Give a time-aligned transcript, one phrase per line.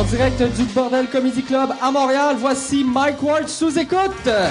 [0.00, 4.24] En direct du Bordel Comedy Club à Montréal, voici Mike Ward sous écoute.
[4.24, 4.46] Merci.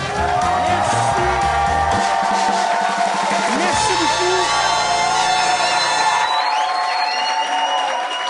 [3.57, 4.45] Merci beaucoup.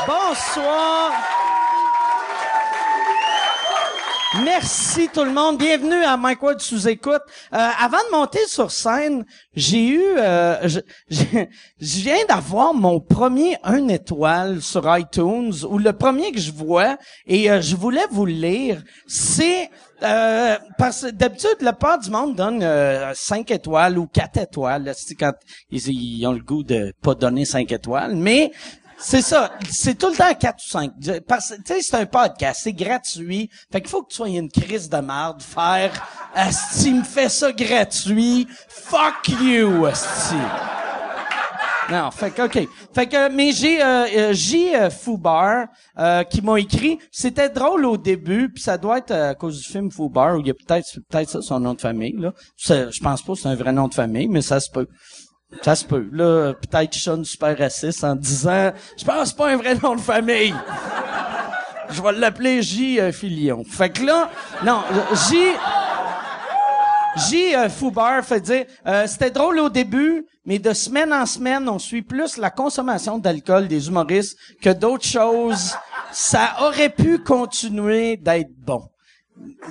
[0.08, 1.39] Bonsoir.
[4.36, 5.58] Merci tout le monde.
[5.58, 7.22] Bienvenue à Mike Ward sous écoute.
[7.52, 9.26] Euh, avant de monter sur scène,
[9.56, 11.24] j'ai eu, euh, je, je,
[11.82, 16.98] je viens d'avoir mon premier un étoile sur iTunes ou le premier que je vois
[17.26, 18.84] et euh, je voulais vous le lire.
[19.08, 19.72] C'est
[20.04, 24.84] euh, parce que d'habitude le part du monde donne euh, 5 étoiles ou 4 étoiles
[24.84, 25.34] là, quand
[25.72, 28.52] ils, ils ont le goût de pas donner 5 étoiles, mais
[29.00, 29.52] c'est ça.
[29.72, 30.92] C'est tout le temps 4 ou 5.
[31.28, 32.62] Parce tu sais, c'est un podcast.
[32.64, 33.50] C'est gratuit.
[33.72, 35.42] Fait qu'il faut que tu sois une crise de merde.
[35.42, 35.92] Faire,
[36.36, 38.48] Asti me fait ça gratuit.
[38.68, 40.36] Fuck you, Asti.
[41.92, 42.68] Non, fait que, OK.
[42.94, 44.76] Fait que, mais j'ai euh, euh, J.
[44.76, 45.66] euh, Foubar
[45.98, 47.00] euh, qui m'a écrit.
[47.12, 50.40] C'était drôle au début, puis ça doit être euh, à cause du film Foubar, où
[50.42, 52.16] il y a peut-être peut-être ça son nom de famille.
[52.16, 52.32] là.
[52.58, 54.88] Je pense pas que c'est un vrai nom de famille, mais ça se peut.
[55.62, 56.08] Ça se peut.
[56.12, 60.02] Là, peut-être je sonne super raciste en disant Je pense pas un vrai nom de
[60.02, 60.54] famille.
[61.90, 63.00] Je vais l'appeler J.
[63.00, 63.64] euh, Filion.
[63.64, 64.30] Fait que là,
[64.64, 64.84] non,
[65.30, 65.38] J.
[67.28, 67.56] J.
[67.56, 71.80] euh, Foubar fait dire euh, C'était drôle au début, mais de semaine en semaine, on
[71.80, 75.76] suit plus la consommation d'alcool des humoristes que d'autres choses.
[76.12, 78.84] Ça aurait pu continuer d'être bon.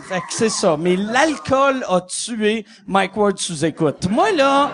[0.09, 0.77] Fait que c'est ça.
[0.77, 4.09] Mais l'alcool a tué Mike Ward sous écoute.
[4.11, 4.71] Moi, là,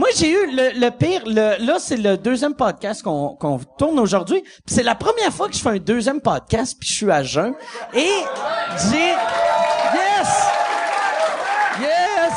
[0.00, 1.20] moi, j'ai eu le, le pire.
[1.26, 4.42] Le, là, c'est le deuxième podcast qu'on tourne aujourd'hui.
[4.64, 7.52] C'est la première fois que je fais un deuxième podcast, puis je suis à jeun.
[7.92, 8.08] Et
[8.90, 9.14] j'ai...
[9.92, 10.28] Yes!
[11.82, 12.32] Yes!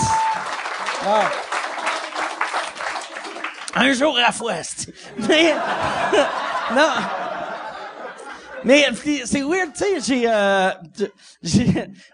[3.76, 4.56] Un jour à la fois.
[5.20, 5.56] Mais...
[6.76, 6.90] non...
[8.66, 8.86] Mais
[9.26, 10.70] c'est weird, tu sais, j'ai, euh,
[11.42, 11.68] j'ai,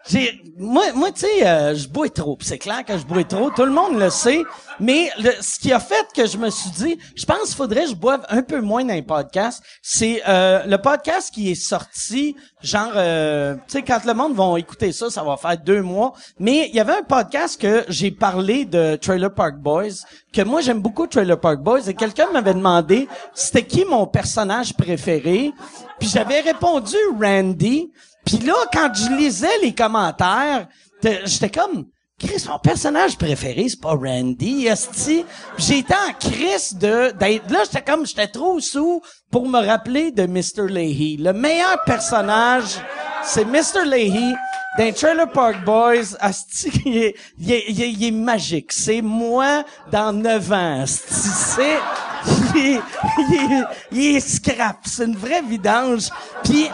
[0.10, 2.38] j'ai, moi, moi, tu sais, euh, je bois trop.
[2.42, 3.50] C'est clair que je bois trop.
[3.52, 4.44] Tout le monde le sait.
[4.80, 7.84] Mais le- ce qui a fait que je me suis dit, je pense qu'il faudrait
[7.84, 9.62] que je boive un peu moins dans les podcasts.
[9.82, 14.58] C'est euh, le podcast qui est sorti, genre, euh, tu sais, quand le monde va
[14.58, 16.14] écouter ça, ça va faire deux mois.
[16.40, 20.62] Mais il y avait un podcast que j'ai parlé de Trailer Park Boys, que moi
[20.62, 21.88] j'aime beaucoup Trailer Park Boys.
[21.88, 25.52] Et quelqu'un m'avait demandé, c'était qui mon personnage préféré.
[26.00, 27.92] Puis j'avais répondu Randy.
[28.26, 30.68] Puis là, quand je lisais les commentaires,
[31.04, 31.86] j'étais comme,
[32.20, 35.26] Chris, mon personnage préféré, c'est pas Randy, esti.
[35.58, 40.26] J'étais en crise de, d'être, là, j'étais comme, j'étais trop sous pour me rappeler de
[40.26, 40.68] Mr.
[40.68, 41.16] Leahy.
[41.18, 42.76] Le meilleur personnage,
[43.24, 43.86] c'est Mr.
[43.86, 44.36] Leahy.
[44.78, 48.72] Dans Trailer Park Boys, asti, il est, il est, il est- magique.
[48.72, 51.04] C'est moi dans 9 ans, asti.
[51.10, 51.80] C'est,
[52.56, 52.82] il est,
[53.18, 54.78] il est, il est scrap.
[54.86, 56.10] C'est une vraie vidange.
[56.44, 56.70] Puis,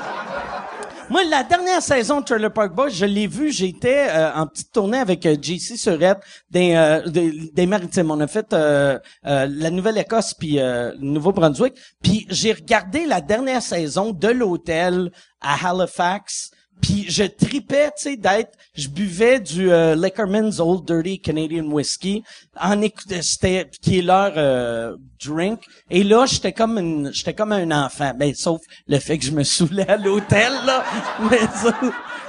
[1.09, 4.71] moi, la dernière saison de Trailer Park Boys, je l'ai vu, j'étais euh, en petite
[4.71, 8.09] tournée avec euh, JC Surette des, euh, des, des Maritimes.
[8.11, 11.75] On a fait euh, euh, la Nouvelle-Écosse puis le Nouveau-Brunswick.
[12.01, 15.11] Puis j'ai regardé la dernière saison de l'hôtel
[15.41, 16.51] à Halifax.
[16.81, 22.21] Puis je tripais, tu sais, d'être, je buvais du euh, Liquorman's Old Dirty Canadian Whiskey,
[22.59, 25.61] en écoutant, c'était, qui est leur euh, drink.
[25.89, 29.31] Et là, j'étais comme une, j'étais comme un enfant, ben sauf le fait que je
[29.31, 30.83] me saoulais à l'hôtel là.
[31.31, 31.73] Mais ça,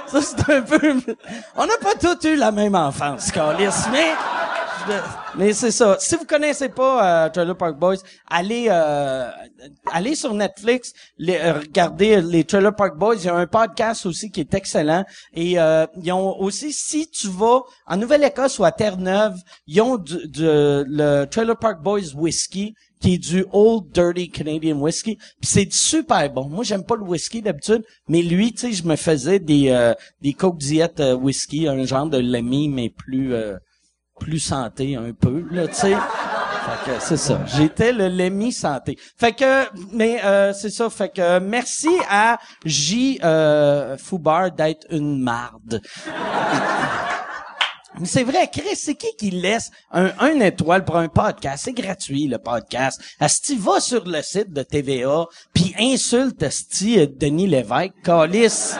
[0.07, 1.01] ça c'est un peu,
[1.55, 4.13] on n'a pas tous eu la même enfance, Carlis, mais.
[5.35, 5.97] Mais c'est ça.
[5.99, 7.97] Si vous connaissez pas euh, Trailer Park Boys,
[8.29, 9.29] allez euh,
[9.91, 13.15] allez sur Netflix, les, euh, regardez les Trailer Park Boys.
[13.17, 15.05] Il y a un podcast aussi qui est excellent.
[15.33, 19.35] Et euh, ils ont aussi, si tu vas en Nouvelle-Écosse ou à Terre-Neuve,
[19.67, 24.77] ils ont du, du- le Trailer Park Boys Whisky qui est du Old Dirty Canadian
[24.79, 25.17] Whisky.
[25.17, 26.49] Puis c'est super bon.
[26.49, 29.93] Moi, j'aime pas le whisky d'habitude, mais lui, tu sais, je me faisais des euh,
[30.21, 31.15] des Coke Diet euh,
[31.67, 33.57] un genre de Lemmy, mais plus euh,
[34.19, 35.95] plus santé un peu, là, tu sais.
[36.67, 37.39] Fait que c'est ça.
[37.45, 38.97] J'étais le Lemmy santé.
[39.17, 40.89] Fait que, mais euh, c'est ça.
[40.89, 43.19] Fait que merci à J.
[43.23, 43.95] Euh,
[44.55, 45.81] d'être une marde.
[48.03, 51.63] C'est vrai, Chris, c'est qui qui laisse un, un étoile pour un podcast?
[51.65, 53.01] C'est gratuit, le podcast.
[53.19, 57.93] Asti, va sur le site de TVA, puis insulte Asti euh, Denis Lévesque.
[58.03, 58.77] Calice.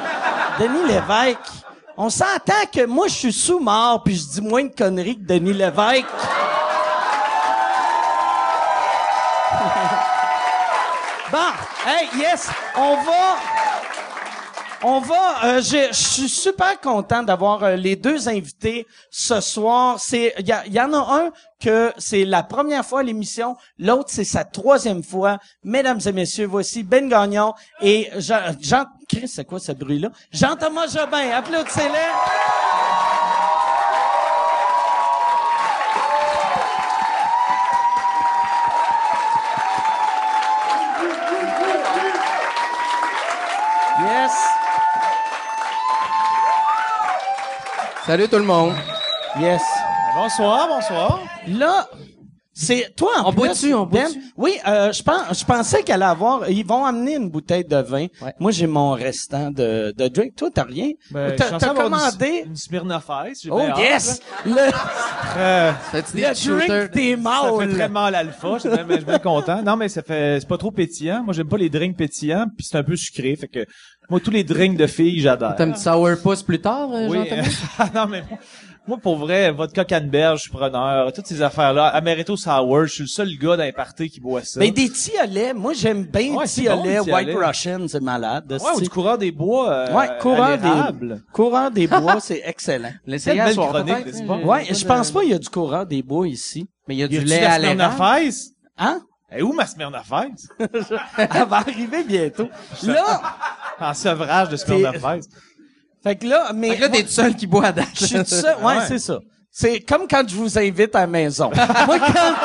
[0.59, 1.66] Denis Lévesque.
[1.99, 5.53] On s'entend que moi, je suis sous-mort, puis je dis moins de conneries que Denis
[5.53, 6.05] Lévesque.
[11.29, 11.51] Bon,
[11.85, 12.47] hey, yes,
[12.77, 13.35] on va...
[14.83, 19.99] On va, euh, je suis super content d'avoir euh, les deux invités ce soir.
[19.99, 24.09] C'est, il y, y en a un que c'est la première fois à l'émission, l'autre
[24.09, 25.39] c'est sa troisième fois.
[25.63, 28.85] Mesdames et messieurs, voici Ben Gagnon et Jean, Jean
[29.25, 30.09] c'est quoi ce bruit-là?
[30.31, 32.76] Jean-Thomas Jobin, applaudissez-les.
[48.07, 48.71] Salut tout le monde.
[49.37, 49.61] Yes.
[50.15, 51.19] Bonsoir, bonsoir.
[51.45, 51.89] Là,
[52.53, 54.17] c'est toi en On plus, boit-tu, on boit-tu?
[54.37, 56.49] Oui, euh, je pense, je pensais qu'elle allait avoir.
[56.49, 58.07] Ils vont amener une bouteille de vin.
[58.21, 58.33] Ouais.
[58.39, 60.35] Moi, j'ai mon restant de, de drink.
[60.37, 60.91] Toi, t'as rien?
[61.11, 62.43] Ben, t'as commandé?
[62.45, 63.45] Une, une Smirnoff Ice.
[63.51, 64.55] Oh hâte, yes, le.
[65.35, 68.53] Euh, le drink des ça fait très mal alpha.
[68.53, 69.61] Je suis bien, je suis bien content.
[69.61, 71.23] Non, mais ça fait, c'est pas trop pétillant.
[71.25, 73.35] Moi, j'aime pas les drinks pétillants, puis c'est un peu sucré.
[73.35, 73.65] Fait que,
[74.09, 75.53] moi, tous les drinks de filles, j'adore.
[75.57, 77.17] T'as un petit sourpuss plus tard, euh, Oui.
[77.17, 77.89] Jean-Thomas?
[77.95, 78.39] non, mais moi,
[78.87, 81.11] moi, pour vrai, vodka canneberge, je suis preneur.
[81.11, 81.87] Toutes ces affaires-là.
[81.87, 84.61] Amaretto Sour, je suis le seul gars les parties qui boit ça.
[84.61, 85.53] Ben, des tiolets.
[85.53, 87.01] Moi, j'aime bien Ouais, bon, tiolets.
[87.05, 87.29] les White.
[87.35, 88.45] Russian, c'est malade.
[88.49, 92.41] ouais, ou c'est- du coureur des bois, euh, ouais, courant des, courant des bois, c'est
[92.45, 92.93] excellent.
[93.05, 94.37] L'essayer Quelle à soir, chronique, pas?
[94.37, 96.65] Ouais, je pense pas qu'il y a du courant des bois ici.
[96.87, 98.31] Mais il y a Y du lait la à l'érable.
[98.77, 99.01] Hein?
[99.31, 100.47] Eh, où ma Smirnoff Ice?
[101.17, 102.49] Elle va arriver bientôt.
[102.83, 103.21] Là,
[103.79, 105.27] En sevrage de Smirnoff Ice.
[106.03, 106.69] fait que là, mais.
[106.71, 107.87] Fait que là, t'es tout seul qui boit à date.
[107.95, 108.55] Je suis tout seul.
[108.57, 108.85] Ouais, Ouais.
[108.87, 109.19] c'est ça.
[109.51, 111.49] C'est comme quand je vous invite à la maison.
[111.87, 112.35] Moi, quand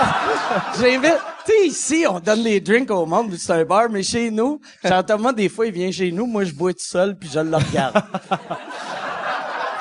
[0.80, 4.30] j'invite, tu sais, ici, on donne des drinks au monde, c'est un bar, mais chez
[4.30, 7.38] nous, Jean-Thomas, des fois, il vient chez nous, moi, je bois tout seul, puis je
[7.40, 8.02] le regarde.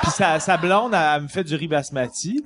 [0.02, 2.42] Puis sa, sa blonde, elle, elle me fait du riz basmati.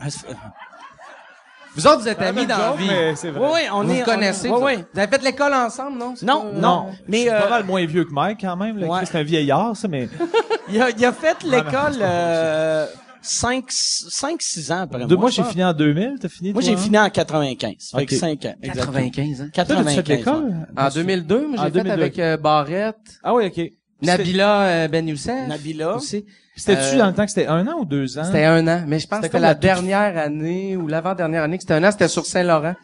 [1.77, 2.89] Vous autres, vous êtes amis dans la vie.
[2.89, 3.51] Oui, vrai.
[3.53, 3.99] oui, on Vous est.
[3.99, 4.49] vous connaissez.
[4.51, 4.85] on- vous Oui, oui.
[4.95, 6.15] Vous avez fait l'école ensemble, non?
[6.23, 6.87] Non, pas- non.
[7.07, 8.83] Mais, Je suis euh, pas mal moins vieux que Mike, quand même.
[8.83, 9.01] Ouais.
[9.05, 10.09] C'est un vieillard, ça, mais
[10.71, 12.87] il a, il a fait l'école, euh,
[13.23, 15.17] 5, 5, 6 ans après moi.
[15.17, 16.15] mois, je j'ai fini en 2000.
[16.21, 16.77] T'as fini, Moi, j'ai hein?
[16.77, 17.75] fini en 95.
[17.95, 18.07] Fait Ok.
[18.09, 18.55] que 5 ans.
[18.63, 18.93] Exactement.
[18.99, 19.49] 95, hein?
[19.53, 20.09] Toi, t'as-tu fait 95.
[20.09, 20.17] ouais.
[20.17, 20.67] l'école?
[20.77, 21.93] En 2002, moi, En j'ai fait 2002.
[21.93, 23.61] avec euh, Barrette, Ah oui, OK.
[24.03, 25.49] Nabila euh, Ben Youssef.
[25.49, 25.97] Nabila.
[25.97, 26.25] Aussi.
[26.57, 28.25] C'était-tu Euh, dans le temps que c'était un an ou deux ans?
[28.25, 31.43] C'était un an, mais je pense que C'était la la toute- dernière année ou l'avant-dernière
[31.43, 32.75] année que c'était un an, c'était sur Saint-Laurent.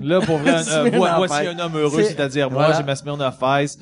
[0.00, 2.78] Là, pour vrai, un, euh, voici un homme heureux, C'est- c'est-à-dire moi, Voilà.
[2.78, 3.78] j'ai ma Smirnoff Ice.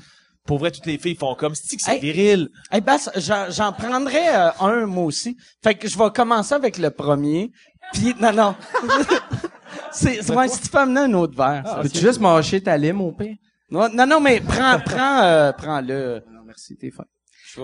[0.47, 2.01] Pour vrai, toutes les filles font comme, que c'est Hey.
[2.01, 2.49] viril.
[2.73, 5.37] Eh ben, ça- j'en, j'en prendrais euh, un moi aussi.
[5.63, 7.51] Fait que je vais commencer avec le premier.
[7.95, 8.55] Puis non non.
[9.91, 11.63] c'est c'est- ouais, si tu peux amener un autre verre.
[11.67, 11.79] ça.
[11.83, 13.37] Peux-tu juste mâcher ta lime, au pire?
[13.71, 16.23] Non, non non mais prends prends euh, prends le.
[16.31, 17.05] Non, merci, t'es fin.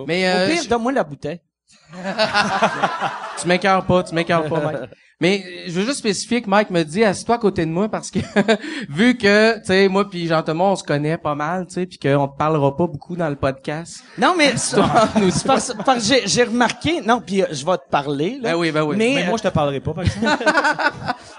[0.06, 1.41] Mais Au euh, pire, donne-moi la bouteille.
[3.41, 4.91] tu m'écœures pas, tu m'écœures pas, Mike.
[5.20, 7.88] Mais euh, je veux juste spécifier que Mike me dit assis-toi à côté de moi
[7.88, 8.20] parce que
[8.88, 11.99] vu que tu sais moi puis Jean-Thomas on se connaît pas mal, tu sais puis
[11.99, 14.02] qu'on te parlera pas beaucoup dans le podcast.
[14.19, 14.55] Non mais
[15.46, 18.52] parce, parce que j'ai, remarqué non puis euh, je vais te parler là.
[18.52, 18.96] Ben oui, ben oui.
[18.96, 20.44] Mais, Mais moi, je te parlerai pas, par exemple.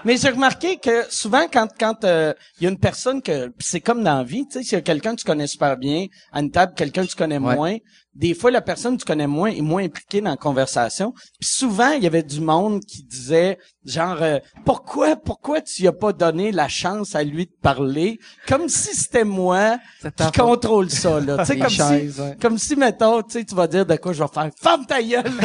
[0.04, 3.66] Mais j'ai remarqué que souvent quand quand euh, il y a une personne que pis
[3.66, 5.76] c'est comme dans la vie, tu sais, s'il y a quelqu'un que tu connais super
[5.76, 7.54] bien à une table, quelqu'un que tu connais Ouais.
[7.56, 7.76] moins,
[8.14, 11.12] des fois la personne que tu connais moins est moins impliquée dans la conversation.
[11.40, 15.88] Puis souvent il y avait du monde qui disait genre euh, pourquoi pourquoi tu y
[15.88, 18.18] as pas donné la chance à lui de parler?
[18.48, 22.36] Comme si c'était moi qui contrôle ça là, tu sais comme chaises, si ouais.
[22.40, 25.02] comme si mettons, tu sais tu vas dire de quoi je vais faire ferme ta
[25.02, 25.24] gueule.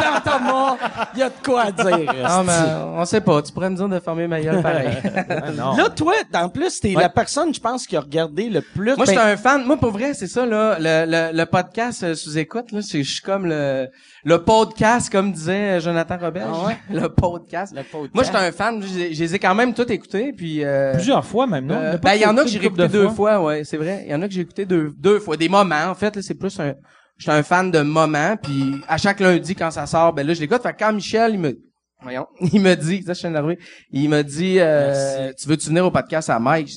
[0.00, 0.76] Jean-Thomas,
[1.14, 1.86] il y a de quoi à dire.
[1.88, 2.64] Non, mais esti.
[2.68, 4.96] euh, on sait pas, tu pourrais me dire de fermer ma gueule pareil.
[5.42, 5.76] Ah, non.
[5.76, 7.02] Là, toi, en plus, t'es Ouais.
[7.02, 8.96] la personne, je pense, qui a regardé le plus.
[8.96, 9.64] Moi, ben, j'étais un fan.
[9.64, 10.76] Moi, pour vrai, c'est ça, là.
[10.78, 13.88] Le, le, le podcast euh, sous écoute, là, c'est, je suis comme le,
[14.24, 16.48] le podcast, comme disait Jonathan Robert.
[16.52, 16.78] Ah ouais?
[16.90, 17.74] Le podcast.
[18.14, 18.82] Moi, j'étais un fan.
[18.82, 21.74] Je les- ai quand même tous écoutés, puis, euh, Plusieurs fois, même, non?
[21.76, 23.76] euh, ben, il y en a que écouté j'ai réécouté de deux fois, ouais, c'est
[23.76, 24.02] vrai.
[24.06, 25.36] Il y en a que j'ai écouté deux, deux fois.
[25.36, 26.74] Des moments, en fait, là, c'est plus un,
[27.18, 30.40] j'étais un fan de moments, puis à chaque lundi, quand ça sort, ben là, je
[30.40, 30.62] l'écoute.
[30.62, 31.58] Fait que quand Michel, il me,
[32.02, 33.58] voyons, il me dit, ça, je suis énervé,
[33.90, 36.70] il me dit, euh, tu veux-tu venir au podcast à Mike?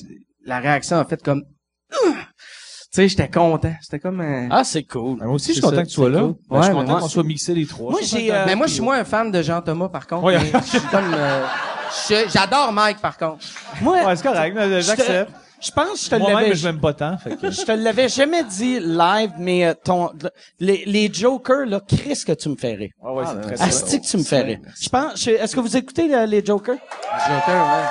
[0.46, 1.42] La réaction a fait comme,
[2.94, 3.72] sais, j'étais content.
[3.80, 4.48] C'était comme un...
[4.50, 5.18] Ah, c'est cool.
[5.18, 6.20] Ben, Moi aussi, je suis content ça, que tu sois là.
[6.20, 6.34] cool.
[6.50, 7.90] Ben, je suis Ouais, content qu'on soit mixés les trois.
[7.90, 9.88] Moi, Je suis j'ai, euh, Mais moi, je suis moins un fan de Jean Thomas,
[9.88, 10.24] par contre.
[10.24, 10.38] Ouais.
[10.38, 11.44] mais Je suis comme, euh,
[12.32, 13.44] j'adore Mike, par contre.
[13.80, 15.32] Moi, Ouais, c'est correct, j'accepte.
[15.60, 17.50] je pense que je te Moi-même, l'avais, je m'aime pas tant, fait que...
[17.50, 20.10] je te l'avais jamais dit live, mais euh, ton,
[20.60, 22.90] les, les jokers, là, Chris, que tu me fais rire.
[23.02, 24.58] Ouais, ouais, c'est très Asti que tu me fais rire.
[24.80, 26.76] Je pense, je- est-ce que vous écoutez euh, les jokers?
[27.28, 27.88] Joker, ouais.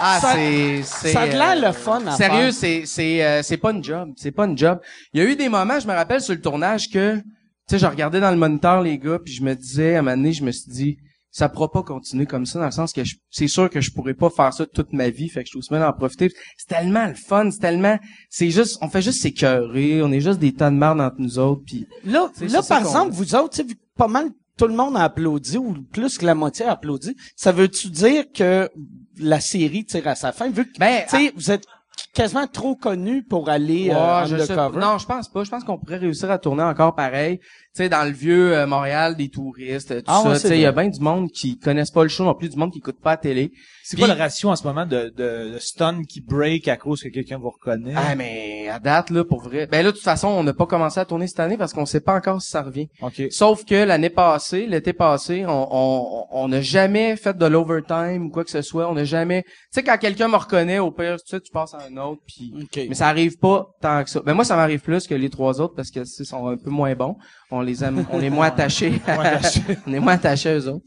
[0.00, 1.12] Ah, Ça- c'est, c'est.
[1.12, 4.10] ça a l'air euh, le fun à Sérieux, c'est, c'est, euh, c'est pas une job.
[4.16, 4.80] C'est pas une job.
[5.12, 7.22] Il y a eu des moments, je me rappelle sur le tournage que, tu
[7.68, 10.16] sais, je regardais dans le moniteur les gars, puis je me disais, à un moment
[10.16, 10.98] donné, je me suis dit,
[11.32, 13.92] ça pourra pas continuer comme ça dans le sens que je- c'est sûr que je
[13.92, 16.66] pourrais pas faire ça toute ma vie fait que je trouve bien d'en profiter c'est
[16.66, 17.96] tellement le fun c'est tellement
[18.28, 21.38] c'est juste on fait juste s'écœurer on est juste des tas de merde entre nous
[21.38, 24.66] autres puis Là, là par exemple, vous autres, tu sais, vu que pas mal tout
[24.66, 28.68] le monde a applaudi ou plus que la moitié a applaudi, ça veut-tu dire que
[29.20, 31.64] la série tire à sa fin vu que ben tu sais, vous êtes
[32.14, 34.80] quasiment trop connu pour aller Ouais, euh, je sais undercover.
[34.80, 35.44] Non, je pense pas.
[35.44, 37.40] Je pense qu'on pourrait réussir à tourner encore pareil.
[37.72, 40.34] Tu sais, dans le vieux euh, Montréal, des touristes, tout Ah ouais, ça.
[40.34, 42.34] c'est Tu sais, il y a bien du monde qui connaissent pas le show non
[42.34, 43.52] plus, du monde qui écoute pas la télé.
[43.84, 47.02] C'est quoi le ratio en ce moment de, de, de stun qui break à cause
[47.02, 47.94] que quelqu'un vous reconnaît?
[47.96, 49.66] Ah, mais à date, là, pour vrai.
[49.66, 51.86] Ben là, de toute façon, on n'a pas commencé à tourner cette année parce qu'on
[51.86, 52.88] sait pas encore si ça revient.
[53.02, 53.22] OK.
[53.30, 58.30] Sauf que l'année passée, l'été passé, on on on n'a jamais fait de l'overtime ou
[58.30, 58.88] quoi que ce soit.
[58.90, 59.42] On n'a jamais.
[59.44, 62.22] Tu sais, quand quelqu'un me reconnaît, au pire, tu sais, tu passes à un autre.
[62.26, 62.52] Puis.
[62.62, 62.80] OK.
[62.88, 64.20] Mais ça arrive pas tant que ça.
[64.24, 66.70] Ben moi, ça m'arrive plus que les trois autres parce que ils sont un peu
[66.70, 67.16] moins bons.
[67.50, 69.00] On les aime, on est moins attachés.
[69.86, 70.84] on est moins attachés à eux autres.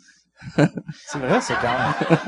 [1.08, 2.20] C'est vrai, c'est quand même.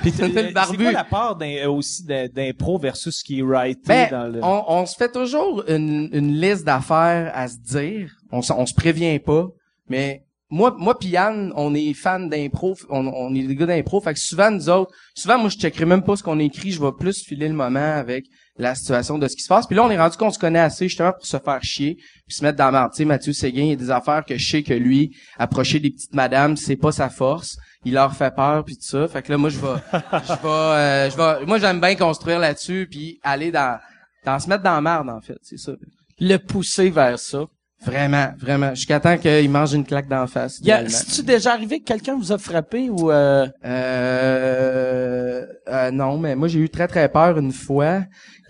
[0.00, 0.84] Puis C'est barbu.
[0.84, 4.44] quoi la part euh, aussi d'im- d'impro versus ce qui est writé Ben, dans le...
[4.44, 8.12] on, on se fait toujours une, une liste d'affaires à se dire.
[8.30, 9.48] On, on se prévient pas.
[9.88, 12.76] Mais moi, moi pis Yann, on est fan d'impro.
[12.88, 14.00] On, on est des gars d'impro.
[14.00, 16.70] Fait que souvent, nous autres, souvent, moi, je checkerai même pas ce qu'on écrit.
[16.70, 18.26] Je vais plus filer le moment avec
[18.62, 19.66] la situation de ce qui se passe.
[19.66, 22.36] Puis là, on est rendu qu'on se connaît assez justement pour se faire chier puis
[22.36, 22.92] se mettre dans la merde.
[22.92, 25.80] Tu sais, Mathieu Séguin, il y a des affaires que je sais que lui, approcher
[25.80, 27.56] des petites madames, c'est pas sa force.
[27.84, 29.08] Il leur fait peur puis tout ça.
[29.08, 32.38] Fait que là, moi, je vais, je vais, euh, je vais, moi, j'aime bien construire
[32.38, 33.78] là-dessus puis aller dans,
[34.24, 35.38] dans se mettre dans la merde, en fait.
[35.42, 35.72] C'est ça.
[36.20, 37.46] Le pousser vers ça.
[37.84, 38.74] Vraiment, vraiment.
[38.74, 40.60] Jusqu'à temps qu'il mange une claque d'en face.
[40.60, 40.88] Y a, idéalement.
[40.88, 46.48] c'est-tu déjà arrivé que quelqu'un vous a frappé ou euh, Euh, euh, non, mais moi
[46.48, 48.02] j'ai eu très très peur une fois.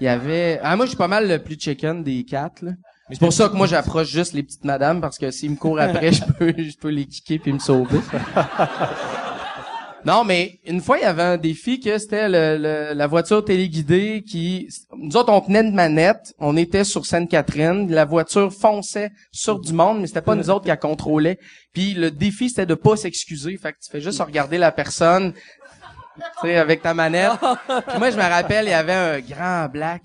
[0.02, 2.60] Il y avait, ah moi je suis pas mal le plus chicken des quatre.
[2.62, 2.72] Là.
[3.12, 5.78] C'est pour ça que moi j'approche juste les petites madames parce que s'ils me courent
[5.78, 8.00] après, je peux je peux les kicker puis me sauver.
[10.04, 13.44] Non, mais une fois, il y avait un défi que c'était le, le- la voiture
[13.44, 14.68] téléguidée qui...
[14.98, 19.72] Nous autres, on tenait une manette, on était sur Sainte-Catherine, la voiture fonçait sur du
[19.72, 21.38] monde, mais c'était pas nous autres qui la contrôlait.
[21.72, 23.56] Puis le défi, c'était de pas s'excuser.
[23.56, 25.34] Fait que tu fais juste regarder la personne,
[26.16, 27.32] tu sais, avec ta manette.
[27.88, 30.02] Puis moi, je me rappelle, il y avait un grand black.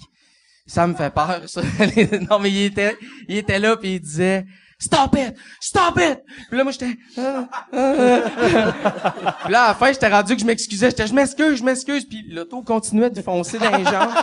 [0.65, 1.61] Ça me fait peur, ça.
[2.29, 2.97] non, mais il était,
[3.27, 4.45] il était là, puis il disait...
[4.79, 5.33] Stop it!
[5.59, 6.19] Stop it!
[6.49, 6.97] Puis là, moi, j'étais...
[7.17, 9.33] Ah, ah, ah.
[9.43, 10.91] Puis là, à la fin, j'étais rendu que je m'excusais.
[10.91, 12.05] J'étais, je m'excuse, je m'excuse.
[12.05, 14.13] Puis l'auto continuait de foncer dans les jambes.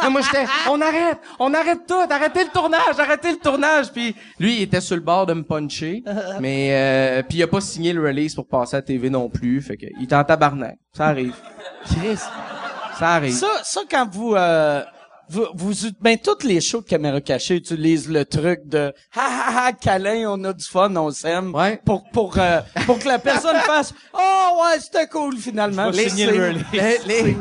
[0.00, 3.92] Là, moi, j'étais, on arrête, on arrête tout, arrêtez le tournage, arrêtez le tournage.
[3.92, 6.02] Puis lui, il était sur le bord de me puncher,
[6.40, 9.28] mais euh, puis il a pas signé le release pour passer à la TV non
[9.28, 9.60] plus.
[9.60, 10.76] Fait que il était en tabarnak.
[10.96, 11.34] Ça arrive.
[11.84, 12.16] Chris,
[12.98, 13.34] ça arrive.
[13.34, 14.82] ça, ça quand vous euh,
[15.28, 19.66] vous, vous ben toutes les shows de caméra cachée utilisent le truc de ha ha
[19.68, 21.80] ha câlin, on a du fun, on s'aime Ouais.
[21.84, 25.90] pour pour euh, pour que la personne fasse oh ouais c'était cool finalement.
[25.92, 27.06] Je vais Les- signer le c'est- release.
[27.06, 27.36] Les- les-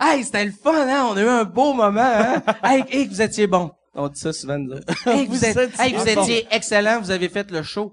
[0.00, 1.06] Hey, c'était le fun, hein?
[1.10, 2.42] On a eu un beau moment, hein?
[2.64, 3.70] hey, hey, vous étiez bon.
[3.94, 4.74] On dit ça souvent, nous.
[5.06, 6.22] Hey, vous, Vous êtes- étiez hey, vous bon.
[6.22, 7.92] étiez excellent, vous avez fait le show.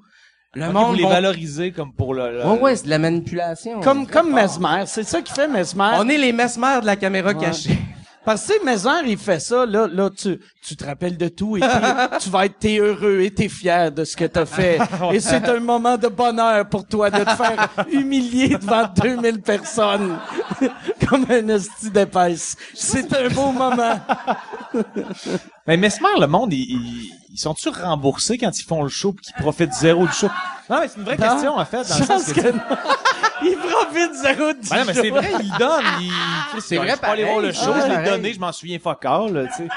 [0.54, 0.92] Le monde...
[0.92, 2.32] vous les valorisez comme pour le...
[2.32, 3.82] le- Ouais, ouais, c'est de la manipulation.
[3.82, 5.92] Comme comme Mesmer, c'est ça qui fait Mesmer.
[5.98, 7.78] On est les mesmères de la caméra cachée.
[8.26, 11.58] Parce que sais, Mesmer, il fait ça, là, là, tu, tu te rappelles de tout
[11.58, 11.60] et
[12.20, 14.80] tu vas être, t'es heureux et t'es fier de ce que t'as fait.
[15.14, 20.18] Et c'est un moment de bonheur pour toi de te faire humilier devant 2000 personnes.
[21.08, 22.58] Comme un hostie d'épaisse.
[22.74, 24.00] C'est un beau moment.
[25.68, 29.22] Mais Mesmer, le monde, ils, ils, ils sont-tu remboursés quand ils font le show pis
[29.22, 30.30] qu'ils profitent zéro du show?
[30.70, 31.30] Non, mais c'est une vraie Non.
[31.30, 32.42] question, en fait, dans Je le sens pense que...
[32.42, 32.60] que non.
[33.44, 35.84] Il profite zéro du Ben non, mais c'est vrai, ils le donnent.
[36.02, 36.62] Ils...
[36.62, 39.04] C'est vrai, Je peux aller voir le show, je l'ai donné, je m'en souviens fuck
[39.06, 39.68] all, là, tu sais.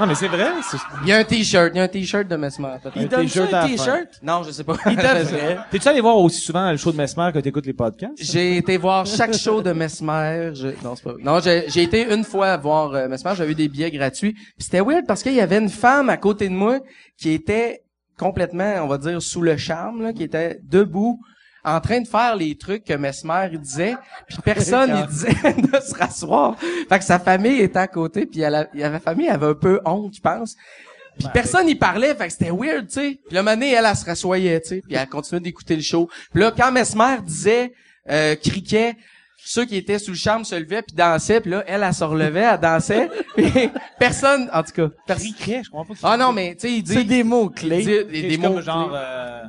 [0.00, 0.48] Non, mais c'est vrai.
[0.68, 2.68] c'est- Il y a un t-shirt, il y a un t-shirt de mesmer.
[2.96, 4.08] Il donne un t-shirt?
[4.22, 4.74] Non, je sais pas.
[4.86, 5.58] Il devrait.
[5.70, 8.14] T'es-tu allé voir aussi souvent le show de Mesmer que t'écoutes les podcasts?
[8.18, 10.50] J'ai été voir chaque show de Mesmer.
[10.54, 10.68] Je...
[10.82, 11.22] Non, c'est pas vrai.
[11.22, 13.32] Non, j'ai j'ai été une fois voir euh, Mesmer.
[13.36, 14.32] J'avais eu des billets gratuits.
[14.32, 16.78] Puis c'était weird parce qu'il y avait une femme à côté de moi
[17.18, 17.82] qui était
[18.18, 21.20] complètement, on va dire, sous le charme, là, qui était debout
[21.64, 23.96] en train de faire les trucs que Mesmer il disait,
[24.28, 26.58] puis personne il disait de se rasseoir.
[26.88, 30.14] Fait que sa famille était à côté, puis elle la famille avait un peu honte,
[30.16, 30.56] je pense.
[31.18, 33.20] Puis personne y parlait, fait que c'était weird, tu sais.
[33.28, 36.10] Puis le donné, elle, elle se rassoyait, tu sais, puis elle continuait d'écouter le show.
[36.32, 37.72] Puis là, quand Mesmer disait,
[38.10, 38.96] euh, criquait,
[39.44, 42.04] ceux qui étaient sous le charme se levaient puis dansaient, puis là, elle, elle se
[42.04, 43.10] relevait, elle dansait.
[43.36, 45.32] Puis personne, en tout cas, personne.
[45.38, 45.94] Je comprends pas.
[46.02, 47.78] Ah non, mais tu sais, il dit, C'est des il mots-clés.
[47.78, 48.98] dit des, des comme mots genre, clés.
[49.00, 49.42] euh,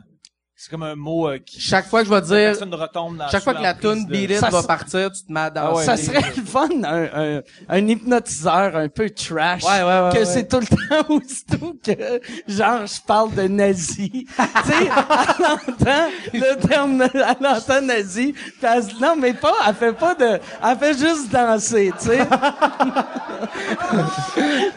[0.57, 1.59] C'est comme un mot euh, qui...
[1.59, 3.89] Chaque fois que je vais dire, Personne ne retombe dans chaque fois que la tune
[3.89, 5.67] l'emprise Beat It Ça va partir, tu te mets à danser.
[5.69, 7.03] Ah ouais, ça serait le fun, un,
[7.37, 9.63] un, un hypnotiseur un peu trash.
[9.65, 10.65] Ouais, ouais, ouais, que c'est tout le
[11.03, 14.09] temps aussitôt que, genre, je parle de nazi.
[14.37, 19.53] tu sais, elle entend le terme, elle entend nazi, pis elle se- non, mais pas,
[19.67, 22.19] elle fait pas de, elle fait juste danser, tu sais.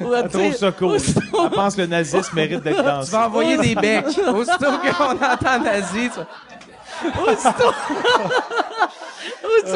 [0.00, 0.88] Elle tu trouve ça cool.
[0.92, 3.12] aussitôt- Elle pense que le nazisme mérite d'être Tu dansé.
[3.12, 4.04] vas envoyer des becs.
[4.34, 5.60] Aussitôt qu'on entend
[6.10, 6.26] tu vas-
[7.26, 7.72] Aussitôt,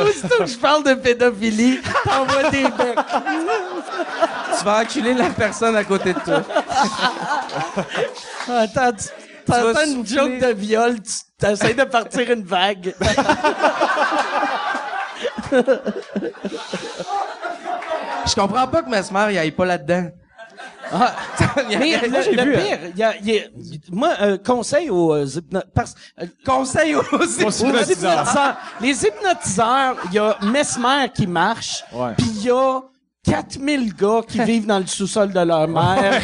[0.03, 2.99] aussitôt, que je parle de pédophilie, t'envoies des becs.
[4.59, 6.43] tu vas enculer la personne à côté de toi.
[8.49, 9.09] Attends, tu
[9.47, 10.17] t'entends une souffler.
[10.17, 12.95] joke de viol, tu t'essayes de partir une vague.
[18.27, 20.09] Je comprends pas que Mesmer, il aille pas là-dedans.
[20.93, 21.15] Ah,
[21.79, 23.43] Mais le, vu, pire, il y a, il y a-
[23.91, 27.71] moi, euh, conseil aux euh, euh, conseil aux hypnotiseurs.
[27.71, 28.57] hypnotiseurs.
[28.81, 31.85] Les hypnotiseurs, il y a Mesmer qui marche,
[32.19, 32.81] puis il y a
[33.25, 36.21] 4000 gars qui vivent dans le sous-sol de leur mère,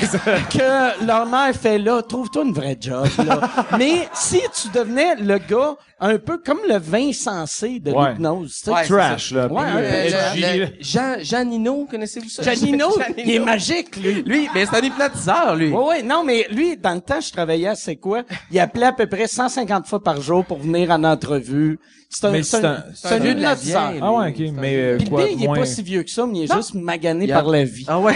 [0.50, 3.40] que leur mère fait là, trouve-toi une vraie job, là.
[3.78, 8.10] Mais si tu devenais le gars un peu comme le vin sensé de Ouais.
[8.12, 9.46] l'hypnose, tu sais, Ouais, Trash, là.
[9.48, 10.70] Ouais, Puis, un euh, le- le- là.
[10.80, 12.42] Jean, Jean Nino, connaissez-vous ça?
[12.42, 12.86] Janino,
[13.16, 14.22] il est magique, lui.
[14.22, 15.72] Lui, mais c'est un hypnotiseur, lui.
[15.72, 18.22] Ouais, ouais, non, mais lui, dans le temps, je travaillais à C'est quoi?
[18.50, 21.78] Il appelait à peu près 150 fois par jour pour venir en entrevue.
[22.10, 23.54] C'est un, c'est c'est un, un- c'est un vieux de la
[24.00, 24.52] Ah ouais, ok.
[24.54, 25.58] Mais euh, Puis le quoi, il est moins...
[25.58, 27.84] pas si vieux que ça, mais il est juste magané par la vie.
[27.88, 28.14] Ah ouais.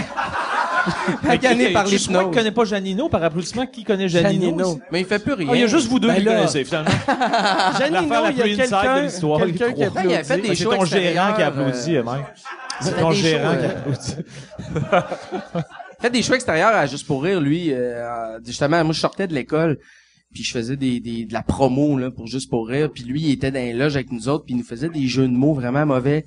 [1.23, 2.35] Magané par Je crois qu'il l'hypnose.
[2.35, 3.65] connaît pas Janino par applaudissement.
[3.67, 4.79] Qui connaît Janino?
[4.91, 5.47] Mais il fait plus rien.
[5.51, 6.35] Ah, il y a juste vous deux Ben qui là.
[6.35, 6.91] connaissez, finalement.
[7.79, 9.39] Janino, il y a quelqu'un, les qui trois.
[9.39, 9.51] Ouais,
[10.05, 10.49] il a fait applaudit.
[10.49, 12.03] des C'est ton gérant qui extérieurs, applaudit, euh,
[12.79, 14.15] il C'est ton gérant qui euh, applaudit.
[16.01, 17.71] fait des choix extérieurs à Juste pour rire, lui.
[17.73, 19.77] euh, justement, moi, je sortais de l'école,
[20.33, 23.21] puis je faisais des, des, de la promo là, pour Juste pour rire, puis lui,
[23.21, 25.33] il était dans les loges avec nous autres, puis il nous faisait des jeux de
[25.33, 26.25] mots vraiment mauvais.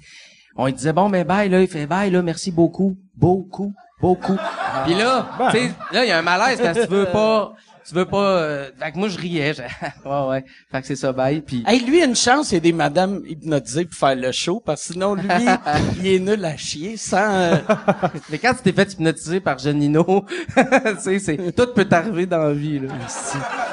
[0.57, 4.37] On lui disait, bon, ben bye, là, il fait bye, là, merci beaucoup, beaucoup, beaucoup.
[4.85, 5.51] Puis là, Ben.
[5.51, 7.53] tu sais, là, il y a un malaise parce que tu veux pas...
[7.89, 8.19] Tu veux pas...
[8.19, 8.71] Euh...
[8.81, 9.55] Fait que moi, je riais.
[9.55, 9.63] je-
[10.09, 10.45] ouais, ouais.
[10.73, 11.41] Fait que c'est ça, bye.
[11.41, 11.63] Puis...
[11.69, 14.85] Hey, lui, une chance, il y a des madames hypnotisées pour faire le show, parce
[14.89, 15.29] que sinon, lui,
[16.01, 17.31] il est nul à chier sans...
[17.33, 17.57] euh,
[18.31, 20.25] Mais quand tu t'es fait hypnotiser par Janino,
[20.57, 21.53] tu sais, c'est...
[21.55, 22.89] Tout peut t'arriver dans la vie, là.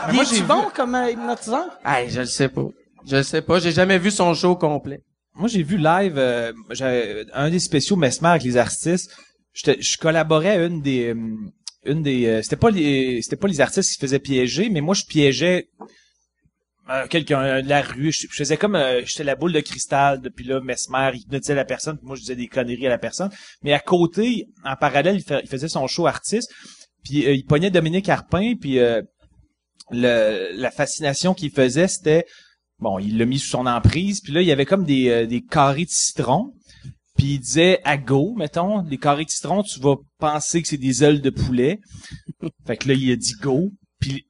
[0.10, 1.66] Il moi, est-tu j'ai bon comme euh, hypnotiseur?
[1.84, 2.66] Hey, je le sais pas.
[3.08, 3.58] Je le sais pas.
[3.60, 5.02] J'ai jamais vu son show complet.
[5.36, 6.54] Moi, j'ai vu live euh,
[7.34, 9.12] un des spéciaux Mesmer avec les artistes.
[9.54, 11.36] Je collaborais à une des euh,
[11.86, 14.96] une des euh, c'était pas les c'était pas les artistes qui faisaient piéger, mais moi
[14.96, 15.70] je piégeais
[16.90, 18.12] euh, quelqu'un de la rue.
[18.12, 20.22] Je, faisais comme euh, j'étais la boule de cristal.
[20.22, 22.98] Depuis là, Mesmer il hypnotisait la personne, puis moi je disais des conneries à la
[22.98, 23.30] personne.
[23.64, 26.52] Mais à côté, en parallèle, il, faisait son show artiste.
[27.04, 28.80] Puis il pognait Dominique Harpin, puis
[29.92, 32.26] la fascination qu'il faisait, c'était
[32.80, 35.42] bon, il l'a mis sous son emprise, puis là, il y avait comme des, des
[35.42, 36.54] carrés de citron,
[37.16, 40.78] puis il disait à go, mettons, les carrés de citron, tu vas penser que c'est
[40.78, 41.80] des ailes de poulet.
[42.66, 44.26] fait que là, il a dit go, puis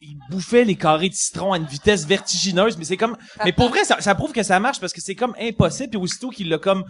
[0.00, 3.68] il bouffait les carrés de citron à une vitesse vertigineuse, mais c'est comme, mais pour
[3.68, 6.48] vrai, ça, ça prouve que ça marche parce que c'est comme impossible, puis aussitôt qu'il
[6.48, 6.84] l'a comme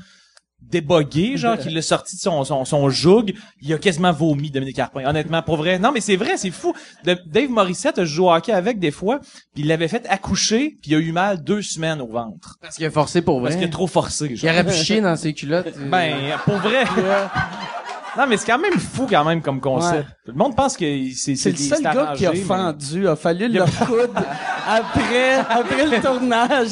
[0.70, 3.26] débogué, genre qu'il l'a sorti de son, son, son joug,
[3.60, 5.04] il a quasiment vomi Dominique Carpin.
[5.06, 5.78] Honnêtement, pour vrai.
[5.78, 6.72] Non, mais c'est vrai, c'est fou.
[7.04, 9.18] De- Dave Morissette a joué au hockey avec des fois,
[9.54, 12.56] puis il l'avait fait accoucher, puis il a eu mal deux semaines au ventre.
[12.60, 13.50] Parce qu'il a forcé pour vrai.
[13.50, 14.26] Parce qu'il a trop forcé.
[14.30, 14.50] Il genre.
[14.50, 15.66] aurait pu chier dans ses culottes.
[15.78, 15.88] euh.
[15.90, 16.84] Ben, pour vrai.
[18.16, 20.06] non, mais c'est quand même fou quand même comme concept.
[20.26, 23.08] Le monde pense que c'est C'est le des- seul gars arrangé, qui a mais- fendu,
[23.08, 24.22] a fallu le coudre
[24.68, 26.70] après, après le tournage.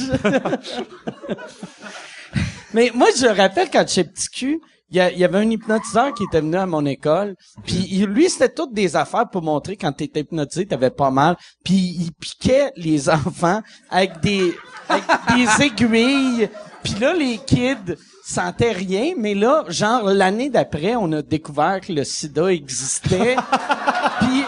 [2.75, 4.61] Mais moi, je rappelle quand j'étais petit cul,
[4.93, 8.73] il y, avait un hypnotiseur qui était venu à mon école, puis lui, c'était toutes
[8.73, 13.61] des affaires pour montrer quand t'étais hypnotisé, t'avais pas mal, puis il piquait les enfants
[13.89, 14.53] avec des,
[14.89, 15.05] avec
[15.37, 16.49] des aiguilles,
[16.83, 21.93] puis là, les kids sentaient rien, mais là, genre, l'année d'après, on a découvert que
[21.93, 23.37] le sida existait,
[24.21, 24.45] puis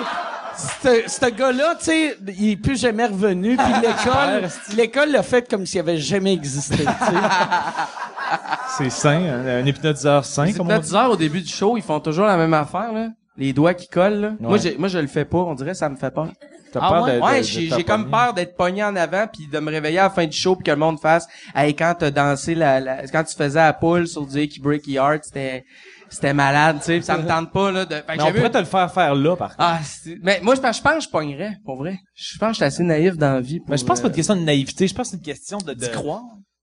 [1.09, 3.57] ce, gars-là, tu sais, il est plus jamais revenu.
[3.57, 6.77] Puis l'école, l'école l'a fait comme s'il avait jamais existé.
[6.77, 6.87] tu sais.
[8.79, 10.72] C'est sain, un, un hypnotiseur sain, Les comme on dit.
[10.75, 13.09] hypnotiseurs, au début du show, ils font toujours la même affaire, là.
[13.37, 14.33] Les doigts qui collent, là.
[14.40, 14.77] Moi, Ouais.
[14.79, 15.38] moi, je le fais pas.
[15.38, 16.29] On dirait que ça me fait peur.
[16.72, 17.12] T'as Ah peur ouais?
[17.14, 19.98] de- de- Ouais, de j'ai, comme peur d'être pogné en avant puis de me réveiller
[19.98, 22.81] à la fin du show puis que le monde fasse, hey, quand t'as dansé la,
[22.81, 25.66] la- quand tu faisais la poule sur du Break Breaky Heart, c'était,
[26.14, 27.01] c'était malade, tu sais.
[27.03, 28.92] Ça me tente pas, là, de, fait que Mais on vu- pourrait te le faire
[28.92, 29.61] faire là, par contre.
[29.61, 29.81] Ah,
[30.22, 31.98] mais moi, je pense, je pense que je pognerais, pour vrai.
[32.14, 34.03] Je pense que je suis assez naïf dans la vie pour, Mais je pense euh,
[34.03, 35.87] pas une question de naïveté, je pense que c'est une question de, de,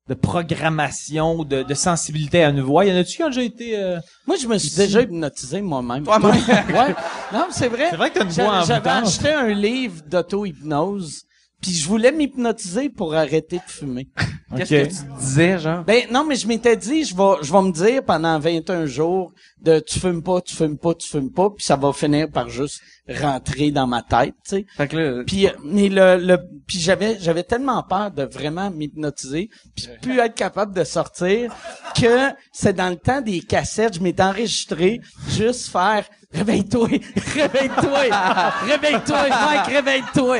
[0.08, 2.86] de programmation, de, de sensibilité à une voix.
[2.86, 4.00] Y en a-tu qui ont déjà été, euh...
[4.26, 6.04] Moi, je me suis déjà hypnotisé moi-même.
[6.04, 6.32] Toi-même?
[6.32, 6.96] ouais.
[7.34, 7.88] Non, c'est vrai.
[7.92, 11.24] C'est vrai que t'as une voix J'avais acheté un livre d'auto-hypnose.
[11.62, 14.08] puis je voulais m'hypnotiser pour arrêter de fumer.
[14.56, 15.84] Qu'est-ce que tu disais, genre?
[15.84, 19.32] Ben non, mais je m'étais dit, je vais, je vais me dire pendant 21 jours
[19.62, 22.50] de tu fumes pas, tu fumes pas, tu fumes pas, puis ça va finir par
[22.50, 24.66] juste rentrer dans ma tête, tu sais.
[24.76, 28.70] Fait que là, Puis euh, mais le, le puis j'avais j'avais tellement peur de vraiment
[28.70, 31.54] m'hypnotiser puis de plus être capable de sortir
[32.00, 36.88] que c'est dans le temps des cassettes, je m'étais enregistré juste faire réveille-toi,
[37.34, 38.00] réveille-toi,
[38.68, 40.38] réveille-toi, Mike, réveille-toi.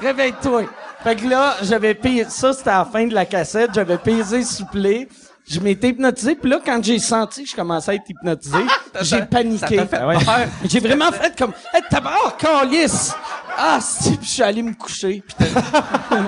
[0.00, 0.62] Réveille-toi.
[1.04, 4.42] Fait que là, j'avais payé ça c'était à la fin de la cassette, j'avais pesé
[4.42, 5.08] souplé.
[5.50, 8.58] Je m'étais hypnotisé, puis là, quand j'ai senti que je commençais à être hypnotisé,
[9.00, 9.80] j'ai paniqué.
[9.92, 10.16] Ah ouais.
[10.64, 13.14] J'ai vraiment fait comme, hey, tabarnak, calice!
[13.56, 15.22] Ah, si, puis je suis allé me coucher.
[15.26, 15.46] Puis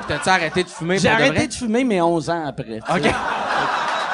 [0.09, 1.47] t'as-tu arrêté de fumer j'ai de arrêté vrai?
[1.49, 2.79] de fumer, mais 11 ans après.
[2.89, 3.13] OK.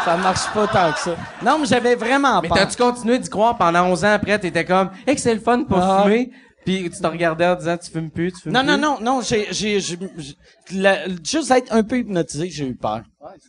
[0.05, 1.11] Ça marche pas tant que ça.
[1.43, 2.59] Non, mais j'avais vraiment Mais peur.
[2.59, 4.39] t'as-tu continué d'y croire pendant 11 ans après?
[4.41, 6.03] T'étais comme, hey, que c'est le fun pour Ah.
[6.03, 6.31] fumer.
[6.67, 8.69] Puis tu te regardais en disant, tu fumes plus, tu fumes Non, plus?
[8.73, 10.37] non, non, non, j'ai, j'ai, j'ai, j'ai-
[10.79, 13.03] la- juste être un peu hypnotisé, j'ai eu peur.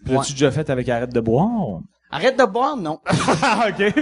[0.05, 1.79] Puis L'as-tu déjà fait avec arrête de boire?
[2.11, 2.99] Arrête de boire, non.
[3.41, 3.93] Ah, ok.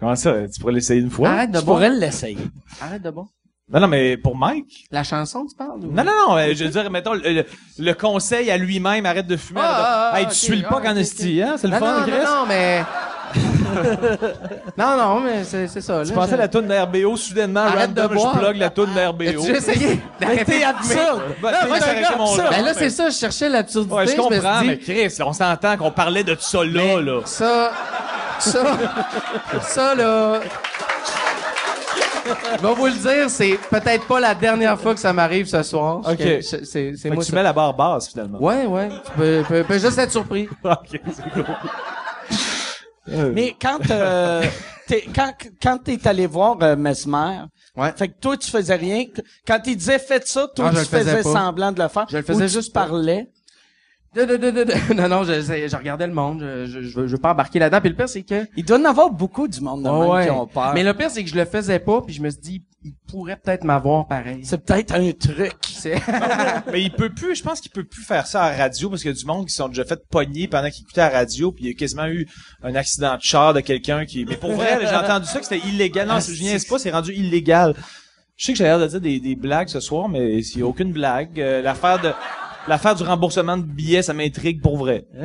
[0.00, 0.34] Comment ça?
[0.48, 1.28] Tu pourrais l'essayer une fois?
[1.30, 1.76] Arrête de Je boire.
[1.78, 2.38] pourrais l'essayer.
[2.80, 3.26] Arrête de boire.
[3.70, 4.86] Non, non, mais pour Mike?
[4.90, 5.84] La chanson, tu parles?
[5.84, 5.92] Ou...
[5.92, 7.44] Non, non, non, euh, je veux dire, mettons, le, le-
[7.78, 9.60] le conseil à lui-même, arrête de fumer.
[9.62, 10.96] Ah, arrête de- ah, ah, hey, ok, tu suis le ah, pas ok, en ok.
[10.98, 11.54] esti, hein?
[11.58, 12.12] C'est le non, fun, non, Chris?
[12.24, 12.82] non, non, mais...
[14.76, 16.02] non, non, mais c'est, ça.
[16.04, 18.34] Tu là, pensais à la toune d'RBO, soudainement, Arrête de random, boire.
[18.34, 19.24] je plug la toune d'RBO.
[19.24, 20.00] Déjà essayé?
[20.20, 20.64] Mais d'arrêter t'es de fumer?
[21.00, 21.22] absurde.
[21.42, 22.46] Ben, Non, moi, gars mon absurde.
[22.50, 23.94] Ben là, c'est ça, je cherchais l'absurdité.
[23.94, 27.00] Ouais, je comprends, me suis dit, mais Chris, on s'entend qu'on parlait de ça là,
[27.00, 27.20] là.
[27.24, 27.72] Ça,
[28.38, 28.62] ça,
[29.62, 30.40] ça, là.
[32.60, 35.62] Je vais vous le dire, c'est peut-être pas la dernière fois que ça m'arrive ce
[35.62, 36.00] soir.
[36.06, 36.16] Ok.
[36.18, 37.36] Que- C'est, moi tu ça.
[37.36, 38.38] mets la barre basse, finalement.
[38.38, 38.90] Ouais, ouais.
[39.06, 40.46] Tu peux, peux, peux juste être surpris.
[40.62, 41.44] ok, c'est cool.
[43.08, 44.44] Euh, Mais quand, euh,
[44.86, 47.42] t'es, quand, quand t'es allé voir euh, Mesmer,
[47.76, 47.92] Ouais.
[47.96, 49.04] fait que toi, tu faisais rien.
[49.46, 52.06] Quand il disait faites ça, toi, tu faisais semblant de le faire.
[52.10, 52.86] Je le faisais ou tu juste pas.
[52.86, 53.16] parlais.
[53.16, 53.30] De, de, de, de, de.
[54.94, 56.40] Non, non, je, je regardais le monde.
[56.40, 57.80] Je, je, je, veux, je veux pas embarquer là-dedans.
[57.80, 58.46] Puis le pire, c'est que...
[58.56, 60.72] Il doit y en avoir beaucoup du monde de même Ouais, qui ont peur.
[60.74, 62.02] Mais le pire, c'est que je le faisais pas.
[62.02, 64.40] Puis je me suis dit, il pourrait peut-être m'avoir pareil.
[64.44, 65.56] C'est peut-être un truc.
[65.68, 66.00] C'est...
[66.72, 69.02] Mais il peut plus, je pense qu'il peut plus faire ça à la radio parce
[69.02, 71.50] qu'il y a du monde qui sont déjà fait pogner pendant qu'ils écoutaient la radio
[71.52, 72.28] puis il y a quasiment eu
[72.62, 75.66] un accident de char de quelqu'un qui, mais pour vrai, j'ai entendu ça que c'était
[75.66, 76.06] illégal.
[76.06, 77.74] Non, je niaise pas, c'est rendu illégal.
[78.36, 80.62] Je sais que j'ai l'air de dire des, des blagues ce soir, mais s'il y
[80.62, 82.12] a aucune blague, euh, l'affaire de,
[82.68, 85.06] l'affaire du remboursement de billets, ça m'intrigue pour vrai.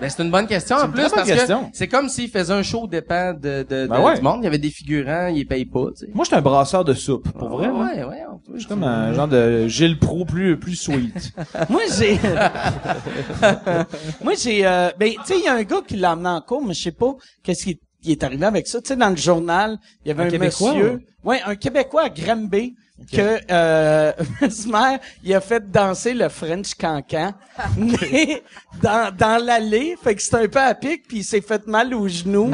[0.00, 1.64] Ben, c'est une bonne question en plus parce question.
[1.64, 4.14] que c'est comme s'il faisait un show dépend de, de, Ben de- ouais.
[4.16, 4.38] du monde.
[4.40, 6.12] Il y avait des figurants, ils payent pas, tu sais.
[6.14, 7.68] Moi, j'étais un brasseur de soupe, pour vrai.
[7.68, 7.72] là.
[7.74, 8.52] Ouais, ouais, peut.
[8.54, 11.32] Je suis comme un genre de Gilles Pro plus, plus sweet.
[11.68, 12.18] Moi, j'ai...
[14.22, 14.66] Moi, j'ai...
[14.66, 16.74] Euh, ben, tu sais, il y a un gars qui l'a amené en cours, mais
[16.74, 18.80] je sais pas qu'est-ce qui est arrivé avec ça.
[18.80, 21.00] Tu sais, dans le journal, il y avait Un un, Québécois, monsieur...
[21.24, 22.74] Ouais, un Québécois à Granby
[23.12, 27.34] que euh, Mesmer, il a fait danser le French cancan
[27.76, 28.42] mais
[28.80, 29.96] dans, dans l'allée.
[30.02, 32.52] Fait que c'était un peu à pic, puis il s'est fait mal au genou.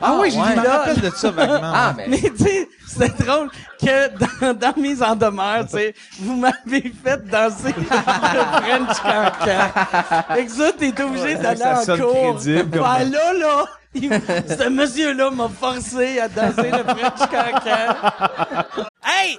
[0.00, 0.46] Ah, oui, j'ai ouais.
[0.56, 1.60] je me rappelle de ça vaguement.
[1.62, 2.08] Ah, mais.
[2.08, 6.92] Mais tu sais, c'était drôle que dans, dans Mise en demeure, tu sais, vous m'avez
[7.04, 10.34] fait danser le French cancan.
[10.34, 12.40] Fait que ça, t'es obligé Ouais, d'aller ça en cours.
[12.42, 18.86] Ben là, là, il- ce monsieur-là m'a forcé à danser le French cancan.
[19.04, 19.38] Hey!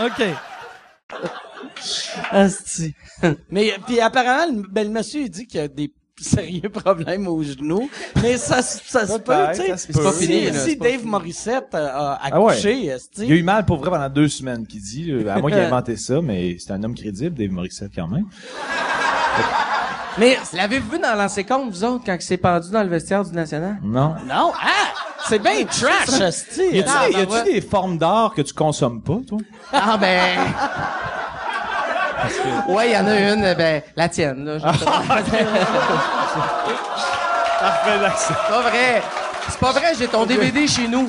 [0.00, 0.24] OK.
[2.30, 2.94] Asti.
[3.50, 7.26] Mais puis apparemment, le, ben, le monsieur il dit qu'il y a des sérieux problèmes
[7.26, 7.88] aux genoux.
[8.22, 9.76] Mais ça, se- ça se peut, tu sais.
[9.76, 11.10] C'est pas fini, Si, là, si c'est pas Dave fini.
[11.10, 12.52] Morissette a, a Ah ouais.
[12.52, 13.26] accouché, esti.
[13.26, 15.12] Il a eu mal pour vrai pendant deux semaines, qu'il dit.
[15.28, 18.26] À moi qui a inventé ça, mais c'est un homme crédible, Dave Morissette, quand même.
[20.18, 23.24] Mais L'avez-vous vu dans l'ancien compte, vous autres, quand il s'est pendu dans le vestiaire
[23.24, 23.78] du National?
[23.82, 24.14] Non.
[24.28, 24.92] non, ah,
[25.28, 26.62] c'est bien trash, esti.
[26.72, 27.44] Y a-tu Ah, des, y ben a-tu ouais.
[27.54, 29.38] des formes d'art que tu consommes pas, toi?
[29.72, 30.38] Ah, ben...
[32.68, 34.58] Ouais, il y en a une, ben, la tienne, là.
[37.60, 38.34] Parfait, d'accès.
[38.46, 39.02] C'est pas vrai.
[39.48, 41.08] C'est pas vrai, j'ai ton DVD chez nous.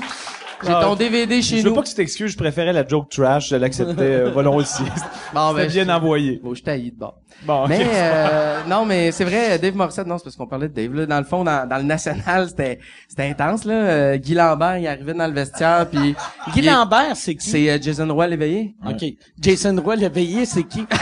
[0.63, 1.76] J'ai ton DVD chez Je veux nous.
[1.76, 4.86] pas que tu t'excuses, je préférais la joke trash, je l'acceptais euh, volontiers.
[5.34, 6.39] Bon, C'était ben, bien je- envoyé.
[6.41, 7.18] Bon, je t'haïs de bord.
[7.44, 7.91] Bon, Mais ok.
[7.94, 10.94] euh, non, mais c'est vrai, Dave Morissette, non, c'est parce qu'on parlait de Dave.
[10.94, 13.65] Là, dans le fond, dans, dans le national, c'était c'était intense.
[13.65, 16.15] Là, Euh, Guy Lambert, il arrivait dans le vestiaire, puis
[16.54, 17.50] Guy Lambert, c'est qui?
[17.50, 18.76] c'est euh, Jason Roy l'éveillé.
[18.88, 19.04] OK.
[19.41, 20.86] Jason Roy l'éveillé, c'est qui?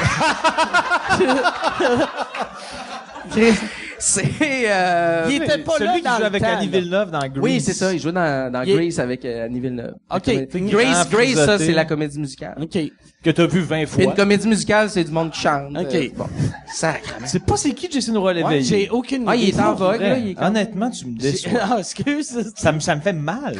[4.05, 4.25] C'est
[4.69, 6.79] euh, Il était pas Celui là qui dans joue le avec temps, Annie là.
[6.79, 7.41] Villeneuve dans Grease.
[7.41, 7.93] Oui, c'est ça.
[7.93, 9.93] Il jouait dans, dans Il avec euh, Annie Villeneuve.
[10.13, 10.23] OK.
[10.71, 12.55] Comédie- Grace, ça, c'est la comédie musicale.
[12.61, 12.77] OK.
[13.23, 14.03] Que t'as vu 20 Puis fois.
[14.03, 15.69] une comédie musicale, c'est du monde qui chante.
[15.77, 15.93] OK.
[15.95, 16.27] Euh, bon.
[16.73, 17.25] Sacrément.
[17.25, 19.57] C'est pas c'est qui Jason Roy Ouais, j'ai aucune Ah, il idée.
[19.57, 20.17] est en vogue, là.
[20.17, 21.51] Il est Honnêtement, tu me déçois.
[21.61, 22.51] Ah, excuse.
[22.55, 23.55] ça me, ça me fait mal.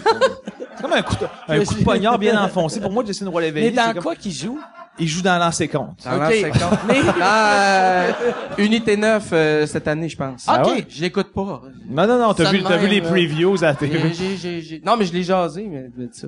[0.76, 2.82] c'est comme un coup, de, un coup de poignard bien enfoncé.
[2.82, 4.60] Pour moi, Jason Roy l'éveillé, Mais dans comme- quoi qu'il joue?
[4.99, 5.97] il joue dans l'ancien compte.
[6.04, 6.19] Dans OK.
[6.21, 6.80] l'an 50.
[6.88, 8.12] Mais- Euh,
[8.58, 10.43] Unité 9 euh, cette année, je pense.
[10.47, 10.71] Ah OK.
[10.73, 10.86] ouais?
[10.89, 11.62] Je l'écoute pas.
[11.89, 14.13] Non, non, non, t'as vu, t'as vu les previews à la J'ai, télé.
[14.13, 16.28] j'ai, j'ai, j'ai- Non, mais je l'ai jasé, mais ça.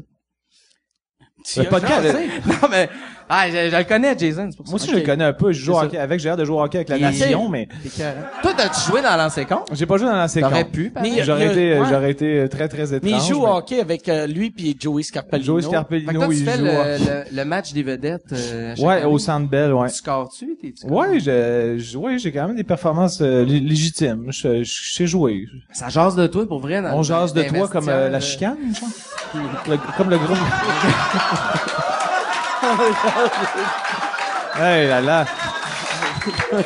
[1.47, 2.17] Tu Le as podcast?
[2.47, 2.89] Non, mais
[3.29, 4.47] ah, je, je le connais, Jason.
[4.51, 4.71] C'est pour ça.
[4.71, 5.51] Moi aussi, je le connais un peu.
[5.51, 6.19] Je joue au hockey avec.
[6.19, 8.15] J'ai hâte de jouer au hockey avec la nation, mais T'es carré.
[8.41, 9.67] Toi, t'as-tu joué dans l'ancien compte?
[9.73, 10.71] j'ai pas joué dans l'ancien T'aurais compte.
[10.73, 10.93] pu.
[11.01, 11.85] Mais- J'aurais été, ouais.
[11.89, 13.11] j'aurais été euh, très, très étrange.
[13.11, 15.45] Mais il joue au hockey avec euh, lui puis Joey Scarpellino.
[15.45, 16.63] Joey Fait que Scarpellino, toi, tu il fais joue.
[16.65, 16.69] le,
[17.31, 18.25] le, le match des vedettes.
[18.31, 19.05] Euh, à chaque Ouais, année.
[19.05, 19.89] au Centre Bell, ouais.
[19.89, 20.57] Tu scores-tu?
[20.83, 24.25] Ouais, j'ai, ouais, j'ai quand même des performances euh, lé- légitimes.
[24.29, 25.45] Je, je sais jouer.
[25.73, 26.81] Ça jase de toi, pour vrai.
[26.81, 28.57] Dans, On jase de toi comme euh, la chicane,
[29.97, 30.35] comme le gros.
[34.59, 35.25] hey là là.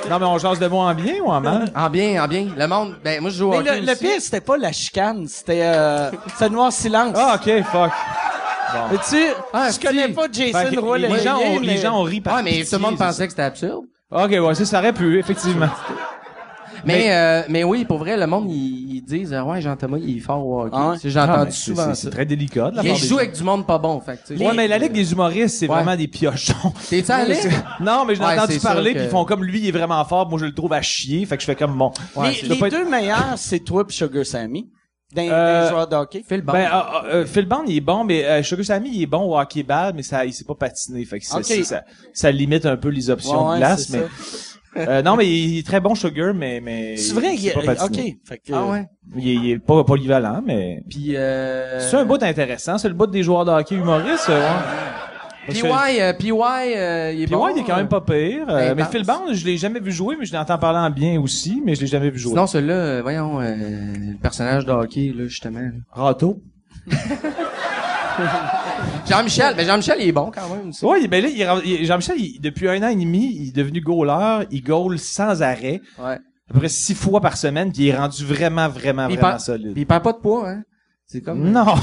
[0.09, 1.69] Non, mais on jase de moi en bien ou en mal?
[1.75, 2.47] En bien, en bien.
[2.55, 4.03] Le monde, ben, moi, je joue au Mais hockey le, le aussi.
[4.05, 7.17] pire, c'était pas la chicane, c'était euh, c'était Noir Silence.
[7.19, 7.91] Ah, ok, fuck.
[8.91, 9.17] Mais tu,
[9.51, 10.13] Ah, je connais si.
[10.13, 12.51] pas Fait Jason Roy les, gens ont, mais- les gens ont ri par Ouais, mais
[12.51, 13.83] pitié, tout le monde c'est pensait que c'était absurde.
[14.11, 14.23] ça.
[14.25, 15.67] Ok, ouais, ça, ça aurait pu, effectivement.
[16.85, 19.97] Mais, Mais- euh, mais oui, pour vrai, le monde, ils, ils disent, euh, ouais, Jean-Thomas,
[20.01, 20.71] il est fort au hockey.
[20.73, 20.95] Ah ouais?
[21.17, 23.17] Ah, c'est- souvent c'est- très délicat de la Il part des joue gens.
[23.17, 24.33] avec du monde pas bon, fait que.
[24.43, 25.75] Ouais, mais la Ligue des humoristes, c'est Ouais.
[25.75, 26.73] vraiment des piochons.
[26.89, 27.35] T'es-tu allé?
[27.81, 29.71] non, mais je l'ai Ouais, entendu parler, que- puis ils font comme lui, il est
[29.71, 31.91] vraiment fort, moi je le trouve à chier, fait que je fais comme bon.
[32.15, 34.69] Ouais, les les être- deux meilleurs, c'est toi puis Sugar Sammy.
[35.15, 36.23] Dans Euh, les joueurs de hockey.
[36.29, 36.53] Phil Bond.
[36.53, 36.81] Ben, euh,
[37.13, 39.63] euh, Phil Bond, il est bon, mais euh, Sugar Sammy, il est bon au hockey
[39.63, 41.39] ball, mais ça, il sait pas patiner, fait que ça,
[42.13, 44.03] ça, limite un peu les options Ouais, de glace, mais
[44.77, 47.61] euh, non, mais il est très bon Sugar, mais mais C'est vrai, il sait pas
[47.63, 48.17] est, patiner.
[48.23, 48.27] ok.
[48.29, 48.85] Fait que, ah ouais?
[49.17, 51.79] Il est, il est pas polyvalent, mais Puis, euh...
[51.79, 54.29] c'est un bout intéressant, c'est le bout des joueurs de hockey humoristes.
[54.29, 54.55] euh, ouais.
[55.47, 56.31] Parce PY, que- euh, PY,
[56.77, 57.43] euh, il est bon.
[57.45, 58.45] ouais, il est quand même pas pire.
[58.49, 61.19] euh, mais Phil Bond, je l'ai jamais vu jouer, mais je l'entends parler en bien
[61.19, 62.33] aussi, mais je l'ai jamais vu jouer.
[62.33, 65.67] Sinon, celui-là, euh, voyons, euh, le personnage de hockey, là, justement.
[65.91, 66.39] Rato.
[69.09, 70.85] Jean-Michel, mais Jean-Michel, il est bon quand même aussi.
[70.85, 71.29] Ouais, ben là,
[71.63, 75.81] il Jean-Michel, depuis un an et demi, il est devenu goaler, il goal sans arrêt,
[75.97, 76.13] Ouais.
[76.13, 79.39] à peu près six fois par semaine, puis il est rendu vraiment, vraiment, vraiment perd-
[79.39, 79.73] solide.
[79.75, 80.63] Il perd pas de poids, hein?
[81.05, 81.51] C'est comme...
[81.51, 81.65] Non.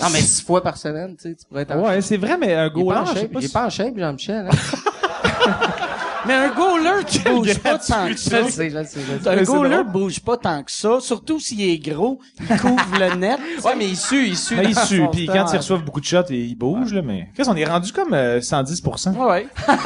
[0.00, 2.36] Non, mais six fois par semaine, tu sais, tu pourrais être en ouais, c'est vrai,
[2.38, 3.00] mais un goaler,
[3.36, 4.56] il est pas en shape, Jean-Michel, hein?
[6.28, 8.36] Mais un goaler qui bouge pas tant que ça.
[8.36, 9.28] Je le sais, je le sais, je le sais.
[9.28, 13.38] Un goaler bouge pas tant que ça, surtout s'il est gros, il couvre le net.
[13.64, 14.54] Ouais, mais il sue, il sue.
[14.56, 15.32] Mais il sue, puis temps.
[15.32, 17.30] quand il reçoit beaucoup de shots, il bouge, là, mais...
[17.34, 19.16] Qu'est-ce qu'on est rendu comme euh, 110%?
[19.16, 19.48] Ouais.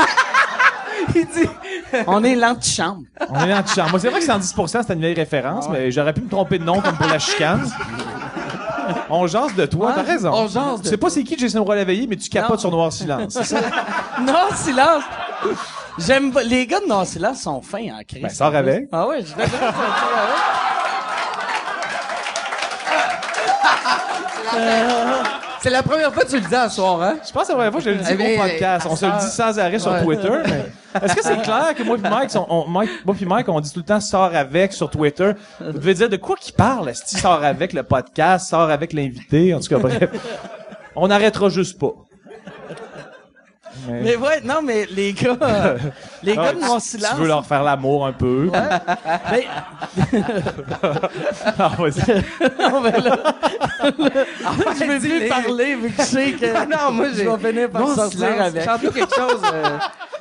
[1.14, 1.48] Il dit...
[2.06, 3.02] On est l'antichambre.
[3.28, 3.88] On est champ.
[3.90, 6.64] Moi, c'est vrai que 110%, c'est une vieille référence, mais j'aurais pu me tromper de
[6.64, 7.68] nom comme pour la chicane.
[9.10, 10.30] On jase de toi, Ouais, t'as raison.
[10.32, 12.58] on jase de Tu sais pas c'est qui Jason Roy Léveillé, mais tu capotes Non.
[12.58, 13.60] sur Noir Silence, c'est ça?
[14.24, 15.02] Non, silence.
[15.98, 18.22] J'aime pas- les gars de Non Silence sont fins en crise.
[18.22, 18.88] Ben, sors avec.
[18.92, 21.42] Ah ouais, je vais dire ça, sors avec.
[25.60, 27.14] C'est la première fois que tu le dis à soir, hein?
[27.24, 28.86] Je pense que c'est la première fois que je le dis Eh au podcast.
[28.90, 30.02] On se le dit sans arrêt sur Ouais.
[30.02, 30.30] Twitter.
[30.46, 33.48] mais Est-ce que c'est clair que moi et Mike, on, on- Mike, moi puis Mike,
[33.48, 35.32] on dit tout le temps sort avec sur Twitter?
[35.60, 36.88] Vous devez dire de quoi qu'il parle?
[36.88, 39.54] Est-ce qu'il sort avec le podcast, sort avec l'invité?
[39.54, 40.10] En tout cas, bref.
[40.96, 41.92] On n'arrêtera juste pas.
[43.88, 45.78] Mais- Mais ouais, non, mais les gars, euh,
[46.22, 47.10] les Ah, gars de tu- Mon Silence.
[47.14, 48.50] Tu veux leur faire l'amour un peu?
[48.52, 48.80] Ben,
[51.58, 52.00] Ah, vas-y.
[52.70, 53.16] non, mais là,
[53.82, 57.70] je veux plus parler vu que je sais que Ah non, moi, je vais finir
[57.70, 58.40] par Non, sortir silence.
[58.40, 58.92] avec.
[58.94, 59.40] Quelque chose.
[59.52, 59.78] euh,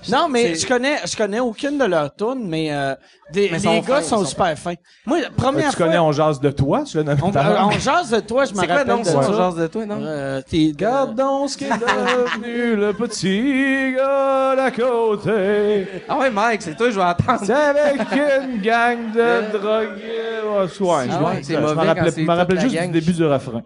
[0.10, 2.95] Non, mais je connais, je connais aucune de leurs tunes, mais, euh,
[3.32, 4.74] des, Mais les sont gars fins, sont sont super fins.
[5.06, 6.84] Moi, la première tu fois, connais On jase de toi?
[6.84, 7.67] Tu l'as nommé on, l'heure.
[7.67, 9.12] on jase de toi, je me C'est quoi, rappelle non, de ça?
[9.24, 9.30] ça.
[9.30, 9.98] On jase de toi, non?
[10.02, 15.88] Euh, t'es- Regarde donc ce qu'est devenu le petit gars d'à côté.
[16.10, 17.39] Ah ouais, Mike, c'est toi, je vais entendre.
[17.44, 20.41] C'est avec une gang de drogués.
[20.46, 20.67] Oh, ouais,
[21.10, 21.94] Ah je ouais, me- c'est je mauvais je la
[22.60, 23.62] juste du début du refrain.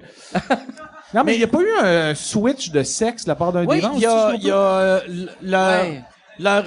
[1.13, 3.65] non, mais il n'y a pas eu un switch de sexe de la part d'un
[3.65, 5.85] Oui, des vents il y a, aussi, il y a euh, l- leur,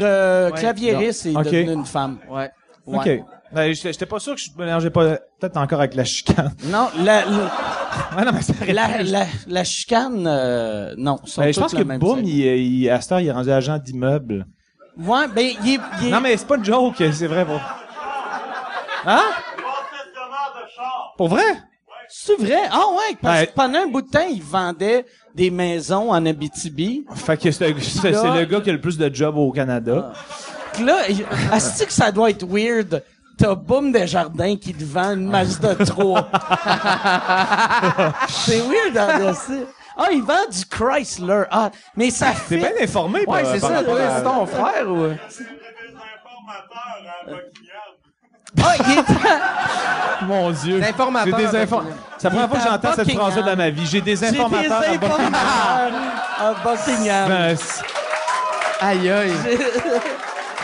[0.01, 1.45] euh, claviériste est Ok.
[1.45, 2.19] devenu une femme.
[2.31, 2.51] Ouais.
[2.89, 3.21] Ouais.
[3.21, 3.25] OK.
[3.51, 6.53] Ben, j'étais pas sûr que je mélangeais pas peut-être encore avec la chicane.
[6.67, 7.27] Non, la, la,
[8.17, 11.19] Ouais, non, mais la, la, la chicane, euh, non.
[11.37, 14.47] Ben, je pense que Boom, il, il, à cette heure, il est rendu agent d'immeuble.
[14.99, 17.45] Ouais, ben, il est, il est- Non, mais c'est pas une joke, c'est vrai.
[17.47, 17.61] Pour...
[19.07, 19.23] Hein?
[21.17, 21.45] Pour vrai?
[22.09, 22.61] c'est vrai?
[22.71, 27.05] Ah ouais, parce que pendant un bout de temps, il vendait des maisons en Abitibi.
[27.15, 30.13] Fait que c'est le gars qui a le plus de jobs au Canada.
[30.15, 31.09] Puis Là,
[31.55, 33.03] est-ce que ça doit être weird?
[33.39, 36.29] T'as Boom Desjardins qui te vend une Mazda 3.
[38.29, 41.45] c'est weird, hein, c'est- Ah, il vend du Chrysler.
[41.51, 42.57] Ah, mais ça T'es fait...
[42.59, 45.07] bien informé, Ouais, par- c'est ça, rapport toi, à- c'est ton frère ou...
[48.63, 49.03] Ah, il est...
[50.27, 50.81] Mon Dieu.
[50.81, 51.97] Des informateurs J'ai des à infos- Buckingham.
[52.19, 53.87] C'est la première Il fois que j'entends cette phrase-là dans ma vie.
[53.87, 55.13] J'ai des J'ai des informateurs à Buckingham.
[55.13, 55.93] informateurs
[56.41, 57.29] à Buckingham.
[57.29, 57.57] Ben,
[58.81, 59.33] Aïe, aïe.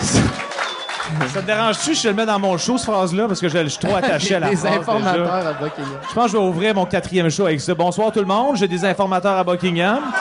[0.05, 3.59] ça te dérange-tu si je le mets dans mon show, cette phrase-là, parce que je,
[3.59, 4.81] je suis trop attaché à la Des phrase, déjà?
[4.81, 5.99] informateurs à Buckingham.
[6.09, 7.75] Je pense que je vais ouvrir mon quatrième show avec ça.
[7.75, 10.01] Bonsoir tout le monde, j'ai des informateurs à Buckingham.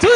[0.00, 0.10] Toi,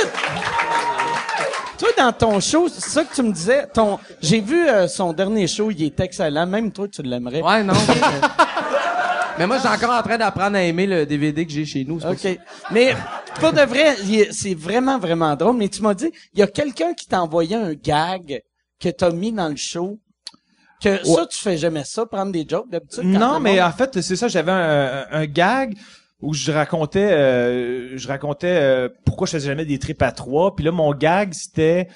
[1.79, 5.13] toi, dans ton show, c'est ça que tu me disais, ton, j'ai vu euh, son
[5.13, 6.47] dernier show, il est excellent.
[6.47, 7.43] Même toi, tu l'aimerais.
[7.43, 7.75] Ouais, non.
[9.39, 11.99] mais- moi, j'ai encore en train d'apprendre à aimer le DVD que j'ai chez nous.
[12.05, 12.39] OK.
[12.71, 12.95] Mais,
[13.41, 13.97] pour de vrai,
[14.33, 15.57] c'est vraiment, vraiment drôle.
[15.57, 18.43] Mais tu m'as dit, il y a quelqu'un qui t'a envoyé un gag
[18.81, 19.99] que t'as mis dans le show.
[20.83, 23.05] Que ça, tu fais jamais ça, prendre des jokes d'habitude?
[23.05, 25.77] Non, mais monde- en fait, c'est ça, j'avais un, un gag
[26.21, 30.57] où je racontais euh, je racontais euh, pourquoi je faisais jamais des trips à trois.
[30.57, 31.87] Puis là, mon gag, c'était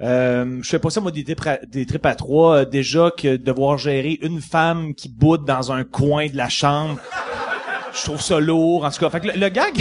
[0.00, 3.78] euh, je fais pas ça moi des des trips à trois euh, déjà que devoir
[3.78, 6.98] gérer une femme qui boude dans un coin de la chambre.
[7.92, 9.08] Je trouve ça lourd, en tout cas.
[9.08, 9.80] Fait que le, le gag,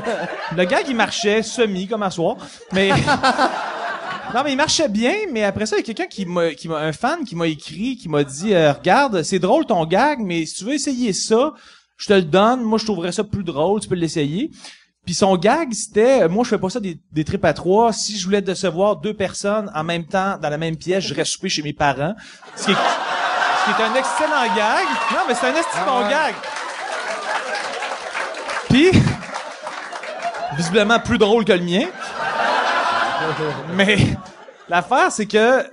[0.56, 2.36] le gag, il marchait semi comme à soir,
[2.72, 2.90] mais
[4.34, 5.14] non, mais il marchait bien.
[5.32, 7.48] Mais après ça, il y a quelqu'un qui m'a, qui m'a, un fan qui m'a
[7.48, 11.12] écrit, qui m'a dit, euh, regarde, c'est drôle ton gag, mais si tu veux essayer
[11.12, 11.52] ça,
[11.96, 12.62] je te le donne.
[12.62, 13.80] Moi, je trouverais ça plus drôle.
[13.80, 14.52] Tu peux l'essayer.
[15.08, 17.94] Puis son gag, c'était, euh, moi, je fais pas ça des, des trips à trois.
[17.94, 21.32] Si je voulais décevoir deux personnes en même temps dans la même pièce, je reste
[21.32, 22.14] souper chez mes parents.
[22.54, 24.86] Ce qui est, ce qui est un excellent gag.
[25.10, 26.10] Non, mais c'est un bon ouais.
[26.10, 26.34] gag.
[28.68, 28.90] Puis,
[30.58, 31.86] visiblement plus drôle que le mien.
[33.76, 33.96] Mais
[34.68, 35.64] l'affaire, c'est que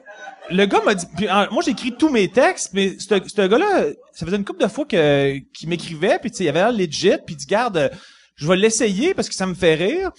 [0.49, 1.07] le gars m'a dit.
[1.13, 4.85] puis, moi, j'écris tous mes textes, mais ce gars-là, ça faisait une couple de fois
[4.85, 7.91] que qu'il m'écrivait, puis tu sais, il avait l'air legit, puis il dit garde,
[8.35, 10.11] je vais l'essayer parce que ça me fait rire.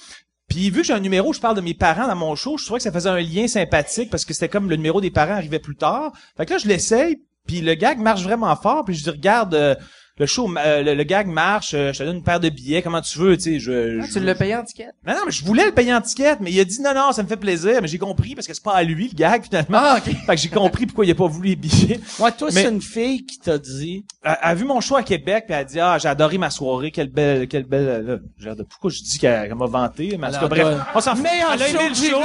[0.48, 2.56] Puis vu que j'ai un numéro, où je parle de mes parents dans mon show,
[2.56, 5.10] je trouvais que ça faisait un lien sympathique parce que c'était comme le numéro des
[5.10, 6.12] parents arrivait plus tard.
[6.36, 9.54] Fait que là, je l'essaye, puis le gag marche vraiment fort, puis je dis regarde.
[9.54, 9.74] euh,
[10.18, 12.80] le show, euh, le, le gag marche, euh, je te donne une paire de billets,
[12.80, 14.88] comment tu veux, tu sais, je, Ah, je- tu l'as payé en ticket?
[15.06, 17.12] non, non, mais je voulais le payer en ticket, mais il a dit non, non,
[17.12, 19.42] ça me fait plaisir, mais j'ai compris parce que c'est pas à lui le gag
[19.44, 19.78] finalement.
[19.80, 20.14] Ah, ok.
[20.26, 22.00] Fait que j'ai compris pourquoi il a pas voulu les billets.
[22.18, 25.02] Ouais, toi, Mais- c'est une fille qui t'a dit, Elle a vu mon show à
[25.02, 27.86] Québec, puis elle a dit ah j'ai adoré ma soirée, quelle belle, quelle belle.
[28.08, 30.78] euh, Là, de pourquoi je dis qu'elle m'a vanté, mais en tout cas, Alors, bref,
[30.94, 31.24] on s'en fout.
[31.24, 31.78] meilleur show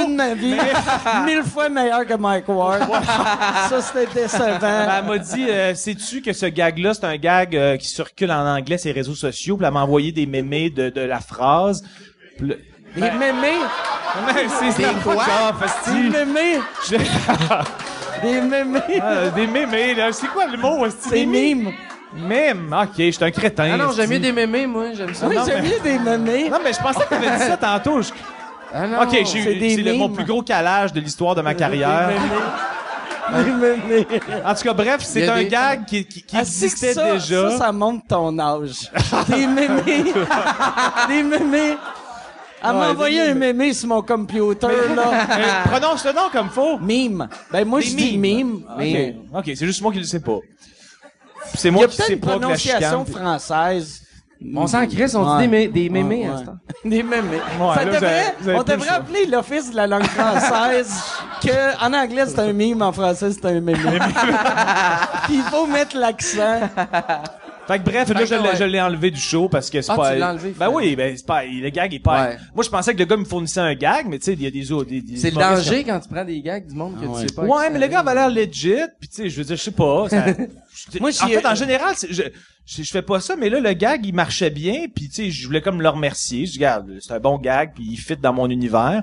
[0.06, 0.54] le de ma vie.
[1.26, 2.82] Mille fois meilleur que Mike Ward.
[3.68, 4.58] ça, c'était décevant.
[4.60, 8.30] Ben, elle m'a dit, euh, sais-tu que ce gag-là, c'est un gag euh, qui circule
[8.32, 11.82] en anglais les réseaux sociaux, puis elle m'a envoyé des mémés de, de la phrase.
[12.40, 12.58] Le-
[12.94, 13.60] Des mémés?
[14.60, 15.24] C'est Des quoi?
[15.24, 16.58] ça, Des mémés?
[16.88, 16.96] Je-
[18.22, 18.80] Des mémés?
[19.00, 20.12] Ah, des mémés, là.
[20.12, 20.86] C'est quoi le mot?
[21.00, 21.72] C'est mime?
[22.14, 22.76] Mime?
[22.82, 23.70] OK, je suis un crétin.
[23.72, 24.92] Ah non, j'aime mieux des mémés, moi.
[24.94, 25.26] J'aime ça.
[25.26, 26.50] Oui, Non, j'aime mais- mieux des mémés.
[26.50, 28.02] Non, mais je pensais que tu avais dit ça tantôt.
[28.02, 28.10] Je-
[28.74, 29.02] Ah non.
[29.02, 32.10] OK, c'est le- mon plus gros calage de l'histoire de ma carrière.
[34.44, 37.50] En tout cas, bref, c'est un des- gag qui, qui, qui Ah, existait ça, déjà.
[37.52, 38.90] Ça, ça montre ton âge.
[39.28, 40.12] Des mémés.
[41.08, 41.76] Des mémés.
[42.64, 45.26] Elle m'a Ouais, envoyé des un mémé sur mon computer, là.
[45.30, 46.78] Euh, prononce le nom comme faut.
[46.78, 47.28] Mime.
[47.50, 48.62] Ben, moi, Des je dis mime.
[49.34, 50.38] OK, c'est juste moi qui le sais pas.
[51.54, 53.20] C'est Il y moi a qui peut-être sais une pas que la prononciation chicane...
[53.22, 54.01] française.
[54.56, 55.42] On s'en crisse, on Ouais.
[55.42, 56.56] dit des, mé- des mémés Ouais, à ce temps.
[56.84, 57.36] Des mémés.
[57.60, 59.76] Ouais, ça là, vous devrait, avez- vous avez on plus le devrait appeler l'Office de
[59.76, 60.94] la langue française
[61.42, 63.74] que, en anglais, c'est un mime, en français, c'est un mémé.
[65.24, 66.60] Puis il faut mettre l'accent.
[67.68, 69.96] Fait que bref, là, je l'ai, je l'ai enlevé du show parce que c'est Ah,
[69.96, 70.12] pas...
[70.14, 70.76] tu l'as enlevé, Ben finalement.
[70.76, 71.44] oui, ben c'est pas...
[71.44, 72.30] Le gag est pas...
[72.30, 72.36] Ouais.
[72.54, 74.46] Moi, je pensais que le gars me fournissait un gag, mais tu sais, il y
[74.46, 74.90] a des autres...
[74.90, 77.22] des- des C'est le danger quand tu prends des gags du monde que Ah ouais.
[77.22, 77.44] tu sais pas.
[77.44, 79.70] Ouais, mais le gars avait l'air legit, puis tu sais, je veux dire, je sais
[79.70, 80.08] pas.
[80.08, 80.26] ça-
[81.00, 82.12] Moi, en fait, en général, je,
[82.66, 85.30] je, je fais pas ça, mais là, le gag, il marchait bien, puis tu sais,
[85.30, 86.46] je voulais comme le remercier.
[86.46, 89.02] Je dis, regarde, c'est un bon gag, puis il fit dans mon univers.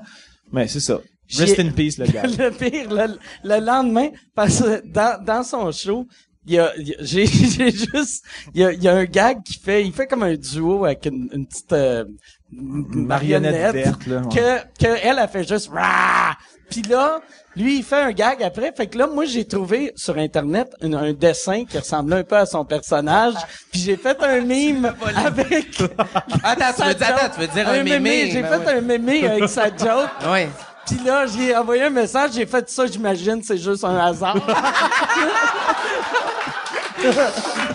[0.52, 0.98] Mais c'est ça.
[1.38, 2.26] Rest in peace, le gag.
[2.38, 6.06] le pire, le, le lendemain, parce que dans, dans son show,
[6.46, 8.24] il y a, il y a- j'ai, j'ai juste,
[8.54, 10.84] il y a, il y a un gag qui fait, il fait comme un duo
[10.84, 12.04] avec une, une petite euh,
[12.52, 14.34] une marionnette verte, là, ouais.
[14.34, 16.36] que, que elle a fait juste Rah!
[16.68, 17.20] Puis là,
[17.56, 18.72] lui, il fait un gag après.
[18.76, 22.36] Fait que là, moi, j'ai trouvé sur Internet un, un dessin qui ressemblait un peu
[22.36, 23.34] à son personnage.
[23.72, 25.82] Puis j'ai fait un mime avec...
[26.44, 27.16] Attends, tu sa veux dire, joke.
[27.20, 27.98] attends, tu veux dire un mémé.
[27.98, 28.30] mémé.
[28.30, 28.72] J'ai Ben fait ouais.
[28.74, 30.10] un mémé avec sa joke.
[30.30, 30.48] Ouais.
[30.90, 34.36] Puis là, j'ai envoyé un message, j'ai fait ça, j'imagine, c'est juste un hasard.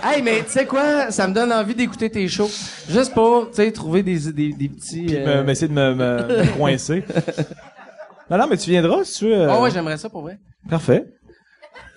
[0.03, 1.09] Hey, mais tu sais quoi?
[1.09, 2.51] Ça me donne envie d'écouter tes shows.
[2.87, 5.05] Juste pour, tu sais, trouver des, des, des petits...
[5.07, 7.03] Puis euh, me- m'essayer de me, me, me coincer.
[8.29, 9.33] Non, non, mais tu viendras si tu veux.
[9.35, 10.37] euh, Ah ouais, j'aimerais ça pour vrai.
[10.69, 11.05] Parfait.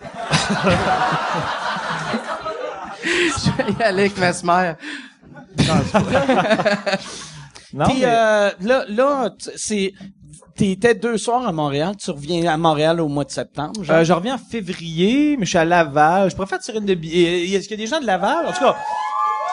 [3.02, 4.76] Je vais y aller avec ma mère.
[7.74, 9.92] Non, Puis mais- euh, là, là, t- c'est...
[10.58, 13.96] T'étais deux soirs à Montréal, tu reviens à Montréal au mois de septembre, genre?
[13.96, 16.30] Euh, je reviens en février, mais je suis à Laval.
[16.30, 17.48] Je préfère tirer une de billets.
[17.52, 18.44] Est-ce qu'il y a des gens de Laval?
[18.46, 18.76] En tout cas,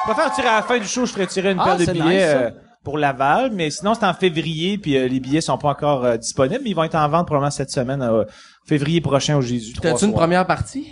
[0.08, 1.86] je préfère tirer à la fin du show, je ferais tirer une Ah, paire de
[1.92, 2.50] billets nice, euh,
[2.84, 3.52] pour Laval.
[3.54, 6.62] Mais sinon, c'est en février, puis euh, les billets sont pas encore euh, disponibles.
[6.64, 8.24] Mais ils vont être en vente probablement cette semaine, euh,
[8.68, 9.74] février prochain au Jésus.
[9.80, 10.88] T'as-tu une première partie?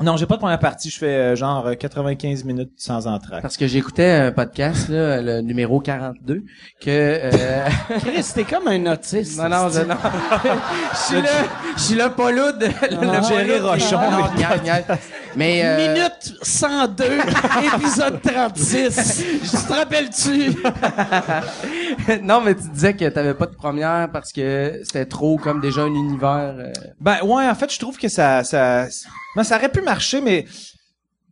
[0.00, 0.90] Non, j'ai pas de première partie.
[0.90, 3.42] Je fais euh, genre euh, 95 minutes sans entraque.
[3.42, 6.42] Parce que j'écoutais un podcast, là, le numéro 42,
[6.80, 6.88] que...
[6.88, 7.66] Euh...
[8.00, 9.38] Chris, t'es comme un autiste.
[9.38, 9.94] non, non, je- non.
[10.92, 11.28] Je suis là,
[11.76, 12.28] je suis là, pas.
[12.28, 13.72] Ah, le Jerry pas là.
[13.72, 14.00] Rochon.
[14.10, 14.84] Non, niaise.
[15.36, 15.62] Mais...
[15.64, 17.04] euh, Minute 102,
[17.76, 19.24] épisode 36.
[19.42, 20.56] Je te rappelles-tu?
[22.22, 25.82] non, mais tu disais que t'avais pas de première parce que c'était trop comme déjà
[25.82, 26.54] un univers...
[26.58, 28.86] euh, Ben ouais, en fait, je trouve que ça ça
[29.36, 30.46] ben, ça aurait pu marcher mais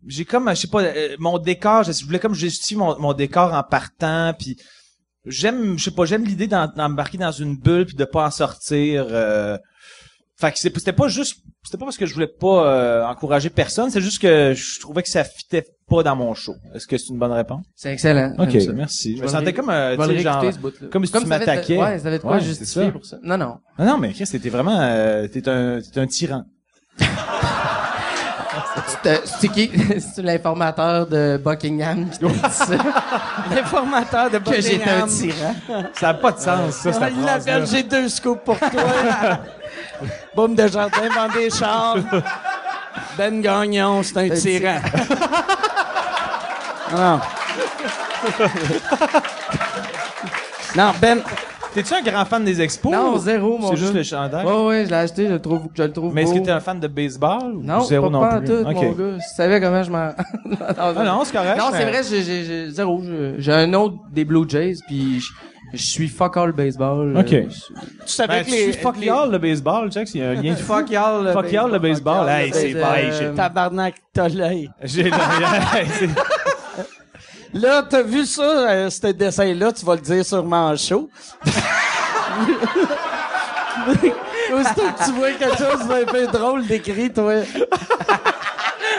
[0.06, 3.12] j'ai comme je sais pas euh, mon décor, je je voulais comme justifier mon, mon
[3.12, 4.56] décor en partant puis
[5.26, 9.06] j'aime je sais pas, j'aime l'idée d'embarquer dans une bulle puis de pas en sortir
[9.10, 9.56] euh,
[10.46, 13.48] fait que c'est- c'était pas juste c'était pas parce que je voulais pas euh, encourager
[13.48, 16.54] personne, c'est juste que je trouvais que ça fitait pas dans mon show.
[16.74, 17.64] Est-ce que c'est une bonne réponse?
[17.76, 18.34] C'est excellent.
[18.38, 18.72] OK, ça.
[18.72, 19.12] merci.
[19.12, 20.44] Je Je me sentais comme euh, tu sais, genre
[20.90, 21.78] comme si tu m'attaquais.
[21.78, 23.18] Ouais, ça avait de quoi Ouais, justifier pour ça.
[23.22, 23.58] Non, non.
[23.78, 26.42] Ah non, mais Chris, t'étais vraiment euh, t'es un t'es un tyran.
[29.04, 29.70] C'est- qui?
[30.14, 32.66] C'est l'informateur de Buckingham qui t'a dit ça.
[33.54, 35.54] L'informateur de que j'étais un Buckingham.
[35.68, 35.84] tyran.
[35.94, 39.40] Ça a pas de sens ça, Il l'appelle, j'ai deux scoops pour toi.
[40.36, 41.96] Boum de jardin, vend des chars.
[43.16, 44.80] Ben Gagnon, c'est un tyran.
[46.92, 47.20] non.
[50.76, 51.20] non, Ben,
[51.74, 52.92] T'es-tu un grand fan des expos?
[52.92, 54.44] Non, zéro, mon C'est juste le chandail?
[54.44, 56.50] Ouais, ouais, je l'ai acheté, je le trouve, je le trouve Mais est-ce que t'es
[56.50, 57.54] un fan de baseball?
[57.54, 57.62] ou?
[57.62, 58.46] Non, zéro pas, non pas plus?
[58.48, 58.74] tout, Ok.
[58.74, 59.16] mon gars.
[59.16, 60.08] Tu savais comment je m'en...
[60.44, 61.56] non, Ah non, c'est correct.
[61.58, 63.02] Non, c'est mais- vrai, j'ai, zéro.
[63.38, 65.22] J'ai un autre des Blue Jays, puis
[65.72, 67.16] je, je suis fuck all baseball.
[67.16, 67.32] Ok.
[67.32, 67.48] Euh, tu
[68.06, 68.72] savais Ben, que les...
[68.72, 70.54] suis fuck les- y'all le baseball, check s'il y a un lien.
[70.56, 72.14] Fuck y'all, le Fuck le baseball.
[72.18, 72.82] Fuck y'all, Hey, c'est baseball.
[72.82, 74.70] pas- hey, Euh, j'ai- Tabarnak, t'as l'œil.
[74.82, 75.10] J'ai
[75.98, 76.08] c'est-
[77.54, 81.10] Là, t'as vu ça, euh, ce dessin-là, tu vas le dire sûrement en show.
[84.54, 87.34] Aussitôt que tu vois quelque chose d'un peu drôle d'écrit, toi.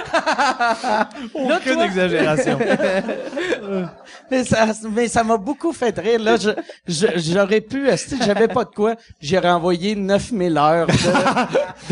[1.34, 2.60] Aucune toi- exagération.
[4.32, 6.20] Mais ça, mais ça m'a beaucoup fait rire.
[6.20, 6.49] Là, je,
[6.88, 10.93] je- j'aurais pu, si j'avais pas de quoi, j'ai renvoyé 9000 heures de,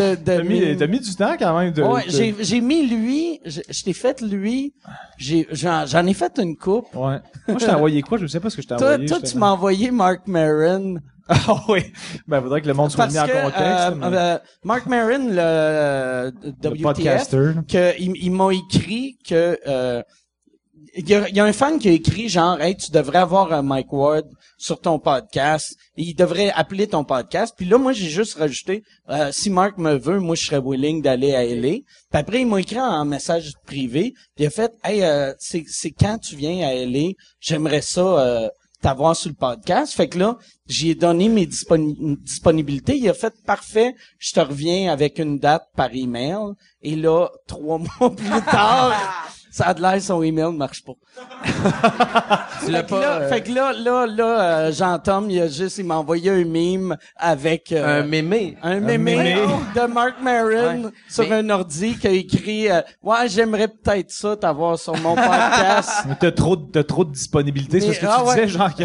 [0.02, 1.84] de, de T'as mis, t'as mis du temps quand même de.
[1.84, 4.74] Ouais, de- j'ai, j'ai mis lui, je, je t'ai fait lui,
[5.18, 6.88] j'ai, j'en, j'en ai fait une coupe.
[6.96, 7.20] Ouais.
[7.48, 8.18] Moi, je t'ai envoyé quoi?
[8.18, 9.06] Je sais pas ce que je t'ai Toi, envoyé.
[9.08, 10.96] toi, j'étais- tu m'as envoyé Mark Maron.
[11.48, 11.82] Ah oui.
[12.28, 13.58] Ben, faudrait que le monde soit mis en contexte.
[13.64, 17.52] euh, mais- euh, Mark Maron, le, euh, le WTF, podcaster.
[17.70, 20.02] que il, il m'a écrit que euh,
[20.94, 23.20] il y, a, il y a un fan qui a écrit genre hey tu devrais
[23.20, 24.26] avoir un Mike Ward
[24.58, 28.84] sur ton podcast et il devrait appeler ton podcast puis là moi j'ai juste rajouté
[29.10, 32.48] euh, si Mark me veut moi je serais willing d'aller à LA puis après il
[32.48, 36.36] m'a écrit en message privé puis il a fait hey euh, c'est c'est quand tu
[36.36, 38.50] viens à LA j'aimerais ça euh,
[38.82, 39.94] t'avoir sur le podcast.
[39.94, 42.98] Fait que là, j'y ai donné mes disponi- disponibilités.
[42.98, 43.96] Il a fait parfait.
[44.20, 46.38] Je te reviens avec une date par email.
[46.82, 48.94] Et là, trois mois plus tard,
[49.52, 50.94] ça a de l'air son email ne marche pas.
[52.66, 53.00] tu l'as Fait que pas...
[53.02, 56.30] là, euh, fait que là, là, là, euh, Jean-Tom, il a juste, il m'a envoyé
[56.32, 58.58] un mime avec euh, un mémé.
[58.64, 59.36] un mémé mémé.
[59.76, 60.92] de Mark Maron Ouais.
[61.10, 65.16] sur Mais- un ordi qui a écrit euh, Ouais, j'aimerais peut-être ça t'avoir sur mon
[65.16, 65.92] podcast.
[66.08, 67.82] Mais T'as trop, de- t'as trop de disponibilité.
[67.82, 68.36] C'est ce que ah tu ouais.
[68.36, 68.84] disais, genre que,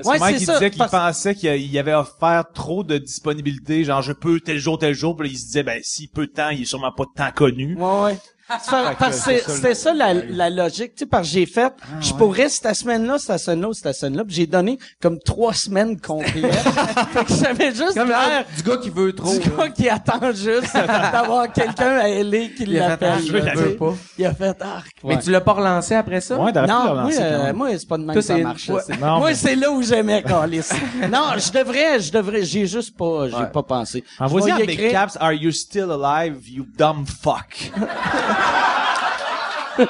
[0.00, 2.98] c'est Ouais, Mike qui ça, disait qu'il parce- pensait qu'il il avait offert trop de
[2.98, 6.08] disponibilité, genre je peux tel jour, tel jour, puis là, il se disait, ben, s'il
[6.08, 7.76] peut de temps, il est sûrement pas de temps connu.
[7.76, 8.18] ouais, ouais.
[8.46, 8.68] Parce
[9.00, 12.48] que c'est- c'était ça la, la logique, tu sais, parce que j'ai fait, je pourrais
[12.48, 16.52] cette semaine-là, cette semaine-là, cette semaine-là, puis j'ai donné comme trois semaines complètes.
[17.12, 19.32] fait que j'avais juste Comme l'air du gars qui veut trop.
[19.32, 19.56] du là.
[19.56, 23.52] gars qui attend juste d'avoir quelqu'un à LA qui Il a fait, l'appelle.
[23.74, 23.94] ah, pas.
[24.18, 24.86] Il a fait arc.
[25.04, 26.38] Mais tu l'as pas relancé après ça?
[26.38, 28.68] Ouais, Non, moi, euh, moi, c'est pas de même que ça marche.
[28.68, 28.82] ouais.
[29.00, 30.68] Non, moi, mais- c'est là où j'aimais Carlis.
[31.10, 33.50] non, je devrais, je devrais, j'ai juste pas, j'ai Ouais.
[33.50, 34.04] pas pensé.
[34.20, 34.92] Envoie-y Je vais en y big écrire.
[34.92, 37.70] caps, are you still alive, you dumb fuck?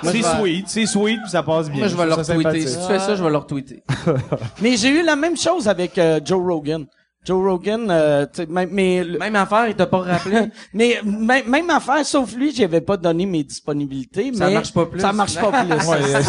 [0.02, 1.80] c'est sweet, c'est sweet, puis ça passe bien.
[1.80, 2.60] Moi, je vais le trouve ça retweeter.
[2.60, 2.68] sympathique.
[2.68, 3.82] Si tu fais ça, je vais le retweeter.
[4.62, 6.86] Mais j'ai eu la même chose avec euh, Joe Rogan.
[7.24, 10.48] Joe Rogan, euh, tu sais, même- mais, Même affaire, il t'a pas rappelé.
[10.74, 14.30] mais même, même affaire, sauf lui, j'avais pas donné mes disponibilités.
[14.34, 15.00] Ça mais marche pas plus.
[15.00, 15.74] Ça marche pas plus.
[15.88, 16.20] Ouais, euh,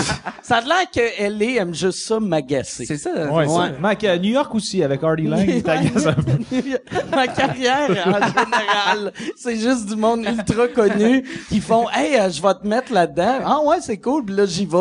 [0.42, 2.86] ça a l'air que LA aime juste ça m'agacer.
[2.86, 3.10] C'est ça.
[3.32, 3.68] Ouais, c'est ça.
[3.68, 3.72] ça.
[3.90, 6.32] Mec, euh, New York aussi, avec Hardy Lang, il t'agace un peu.
[7.16, 12.42] Ma carrière, en général, c'est juste du monde ultra connu qui font «Hey, euh, je
[12.42, 13.40] vais te mettre là-dedans.
[13.46, 14.78] »«Ah ouais, c'est cool.» Puis là, j'y vais.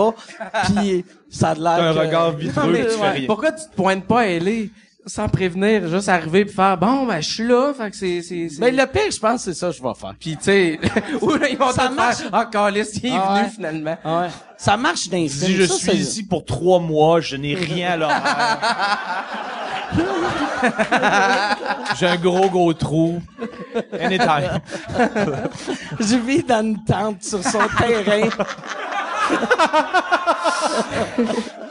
[0.65, 3.11] Puis ça a l'air T'as un que- regard vitreux, Non, mais tu fais ouais.
[3.11, 3.27] rien.
[3.27, 4.69] Pourquoi tu te pointes pas à LA
[5.07, 8.49] sans prévenir, juste arriver puis faire bon ben je suis là, fait que c'est c'est
[8.49, 10.15] c'est- Ben, le pire, je pense, c'est ça que je vais faire.
[10.19, 10.79] puis tu sais
[11.51, 12.17] ils vont Ça te marche.
[12.17, 13.51] faire ah Carlis, il est Ah venu ouais.
[13.55, 13.97] finalement.
[14.05, 14.29] Ah ouais.
[14.57, 17.97] Ça marche les Si je Ça, suis ici pour trois mois, je n'ai rien à
[17.97, 18.59] l'horaire.
[21.99, 23.21] J'ai un gros, gros trou.
[24.01, 24.61] Anytime.
[26.01, 28.29] Je vis dans une tente sur son terrain.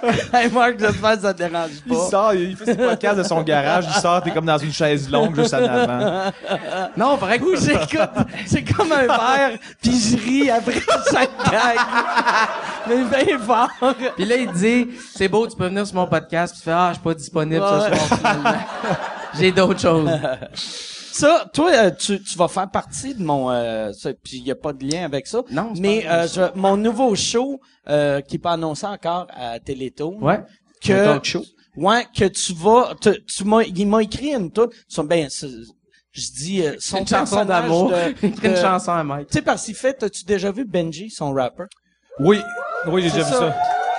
[0.33, 2.09] hey Marc, j'espère que ça te dérange Il pas.
[2.09, 5.09] sort, il fait ses podcasts de son garage, il sort, t'es comme dans une chaise
[5.09, 6.31] longue juste en avant.
[6.97, 8.09] Non, que Où j'écoute,
[8.45, 10.73] c'est comme un verre, puis je ris après
[11.11, 11.77] chaque gag.
[12.87, 13.69] Mais bien fort.
[14.15, 16.75] Puis là il dit c'est beau, tu peux venir sur mon podcast, puis tu fais
[16.75, 17.89] ah je suis pas disponible Ouais.
[17.91, 18.59] ce soir finalement.
[19.39, 20.09] J'ai d'autres choses.
[21.13, 23.51] Ça, toi, euh, tu, tu vas faire partie de mon...
[23.51, 25.43] Euh, ça, puis il y a pas de lien avec ça.
[25.51, 29.27] Non, c'est Mais pas euh, je- mon nouveau show, euh, qui est pas annoncé encore
[29.29, 30.17] à Télétoon.
[30.21, 30.41] Ouais.
[30.83, 31.43] Que, talk show.
[31.77, 32.95] Ouais, que tu vas...
[32.99, 34.73] te- tu m'as, il m'a écrit une toute...
[34.87, 36.63] Son, ben, je dis...
[36.65, 37.89] euh, son Une chanson d'amour.
[37.91, 39.27] de- Écris une de- chanson à Mike.
[39.27, 40.01] Tu sais, parce qu'il fait...
[40.01, 41.65] As-tu déjà vu Benji, son rapper?
[42.19, 42.39] Oui,
[42.87, 43.39] oui, j'ai déjà vu ça.
[43.39, 43.55] ça.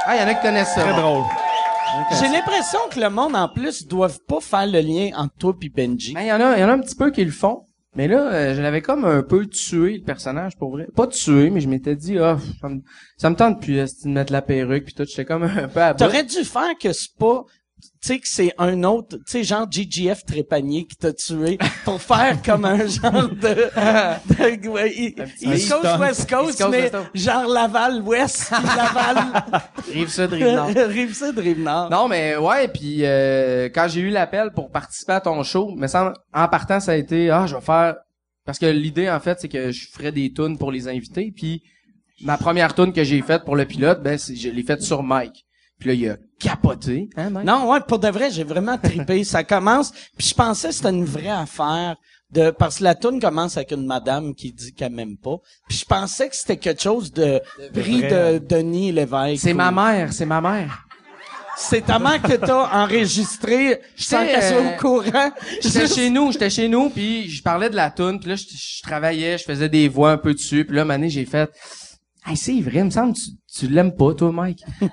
[0.07, 0.83] Ah, il y en a qui connaissent ça.
[0.83, 1.23] Très drôle.
[2.21, 5.69] J'ai l'impression que le monde, en plus, doivent pas faire le lien entre toi et
[5.69, 6.15] Benji.
[6.15, 7.67] Ben, il y en a, y en a un petit peu qui le font.
[7.97, 10.89] Mais là, euh, je l'avais comme un peu tué, le personnage, pour vrai.
[10.97, 12.81] Pas tué, mais je m'étais dit, ah, ça me,
[13.17, 15.05] ça me tente plus, de mettre la perruque, puis tout.
[15.05, 15.95] J'étais comme un peu à.
[15.95, 17.45] T'aurais dû faire que c'est pas,
[18.05, 22.43] sais que c'est un autre, tu sais genre GGF Trépanier qui t'a tué pour faire
[22.43, 23.71] comme un genre de,
[24.61, 24.93] de ouais,
[25.41, 25.99] East Coast.
[25.99, 30.69] West Coast East Coast, mais West genre Laval Ouest Laval Rive sud, rive nord.
[30.89, 31.91] rive sud rive nord.
[31.91, 35.89] Non, mais ouais, puis euh, quand j'ai eu l'appel pour participer à ton show, mais
[35.89, 37.97] ça, en partant, ça a été, ah, je vais faire...
[38.45, 41.63] Parce que l'idée, en fait, c'est que je ferais des tunes pour les invités, puis
[42.21, 45.47] ma première tune que j'ai faite pour le pilote, ben, je l'ai faite sur Mike.
[45.85, 47.11] Puis là, il a capoté.
[47.14, 47.47] Hein, Mike?
[47.47, 49.22] Non, ouais, pour de vrai, j'ai vraiment trippé.
[49.22, 51.97] ça commence, puis je pensais que c'était une vraie affaire
[52.30, 55.37] de parce que la tune commence avec une madame qui dit qu'elle m'aime pas.
[55.68, 57.39] Puis je pensais que c'était quelque chose de
[57.74, 59.43] pris de Denis Lévesque.
[59.43, 60.87] C'est ou- ma mère, c'est ma mère.
[61.59, 65.30] C'est ta mère que t'as enregistré sans sais, qu'elle soit euh, au courant.
[65.61, 68.45] J'étais chez nous, j'étais chez nous, puis je parlais de la tune, puis là, je,
[68.49, 71.49] je travaillais, je faisais des voix un peu dessus, puis là, mané, j'ai fait,
[72.26, 73.22] hey, c'est vrai, il me semble, tu,
[73.59, 74.65] tu l'aimes pas, toi, Mike?
[74.81, 74.89] Elle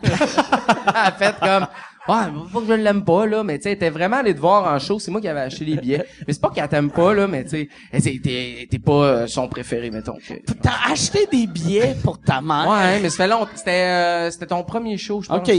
[0.94, 1.68] a fait comme,
[2.08, 4.40] ouais, pas que je l'aime pas, là, mais tu sais, elle était vraiment allée te
[4.40, 6.06] voir en show, c'est moi qui avais acheté les billets.
[6.28, 9.48] Mais c'est pas qu'elle t'aime pas, là, mais tu sais, elle t'es- pas euh, son
[9.48, 10.18] préféré, mettons.
[10.62, 12.68] T'as acheté des billets pour ta mère?
[12.68, 15.38] Ouais, mais ça fait longtemps, c'était, euh, c'était ton premier show, je pense.
[15.38, 15.54] OK.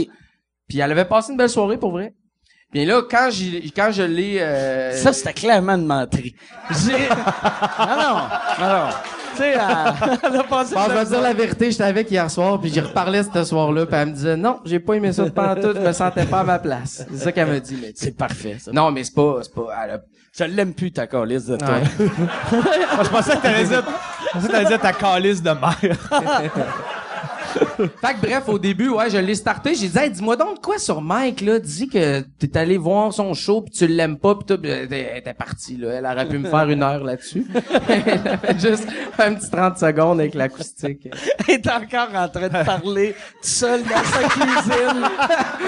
[0.67, 2.13] Puis elle avait passé une belle soirée, pour vrai.
[2.71, 6.35] Puis là, quand j'ai, quand je l'ai, euh, Ça, c'était clairement une menterie.
[7.79, 8.89] Non, non, non.
[9.35, 9.59] Tu sais, elle,
[10.23, 10.75] elle a passé...
[10.75, 13.43] Bon, je vais te dire la vérité, j'étais avec hier soir, puis j'y reparlais ce
[13.43, 16.25] soir-là, puis elle me disait non, j'ai pas aimé ça de pantoute, je me sentais
[16.25, 17.05] pas à ma place.
[17.11, 17.91] C'est ça qu'elle me dit, mais.
[17.95, 18.71] C'est parfait, ça.
[18.71, 20.01] Non, mais c'est pas, c'est pas, elle a-
[20.35, 21.69] Je l'aime plus, ta calice de toi.
[21.69, 22.07] Ouais.
[22.51, 25.99] Moi, je pensais que t'allais dire, je pensais que t'allais dire ta calice de mère.
[28.01, 30.77] Fait que bref, au début, ouais, je l'ai starté, j'ai dit, hey, dis-moi donc quoi
[30.77, 34.45] sur Mike, là, dis que t'es allé voir son show pis tu l'aimes pas pis
[34.45, 35.93] tout, Puis elle était, partie, là.
[35.93, 37.45] Elle aurait pu me faire une heure là-dessus.
[37.89, 38.87] elle avait juste
[39.17, 41.07] un petit 30 secondes avec l'acoustique.
[41.47, 45.03] Elle est encore en train de parler seule dans sa cuisine.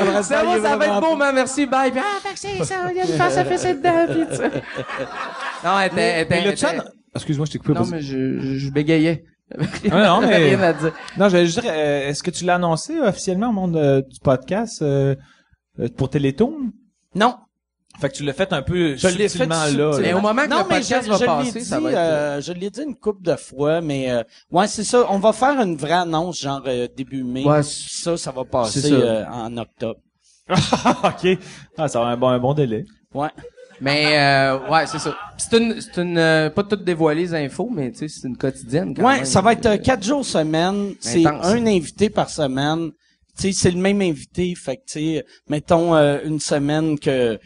[0.02, 1.92] Après Ça est ça va être beau, mais merci, bye.
[1.92, 4.28] Puis, ah, fait que c'est ça, il y a une face à fesser dedans, pis
[4.30, 4.52] tu sais.
[5.64, 6.84] Non, elle était, elle
[7.16, 7.74] excuse-moi, je t'ai coupé.
[7.74, 9.24] Non, mais je, je, je bégayais.
[9.91, 10.93] Ah, non, mais- Rien à dire.
[11.18, 14.20] Non, j'allais juste dire, euh, est-ce que tu l'as annoncé officiellement au monde euh, du
[14.20, 15.16] podcast euh,
[15.80, 16.72] euh, pour Télétoon?
[17.14, 17.36] Non.
[18.00, 19.70] Fait que tu l'as fait un peu Je l'ai fait subtilement là.
[19.70, 19.98] subtilement.
[20.02, 21.80] Mais au moment que non, le mais podcast je, va je l'ai passer, dit, ça
[21.80, 21.98] va être...
[21.98, 25.06] euh, je l'ai dit une couple de fois, mais euh, ouais, c'est ça.
[25.10, 27.46] On va faire une vraie annonce, genre euh, début mai.
[27.46, 30.02] Ouais, ça, ça va passer euh, en octobre.
[30.50, 31.38] ok.
[31.78, 32.84] Ah, ça va un bon, un bon délai.
[33.14, 33.30] Ouais.
[33.82, 35.16] Mais euh, ouais, c'est ça.
[35.38, 38.38] C'est une, c'est une, euh, pas toutes dévoiler les infos, mais tu sais, c'est une
[38.38, 38.94] quotidienne.
[38.96, 39.26] Quand Ouais, même.
[39.26, 40.96] ça va être euh, quatre jours semaine.
[41.00, 41.46] C'est Intense.
[41.46, 42.92] un invité par semaine.
[43.38, 44.56] Tu sais, c'est le même invité.
[44.56, 47.38] Fait que tu sais, mettons euh, une semaine que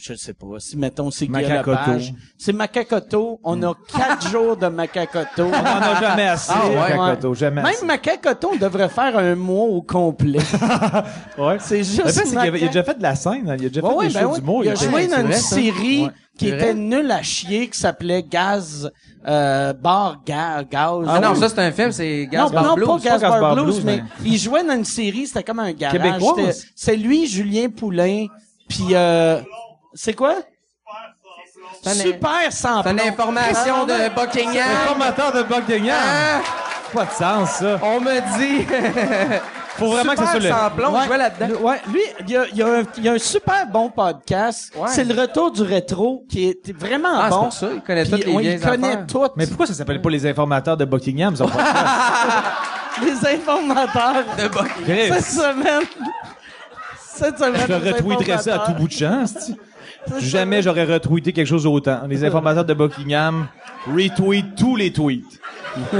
[0.00, 0.46] je sais pas.
[0.58, 1.70] Si mettons c'est Macacoto.
[1.70, 2.14] Lepage.
[2.38, 3.40] C'est Macacoto.
[3.44, 5.44] On a quatre jours de Macacoto.
[5.44, 6.96] On en a jamais assez, Ah, ouais.
[6.96, 7.78] Macacoto, jamais assez.
[7.80, 10.38] Même Macacoto, on devrait faire un mois au complet.
[11.38, 11.56] Ouais.
[11.60, 12.02] C'est juste.
[12.10, 13.56] Fait, qu'il a, il a déjà fait de la scène, hein.
[13.58, 14.38] il a déjà fait Ouais, des ben shows ouais.
[14.40, 14.64] d'humour.
[14.64, 16.10] Il a joué dans une vrai, série Ouais.
[16.38, 18.90] qui était nulle à chier, qui s'appelait Gaz,
[19.26, 21.06] euh, Bar Ga- Gaz.
[21.08, 22.86] Ah non, ça c'est un film, c'est Gas non, Bar non, Blues.
[22.88, 25.42] pas Gas Gas Bar Bar Blues, Blues, mais mais- il jouait dans une série, c'était
[25.42, 26.22] comme un garage.
[26.74, 28.26] C'est lui, Julien Poulain,
[28.68, 29.40] puis euh,
[29.94, 30.34] c'est quoi?
[31.82, 34.64] C'est un- Super sans C'est une information de Buckingham.
[34.86, 35.94] Formateur de Buckingham.
[35.98, 36.40] Ah,
[36.92, 37.78] Pas de sens, ça.
[37.82, 38.66] on me dit.
[39.76, 40.62] Faut vraiment que ça soit Super le...
[40.62, 41.00] sans plomb, Ouais.
[41.02, 41.46] je vois là-dedans.
[41.48, 43.66] Le- ouais, lui, il y a, il y, a un- il y a un super
[43.66, 44.72] bon podcast.
[44.76, 44.86] Ouais.
[44.88, 47.42] C'est le retour du rétro qui est vraiment Ah, c'est bon.
[47.42, 49.06] pour ça, il connaît toutes les on- vieilles Il connaît affaires.
[49.08, 51.46] toutes Mais pourquoi ça s'appelle pas les informateurs de Buckingham, ça?
[53.02, 55.18] les informateurs De Buckingham.
[55.18, 55.82] Cette semaine.
[57.16, 57.66] Cette semaine.
[57.68, 59.56] je retweeterais ça à tout bout de champ, c'ti.
[60.18, 62.00] Jamais j'aurais retweeté quelque chose autant.
[62.08, 63.46] Les informateurs de Buckingham
[63.86, 65.40] retweet tous les tweets.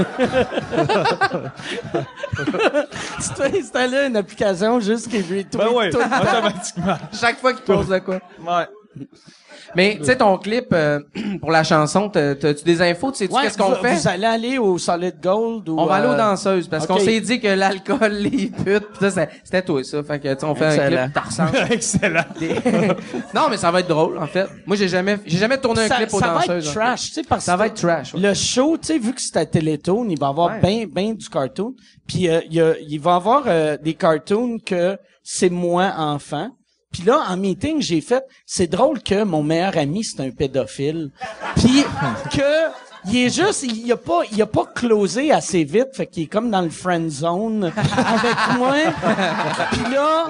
[2.35, 5.21] Tu t'es installé une application juste qui
[5.57, 6.21] Ben ouais, tout le temps.
[6.21, 6.97] automatiquement.
[7.13, 8.19] Chaque fois qu'il pose de quoi.
[8.39, 8.67] Ouais.
[9.75, 10.99] Mais, tu sais, ton clip, euh,
[11.41, 13.11] pour la chanson, t'as- t'as-tu des infos?
[13.11, 13.95] Tu Ouais, qu'est-ce qu'on fait?
[13.95, 16.99] Vous allez aller au Solid Gold ou On va aller aux euh, danseuses, parce qu'on
[16.99, 20.03] s'est dit que l'alcool, les putes, pis ça, c'est- c'était toi, ça.
[20.03, 21.67] Fait que, tu sais, on fait un clip, t'as.
[21.71, 22.23] Excellent.
[22.39, 22.55] Des-
[23.33, 24.47] non, mais ça va être drôle, en fait.
[24.65, 26.67] Moi, j'ai jamais, j'ai jamais tourné un clip aux ça va danseuses.
[26.67, 28.19] être trash, tu sais, parce Ça va que être trash, ouais.
[28.21, 30.59] Le show, tu sais, vu que c'est à Télétoon, il va y avoir Ouais.
[30.61, 31.73] ben, ben du cartoon.
[32.07, 35.91] Puis euh, il y a- il va y avoir euh, des cartoons que c'est moi
[35.97, 36.49] enfant.
[36.95, 41.11] Puis là, en meeting, j'ai fait, c'est drôle que mon meilleur ami, c'est un pédophile.
[41.57, 41.83] Puis
[42.31, 42.69] que
[43.07, 46.27] il est juste, il a pas, il a pas closé assez vite, fait qu'il est
[46.27, 48.75] comme dans le friend zone avec moi.
[49.71, 50.25] Puis là,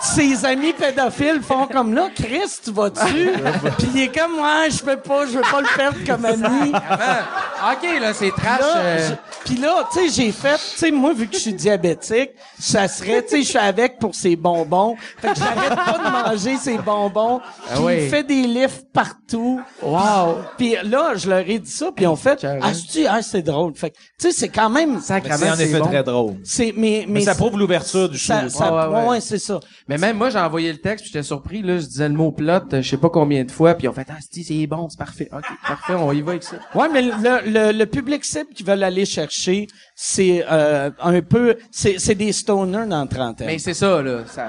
[0.00, 3.30] ses amis pédophiles font comme là, Chris, tu vas-tu?
[3.78, 6.72] Puis il est comme, ouais, je peux pas, je veux pas le perdre comme ami.
[6.72, 8.60] Ok, là, c'est trash.
[8.60, 9.10] Là, euh,
[9.44, 12.88] Puis là, tu sais, j'ai fait, tu sais, moi, vu que je suis diabétique, ça
[12.88, 14.96] serait, tu sais, je suis avec pour ses bonbons.
[15.20, 17.40] Fait que j'arrête pas de manger ses bonbons.
[17.70, 18.04] Ah oui.
[18.04, 19.60] il fait des lifts partout.
[19.82, 20.38] Wow.
[20.56, 23.74] Puis là, je leur ai dit ça, puis on fait, ah, c'est ah, c'est drôle.
[23.74, 25.86] Fait que, tu sais, c'est quand même, Mais sacrément, C'est en effet bon.
[25.86, 26.34] très drôle.
[26.44, 28.32] c'est, mais, mais, Mais ça prouve l'ouverture du show.
[28.32, 29.60] ça, ça- Ouais, ouais, c'est ça.
[29.88, 32.32] Mais même moi, j'ai envoyé le texte, puis j'étais surpris, là, je disais le mot
[32.32, 35.28] plot, je sais pas combien de fois, puis on fait, ah, c'est bon, c'est parfait.
[35.32, 36.56] Ok, parfait, on y va avec ça.
[36.74, 37.10] Ouais, mais le,
[37.50, 42.32] le, le public cible qui veulent aller chercher, c'est euh, un peu, c'est, c'est des
[42.32, 43.44] stoners dans 30 ans.
[43.46, 44.46] Mais c'est ça, là, ça,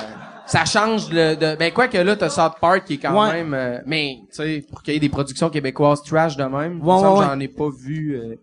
[0.51, 3.31] ça change le, de, ben, quoi que là, t'as South Park qui est quand Ouais.
[3.43, 6.81] même, euh, mais, tu sais, pour qu'il y ait des productions québécoises trash de même,
[6.81, 8.35] Ouais, ouais, j'en ai pas vu, euh,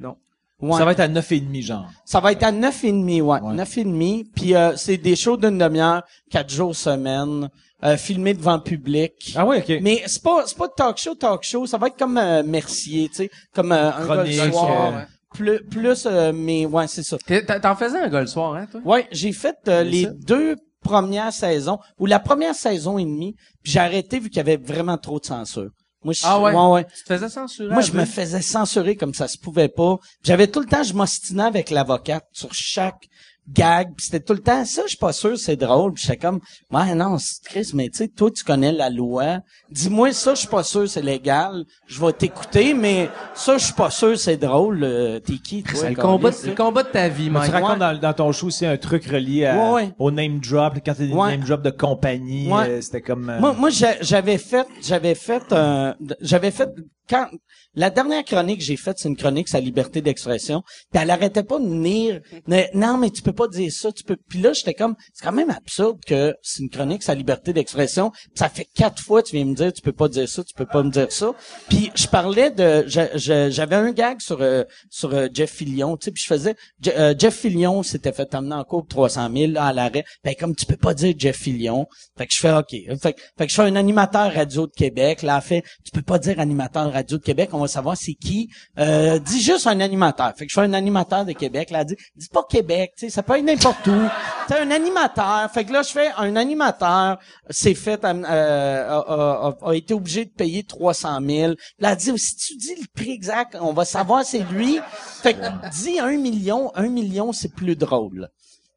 [0.00, 0.16] non.
[0.60, 0.78] Ouais.
[0.78, 1.90] Ça va être à 9,5 genre.
[2.06, 3.40] Ça va être à neuf et demi, ouais.
[3.40, 3.54] Ouais.
[3.54, 4.24] Neuf et demi.
[4.34, 7.50] Puis euh, c'est des shows d'une demi-heure, quatre jours semaine,
[7.84, 9.34] euh, filmés devant public.
[9.36, 9.80] Ah ouais, ok.
[9.82, 11.66] Mais c'est pas c'est pas talk show, talk show.
[11.66, 14.92] Ça va être comme euh, Mercier, tu sais, comme euh, un gars soir.
[15.34, 17.18] Plus plus, euh, mais ouais, c'est ça.
[17.60, 18.80] T'en faisais un gars le soir, hein, toi?
[18.84, 20.10] Ouais, j'ai fait euh, les ça.
[20.12, 23.34] deux premières saisons ou la première saison et demie.
[23.62, 25.70] Puis j'ai arrêté vu qu'il y avait vraiment trop de censure.
[26.04, 26.52] Moi, je, Ah ouais?
[26.54, 26.84] ouais.
[26.84, 27.72] Tu te faisais censurer?
[27.72, 29.96] Moi, je me faisais censurer comme ça se pouvait pas.
[30.22, 33.08] J'avais tout le temps, je m'ostinais avec l'avocate sur chaque
[33.52, 35.92] gag, puis c'était tout le temps ça, je suis pas sûr, c'est drôle.
[35.92, 36.40] Puis j'étais comme
[36.70, 39.40] ouais non, c'est Chris, mais tu sais toi tu connais la loi.
[39.70, 41.64] Dis-moi ça, je suis pas sûr c'est légal.
[41.86, 44.82] Je vais t'écouter mais ça je suis pas sûr c'est drôle.
[44.82, 47.30] Euh, T'es qui toi C'est le combat, tu c'est le combat de ta vie, Tu
[47.30, 47.52] Mike.
[47.52, 47.78] racontes Ouais.
[47.78, 49.94] dans, dans ton show aussi un truc relié à, Ouais, ouais.
[49.98, 51.36] au name drop, quand t'as des Ouais.
[51.36, 52.68] name drop de compagnie, Ouais.
[52.68, 53.28] euh, c'était comme...
[53.30, 56.68] euh, Moi, moi j'a- j'avais fait, j'avais fait, un- j'avais fait
[57.08, 57.28] quand
[57.74, 60.62] la dernière chronique que j'ai faite, c'est une chronique sur la liberté d'expression.
[60.92, 62.20] Puis elle arrêtait pas de venir.
[62.46, 63.90] mais, non, mais tu peux pas dire ça.
[63.92, 64.16] Tu peux.
[64.28, 67.52] Puis là, j'étais comme, c'est quand même absurde que c'est une chronique sur la liberté
[67.52, 68.12] d'expression.
[68.34, 70.66] Ça fait quatre fois tu viens me dire, tu peux pas dire ça, tu peux
[70.66, 71.32] pas me dire ça.
[71.68, 76.10] Puis je parlais de, j'avais un gag sur euh, sur euh, Jeff Fillion, tu sais,
[76.12, 79.64] puis je faisais, Je- euh, Jeff Fillion s'était fait amener en cours 300 000 là,
[79.66, 80.04] à l'arrêt.
[80.22, 81.86] Ben comme tu peux pas dire Jeff Fillion,
[82.16, 82.70] fait que je fais ok.
[83.02, 85.22] Fait, que- fait que je fais un animateur radio de Québec.
[85.22, 88.14] Là, elle fait, tu peux pas dire animateur radio de Québec, on va savoir c'est
[88.14, 88.48] qui.
[88.78, 90.32] Euh, dis juste un animateur.
[90.36, 91.70] Fait que je fais un animateur de Québec.
[91.70, 94.00] Là, dit, dis pas Québec, tu sais, ça peut être n'importe où.
[94.48, 95.50] C'est un animateur.
[95.52, 97.18] Fait que là, je fais un animateur.
[97.50, 101.54] C'est fait, euh, a, été obligé de payer 300 000.
[101.78, 104.78] Là, dit, si tu dis le prix exact, on va savoir c'est lui.
[105.22, 108.28] Fait que dis un million, un million, c'est plus drôle.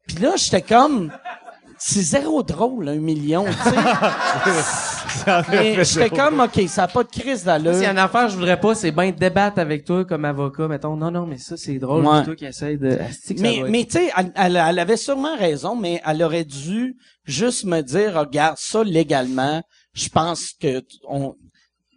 [0.06, 1.12] Puis là, j'étais comme,
[1.78, 3.76] c'est zéro drôle, un million, tu sais.
[5.50, 7.74] Mais j'étais comme, OK, ça n'a pas de crise d'allure.
[7.74, 10.24] S'il y a une affaire, je voudrais pas, c'est bien de débattre avec toi comme
[10.24, 10.96] avocat, mettons.
[10.96, 12.18] Non, non, mais ça, c'est drôle, Ouais.
[12.18, 12.98] c'est toi qui essaie de...
[13.68, 17.80] Mais, tu sais, elle, elle, elle avait sûrement raison, mais elle aurait dû juste me
[17.82, 19.62] dire, regarde, ça, légalement,
[19.94, 21.34] je pense que on,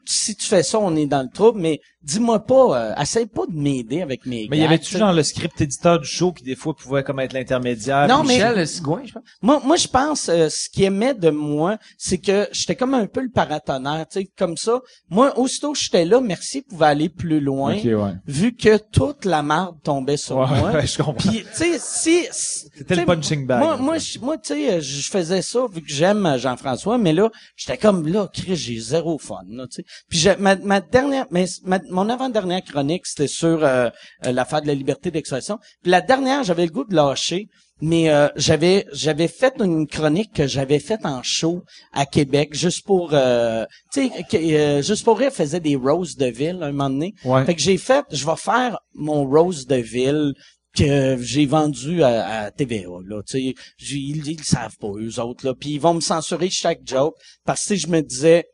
[0.05, 3.45] si tu fais ça, on est dans le trouble, mais dis-moi pas, euh, essaye pas
[3.47, 4.99] de m'aider avec mes Mais il y gags, avait tu tu sais.
[4.99, 8.07] genre le script éditeur du show qui des fois pouvait comme être l'intermédiaire?
[8.07, 9.23] Non, mais- Michel le cigouin, je pense.
[9.41, 13.05] Moi, moi, je pense, euh, ce qu'il aimait de moi, c'est que j'étais comme un
[13.07, 14.79] peu le paratonnerre, tu sais, comme ça.
[15.09, 18.13] Moi, aussitôt que j'étais là, merci pouvait aller plus loin, Ok, ouais.
[18.25, 20.71] vu que toute la marde tombait sur Ouais, moi.
[20.73, 21.29] ouais, je comprends.
[21.29, 22.25] Puis, tu sais, si...
[22.31, 23.59] C'était le punching bag.
[23.59, 27.13] Moi, moi, je- moi, tu sais, je faisais ça vu que j'aime euh, Jean-François, mais
[27.13, 29.83] là, j'étais comme là, Chris, j'ai zéro fun, là, tu sais.
[30.09, 33.89] Puis j'ai- ma, ma dernière, mais ma- mon avant-dernière chronique, c'était sur euh,
[34.25, 35.59] euh, l'affaire de la liberté d'expression.
[35.83, 37.47] Puis la dernière, j'avais le goût de lâcher.
[37.83, 41.63] Mais euh, j'avais j'avais fait une chronique que j'avais faite en show
[41.93, 46.27] à Québec juste pour euh, tu sais euh, juste pour rire faisait des roses de
[46.27, 47.15] ville un moment donné.
[47.25, 47.43] Ouais.
[47.43, 50.33] Fait que j'ai fait je vais faire mon rose de ville
[50.77, 54.91] que j'ai vendu à, à TVA là tu sais j'ai- ils, ils le savent pas
[54.99, 57.15] eux autres là puis ils vont me censurer chaque joke
[57.45, 58.45] parce que je me disais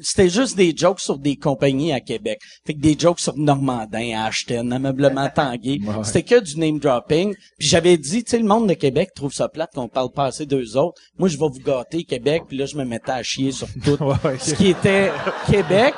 [0.00, 2.40] c'était juste des jokes sur des compagnies à Québec.
[2.66, 5.78] Fait que des jokes sur Normandin, Ashton, Ameublement Tanguay.
[5.84, 6.04] Ouais.
[6.04, 7.34] C'était que du name dropping.
[7.58, 10.26] Puis j'avais dit, tu sais, le monde de Québec trouve ça plate qu'on parle pas
[10.26, 11.00] assez d'eux autres.
[11.18, 12.44] Moi, je vais vous gâter, Québec.
[12.48, 15.10] Puis là, je me mettais à chier sur tout Ouais, ce qui était
[15.50, 15.94] Québec.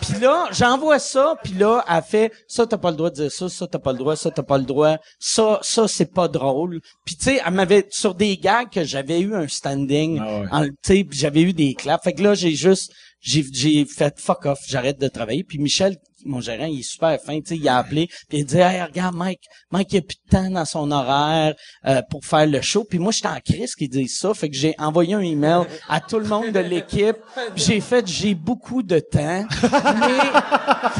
[0.00, 3.32] Puis là, j'envoie ça, puis là, elle fait ça t'as pas le droit de dire
[3.32, 6.28] ça, ça t'as pas le droit, ça t'as pas le droit, ça ça c'est pas
[6.28, 6.80] drôle.
[7.04, 10.20] Puis tu sais, elle m'avait sur des gags que j'avais eu un standing,
[10.50, 10.68] Ah ouais.
[10.84, 12.04] tu sais, j'avais eu des claps.
[12.04, 15.44] Fait que là, j'ai juste j'ai fait fuck off, j'arrête de travailler.
[15.44, 18.42] Puis Michel, mon gérant, il est super fin, tu sais, il a appelé, puis il
[18.42, 21.54] a dit hey, regarde Mike, Mike il a plus de temps dans son horaire
[21.86, 22.84] euh, pour faire le show.
[22.84, 26.00] Puis moi j'étais en crise qu'il dise ça, fait que j'ai envoyé un email à
[26.00, 27.16] tout le monde de l'équipe.
[27.56, 30.18] J'ai fait j'ai beaucoup de temps, mais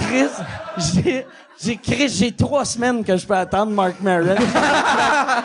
[0.03, 1.27] Chris, j'ai
[1.61, 4.37] j'ai Chris, j'ai trois semaines que je peux attendre Mark Maron.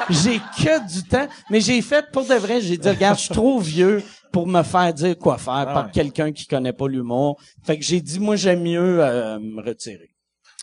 [0.09, 3.33] j'ai que du temps, mais j'ai fait pour de vrai, j'ai dit regarde, je suis
[3.33, 4.03] trop vieux
[4.33, 5.91] pour me faire dire quoi faire par ouais.
[5.93, 7.39] quelqu'un qui connaît pas l'humour.
[7.65, 10.09] Fait que j'ai dit moi j'aime mieux euh, me retirer.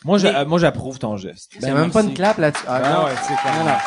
[0.03, 1.51] Moi, j'a- Mais- euh, moi, j'approuve ton geste.
[1.59, 2.63] C'est même pas une clap là-dessus.
[2.67, 3.05] Ah, Ah non.
[3.05, 3.33] ouais, c'est.
[3.59, 3.77] Non, non.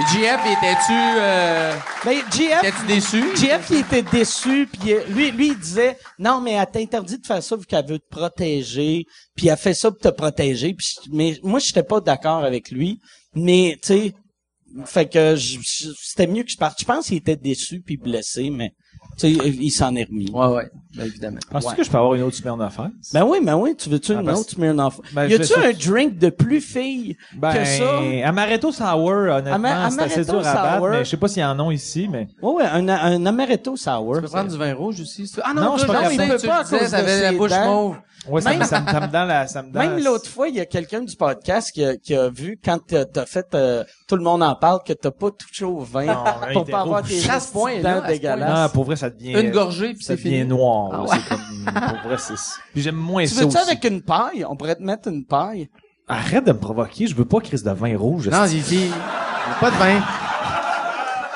[0.00, 1.74] JF, il était-tu, euh,
[2.06, 3.36] Mais GF, était-tu déçu?
[3.36, 7.26] GF, il était déçu, puis euh, lui, lui, il disait, non, mais elle t'interdit de
[7.26, 9.04] faire ça vu qu'elle veut te protéger,
[9.36, 10.72] puis elle fait ça pour te protéger.
[10.72, 12.98] Puis, je- mais moi, j'étais pas d'accord avec lui,
[13.34, 14.14] mais tu sais,
[14.84, 16.78] fait que je- je- c'était mieux que je parte.
[16.80, 18.72] Je pense qu'il était déçu puis blessé, mais
[19.18, 20.30] tu sais, il s'en est remis.
[20.30, 20.70] Ouais, ouais.
[20.96, 21.38] Ben, évidemment.
[21.50, 21.76] Penses-tu Ouais.
[21.76, 23.12] que je peux avoir une autre Smirnoff Ice?
[23.12, 25.00] Ben oui, ben oui, tu veux-tu Ah, une parce- autre Smirnoff?
[25.12, 28.00] Ben, y je a-tu un drink de plus fille Ben, que ça?
[28.24, 30.88] Amaretto Sour, honnêtement, Ama- c'est assez Amaretto dur à battre, Sour.
[30.90, 32.28] mais je sais pas s'il y en a ici, mais...
[32.42, 34.14] Ouais, ouais, un, un amaretto sour.
[34.16, 35.30] Tu peux prendre du vin rouge aussi?
[35.42, 37.50] Ah non, Non, toi, je suis pas tu Il peut pas disais, t'avais la bouche
[37.50, 37.66] dents.
[37.88, 37.96] mauve.
[38.28, 39.46] Ouais, ça, Même- me- ça, me- ça me donne la...
[39.46, 42.14] Ça me donne Même l'autre fois, il y a quelqu'un du podcast qui a, qui
[42.14, 45.64] a vu quand t'as fait euh, tout le monde en parle que t'as pas touché
[45.64, 48.08] au vin Non, pour pas avoir tes À ce point-là, dents à ce point-là.
[48.08, 48.58] dégueulasses.
[48.60, 49.40] Non, pour vrai, ça devient...
[49.40, 50.44] Une gorgée, puis ça devient fini.
[50.44, 50.90] noir.
[50.92, 51.08] Ah là, ouais.
[51.16, 51.28] C'est
[51.74, 51.98] comme...
[52.00, 52.34] Pour vrai, c'est...
[52.74, 53.70] Puis j'aime moins Tu ça veux-tu aussi.
[53.70, 54.44] avec une paille?
[54.48, 55.68] On pourrait te mettre une paille.
[56.06, 58.28] Arrête de me provoquer, je veux pas crise de vin rouge.
[58.28, 58.90] Non, il dit,
[59.60, 60.00] pas de vin.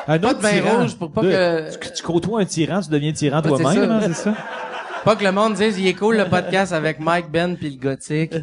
[0.07, 0.81] un pas autre de vin tyran.
[0.83, 3.95] rouge pour pas que- Tu, tu côtoies un tyran, tu deviens tyran c'est toi-même, ça.
[3.95, 4.35] hein, c'est ça?
[5.05, 7.77] Pas que le monde dise, il est cool le podcast avec Mike Ben puis le
[7.77, 8.33] gothique.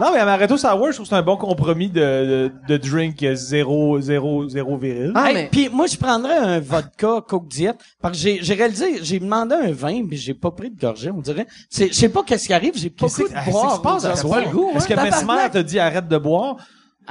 [0.00, 3.22] Non, mais Amaretto Sour, je trouve que c'est un bon compromis de, de, de drink
[3.34, 5.12] zéro, zéro, zéro viril.
[5.14, 8.54] Ah, Hey, mais- Puis moi, je prendrais un vodka Coke Diet parce que j'ai j'ai
[8.54, 11.46] réalisé, j'ai demandé un vin, mais j'ai pas pris de gorgée, on dirait.
[11.68, 13.68] C'est- Je sais pas qu'est-ce qui arrive, j'ai pas Qu'est-ce de ah, c'est boire.
[13.70, 14.38] qui se passe à soir?
[14.40, 15.04] Est-ce que hein?
[15.04, 15.52] Mesmer Tabarnak.
[15.52, 16.56] t'a dit arrête de boire?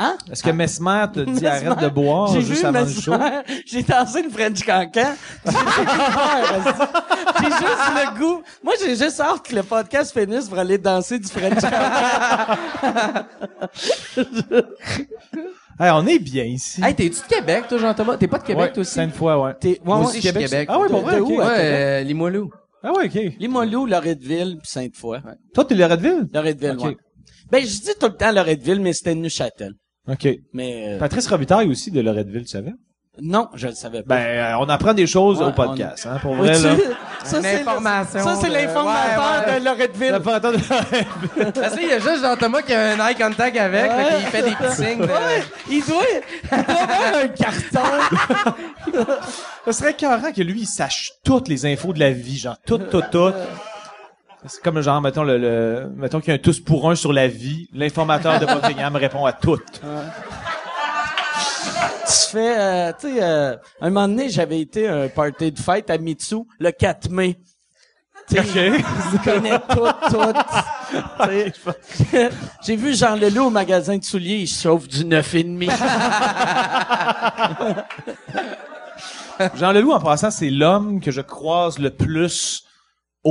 [0.01, 0.17] Hein?
[0.31, 3.13] Est-ce que Mesmer t'a dit Mesmer, arrête de boire J'ai juste vu avant le show?
[3.65, 5.13] J'ai dansé le French Cancan.
[5.45, 5.51] J'ai
[7.51, 7.61] juste
[7.95, 8.41] le goût.
[8.63, 13.25] Moi, j'ai juste hâte que le podcast finisse pour aller danser du French Cancan.
[15.81, 16.81] Hey, on est bien ici.
[16.83, 18.17] hey, t'es-tu de Québec, toi, Jean-Thomas?
[18.17, 18.91] T'es pas de Québec, ouais, toi aussi?
[18.91, 19.53] cinq fois, ouais.
[19.61, 20.67] T'es, ouais, Moi aussi, je de Québec.
[20.69, 21.49] Ah ouais, De- vrai, où, Ouais, Québec?
[21.57, 22.49] euh, Limoilou?
[22.83, 23.33] Ah ouais, ok.
[23.39, 25.19] Limoilou, Loretteville, puis Sainte-Foy.
[25.53, 26.27] Toi, t'es Loretteville?
[26.33, 26.83] Loretteville, Ok.
[26.85, 26.97] ouais.
[27.49, 29.71] Ben, je dis tout le temps Loretteville, mais c'était Neuchâtel.
[30.09, 30.27] OK.
[30.53, 32.73] Mais, euh, Patrice Robitaille aussi de Loretteville, tu savais?
[33.21, 34.15] non, je le savais pas.
[34.15, 36.75] Ben, euh, on apprend des choses Ouais, au podcast, hein, pour vrai, tu- là.
[37.25, 39.59] Ça, c'est le- information Ça, c'est de- l'informateur ouais, ouais.
[39.59, 40.19] de Loretteville.
[41.53, 44.05] Parce qu'il y a juste Jean-Thomas qui a un eye contact avec, Ouais.
[44.05, 44.99] fait qu'il fait des petits signes.
[44.99, 46.03] de- Ouais, il doit,
[46.43, 49.05] il doit avoir un carton.
[49.65, 52.89] Ce serait écœurant que lui, il sache toutes les infos de la vie, genre toutes,
[52.89, 53.35] toutes, toutes.
[54.45, 57.11] C'est comme genre, mettons, le, le- mettons qu'il y a un tous pour un sur
[57.11, 57.67] la vie.
[57.73, 59.81] L'informateur de Buckingham répond à toutes.
[59.81, 59.87] Tu
[62.31, 65.89] fais, euh, tu sais, euh, un moment donné, j'avais été à un party de fête
[65.89, 67.37] à Mitsu le 4 mai.
[68.29, 68.71] Tu sais,
[69.13, 70.33] il connaît tout, tout.
[71.25, 71.51] Sais,
[72.65, 75.71] J'ai vu Jean Leloup au magasin de souliers, il chauffe du 9,5.
[79.55, 82.63] Jean Leloup, en passant, c'est l'homme que je croise le plus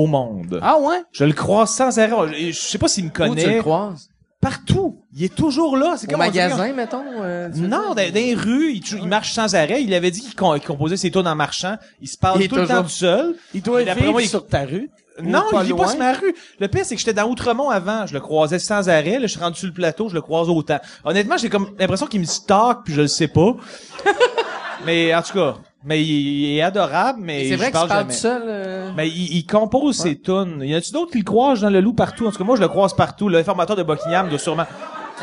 [0.03, 0.59] au monde.
[0.63, 1.03] Ah ouais?
[1.13, 2.13] Je le croise sans arrêt.
[2.33, 3.57] Je je sais pas s'il me Où tu connaît.
[3.57, 4.09] le croises?
[4.41, 5.01] Partout.
[5.15, 5.95] Il est toujours là.
[5.97, 7.03] C'est Au comme dirait- magasin, mettons?
[7.23, 9.83] euh, Non, dans, les rues, il, il marche sans arrêt.
[9.83, 11.77] Il avait dit qu'il com- qu'il composait ses tours en marchant.
[12.01, 13.35] Il se parle Il tout le temps tout seul.
[13.53, 14.91] Il doit d'après vivre il- sur ta rue.
[15.21, 16.33] Non, il vit pas sur ma rue.
[16.61, 18.07] Le pire, c'est que j'étais dans Outremont avant.
[18.07, 19.19] Je le croisais sans arrêt.
[19.19, 20.79] Là, je suis rendu sur le plateau, je le croise autant.
[21.05, 23.57] Honnêtement, j'ai comme l'impression qu'il me stalk, puis je le sais pas.
[24.87, 28.13] mais en tout cas, mais il, il est adorable, mais C'est vrai parle jamais.
[28.13, 28.43] tout seul?
[28.47, 30.61] euh, Mais il, il compose ses tunes.
[30.63, 32.27] Y a-tu d'autres qui le croisent dans le loup partout?
[32.27, 33.29] En tout cas, moi, je le croise partout.
[33.29, 34.67] L'informateur de Buckingham doit sûrement...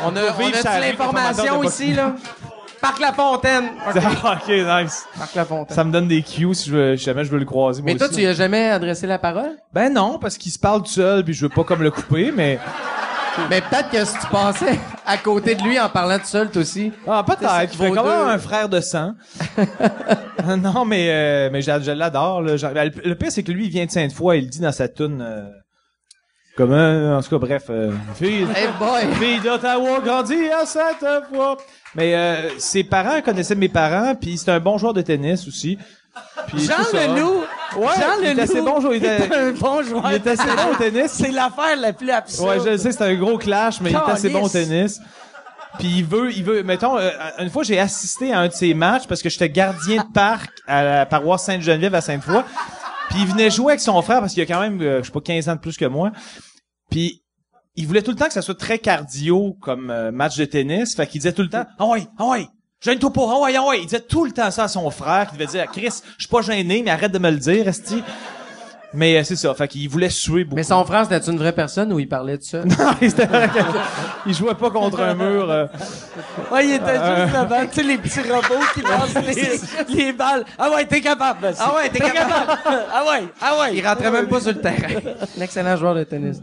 [0.04, 2.14] On a, on a l'information ici, là?
[2.80, 3.64] Parc La Fontaine.
[3.88, 5.06] ok, nice.
[5.18, 5.74] Parc La Fontaine.
[5.74, 7.80] Ça me donne des cues si, je veux, si jamais je veux le croiser.
[7.82, 8.16] moi Mais toi, aussi.
[8.16, 9.56] tu lui as jamais adressé la parole?
[9.72, 12.30] Ben non, parce qu'il se parle tout seul, puis je veux pas comme le couper,
[12.36, 12.58] mais...
[13.50, 16.62] Mais peut-être que si tu passais à côté de lui en parlant tout seul, toi
[16.62, 16.92] aussi.
[17.06, 17.42] Ah, peut-être.
[17.62, 19.12] Il ferait vos quand même un frère de sang.
[20.58, 22.42] non, mais, euh, mais je, je l'adore.
[22.42, 24.38] ben, le, le pire, c'est que lui, il vient de Sainte-Foy.
[24.38, 25.22] Il dit dans sa toune...
[25.22, 25.44] Euh,
[26.56, 27.16] comment?
[27.18, 27.64] En tout cas, bref.
[27.70, 29.12] Euh, fille, Hey boy!
[29.14, 31.56] fille d'Ottawa, grandit à Sainte-Foy.
[31.94, 35.78] Mais euh, ses parents connaissaient mes parents, puis c'est un bon joueur de tennis aussi.
[36.48, 36.76] Puis Jean.
[36.92, 37.44] Leloup.
[37.76, 38.42] Ouais, Jean il est Leloup.
[38.42, 38.94] assez bon joueur.
[38.94, 40.10] Il était, un bon joueur.
[40.10, 41.10] il était assez bon au tennis.
[41.12, 42.48] C'est l'affaire la plus absurde.
[42.48, 45.00] Ouais, je le sais, c'est un gros clash, mais il est assez bon au tennis.
[45.78, 48.72] Puis il veut, il veut, mettons, euh, une fois j'ai assisté à un de ses
[48.72, 52.42] matchs parce que j'étais gardien de parc à la paroisse Sainte-Geneviève à Sainte-Foy.
[53.10, 55.12] Puis il venait jouer avec son frère parce qu'il a quand même, euh, je sais
[55.12, 56.12] pas, 15 ans de plus que moi.
[56.90, 57.22] Puis
[57.74, 60.94] il voulait tout le temps que ça soit très cardio comme euh, match de tennis.
[60.94, 62.48] Fait qu'il disait tout le temps, ah ouais,
[62.84, 63.78] ah ouais, gêne-toi pas, ah ouais, ah ouais.
[63.80, 66.28] Il disait tout le temps ça à son frère qui devait dire, Chris, je suis
[66.30, 68.02] pas gêné, mais arrête de me le dire, esti.
[68.94, 70.56] Mais euh, c'est ça, fait qu'il voulait suer beaucoup.
[70.56, 72.58] Mais son frère, c'était une vraie personne ou il parlait de ça?
[72.64, 73.12] Non, il
[74.26, 75.50] il jouait pas contre un mur.
[75.50, 75.66] euh.
[76.50, 79.14] Ouais, il était juste devant, tu sais, les petits robots qui lancent
[79.88, 80.44] les, les balles.
[80.56, 81.56] Ah ouais, t'es capable, vas-y.
[81.58, 82.58] Ah ouais, t'es capable.
[82.64, 83.76] ah ouais, ah ouais.
[83.76, 85.00] Il rentrait même pas sur le terrain.
[85.36, 86.40] Un excellent joueur de tennis.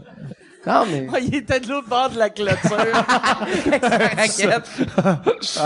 [0.66, 1.08] Non, mais...
[1.12, 2.76] Ouais, il était de l'autre bord de la clôture.
[4.16, 4.70] raquette.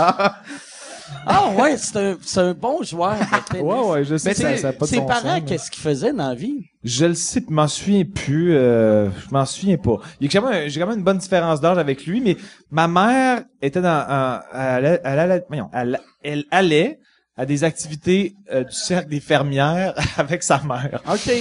[1.25, 3.63] ah ouais, c'est un, c'est un bon joueur de tennis.
[3.63, 5.71] Ouais, ouais, je sais ça, tu ça a pas de ses bon parents, sens, qu'est-ce
[5.71, 6.65] qu'ils faisaient dans la vie?
[6.83, 8.55] Je le sais, je m'en souviens plus.
[8.55, 9.97] Euh, je m'en souviens pas.
[10.19, 12.37] Il y a quand même, j'ai quand même une bonne différence d'âge avec lui, mais
[12.71, 16.99] ma mère était dans, un, elle, allait- elle, allait- voyons, elle, elle allait
[17.37, 21.01] à des activités euh, du cercle des fermières avec sa mère.
[21.09, 21.31] OK.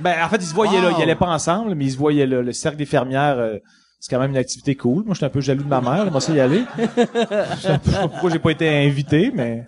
[0.00, 0.90] Ben, en fait, ils se voyaient là.
[0.96, 2.42] Ils allaient pas ensemble, mais ils se voyaient là.
[2.42, 3.58] Le cercle des fermières, euh,
[4.00, 5.04] c'est quand même une activité cool.
[5.04, 6.04] Moi, j'étais un peu jaloux de ma mère.
[6.04, 6.64] J'aimerais ça y aller.
[6.76, 9.64] Je sais pas pourquoi j'ai pas été invité, mais...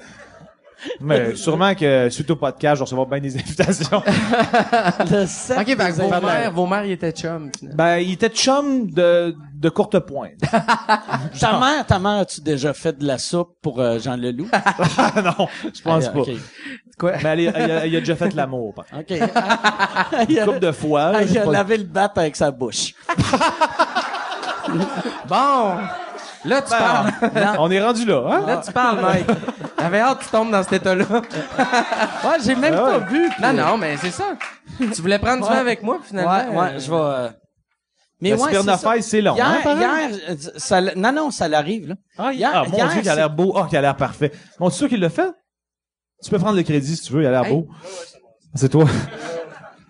[1.00, 4.00] Mais sûrement que suite au podcast, je vais recevoir bien des invitations.
[5.10, 7.50] Le cercle OK, des vos mères, vos mères, ils étaient chums.
[7.58, 7.76] finalement.
[7.76, 10.34] Ben, il était chum de, de courte pointe.
[11.40, 14.46] Ta mère, ta mère, as-tu déjà fait de la soupe pour euh, Jean Leloup?
[15.16, 16.20] Non, je pense Ah, pas.
[16.20, 16.30] OK.
[16.98, 17.12] Quoi?
[17.22, 18.74] Mais elle, est- elle a, elle a déjà fait l'amour.
[18.76, 19.10] par OK.
[20.28, 21.12] il a, Une couple de fois.
[21.12, 22.94] là, il j'ai a pas- lavé le bat avec sa bouche.
[25.28, 25.74] Bon!
[26.44, 27.10] Là, tu parles.
[27.58, 28.46] On est rendu là, hein?
[28.46, 29.26] Là, tu parles, Mike.
[29.78, 31.04] J'avais hâte que tu tombes dans cet état-là.
[31.10, 33.28] Ouais, j'ai même Ah pas vu.
[33.30, 34.24] puis- Non, non, mais c'est ça.
[34.78, 35.54] Tu voulais prendre du Ouais.
[35.54, 36.30] vin avec moi, puis finalement?
[36.30, 36.96] Ouais, ouais, je vais...
[36.96, 37.28] euh,
[38.20, 38.92] Mais La ouais, c'est ça.
[39.00, 39.32] C'est long.
[39.32, 39.78] hein, Hier, pareil?
[40.10, 41.94] hier, euh, ça, l- non, non, ça l'arrive, là.
[42.18, 43.54] Ah, hier- ah, mon hier, Dieu, qu'il a c'est- l'air beau.
[43.56, 44.32] Ah, qu'il a l'air parfait.
[44.58, 45.30] Bon, tu es sûr qu'il l'a fait?
[46.22, 47.52] Tu peux prendre le crédit si tu veux, il a l'air Hey.
[47.54, 47.68] beau.
[48.54, 48.86] C'est toi.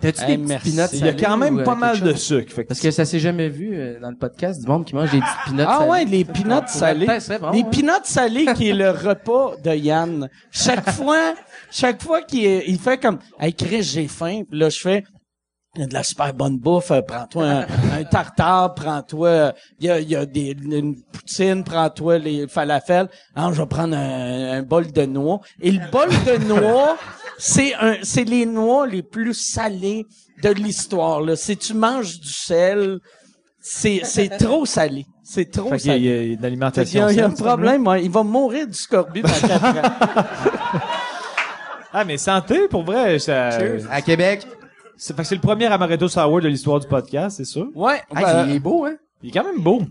[0.00, 2.00] T'as-tu Hey, des petites peanuts Il y a salées quand même euh, pas quelque mal
[2.00, 2.22] de chose?
[2.22, 2.52] sucre.
[2.52, 4.94] Fait que Parce que ça s'est jamais vu euh, dans le podcast du monde qui
[4.94, 5.90] mange des petites peanuts Ah salées.
[5.90, 7.06] ouais, les peanuts salés.
[7.06, 7.70] peut-être, c'est bon, les ouais.
[7.70, 10.28] peanuts salés qui est le repas de Yann.
[10.52, 11.34] Chaque fois,
[11.72, 14.42] chaque fois qu'il est- il fait comme, hey Chris, j'ai faim.
[14.48, 15.02] Puis là, je fais,
[15.86, 17.60] de la super bonne bouffe, euh, prends-toi un,
[18.00, 22.48] un tartare, prends-toi, euh, il y a, il y a des, une poutine, prends-toi les
[22.48, 23.08] falafels.
[23.34, 25.40] Ah, je vais prendre un, un bol de noix.
[25.60, 26.96] Et le bol de noix,
[27.38, 30.06] c'est un, c'est les noix les plus salées
[30.42, 31.36] de l'histoire, là.
[31.36, 32.98] Si tu manges du sel,
[33.60, 35.06] c'est, c'est trop salé.
[35.22, 36.04] C'est trop Fait qu'il y a- salé.
[36.04, 38.02] il y a une Fait qu'il y a, il y a un problème, ouais.
[38.04, 40.22] il va mourir du scorbut dans quatre ans.
[41.92, 43.48] Ah, mais santé, pour vrai, ça...
[43.90, 44.46] À Québec.
[44.98, 47.68] C'est, fait que c'est le premier amaretto sour de l'histoire du podcast, c'est sûr.
[47.74, 48.02] Ouais.
[48.14, 48.96] Ah, ben, il est beau, hein?
[49.22, 49.82] Il est quand même beau.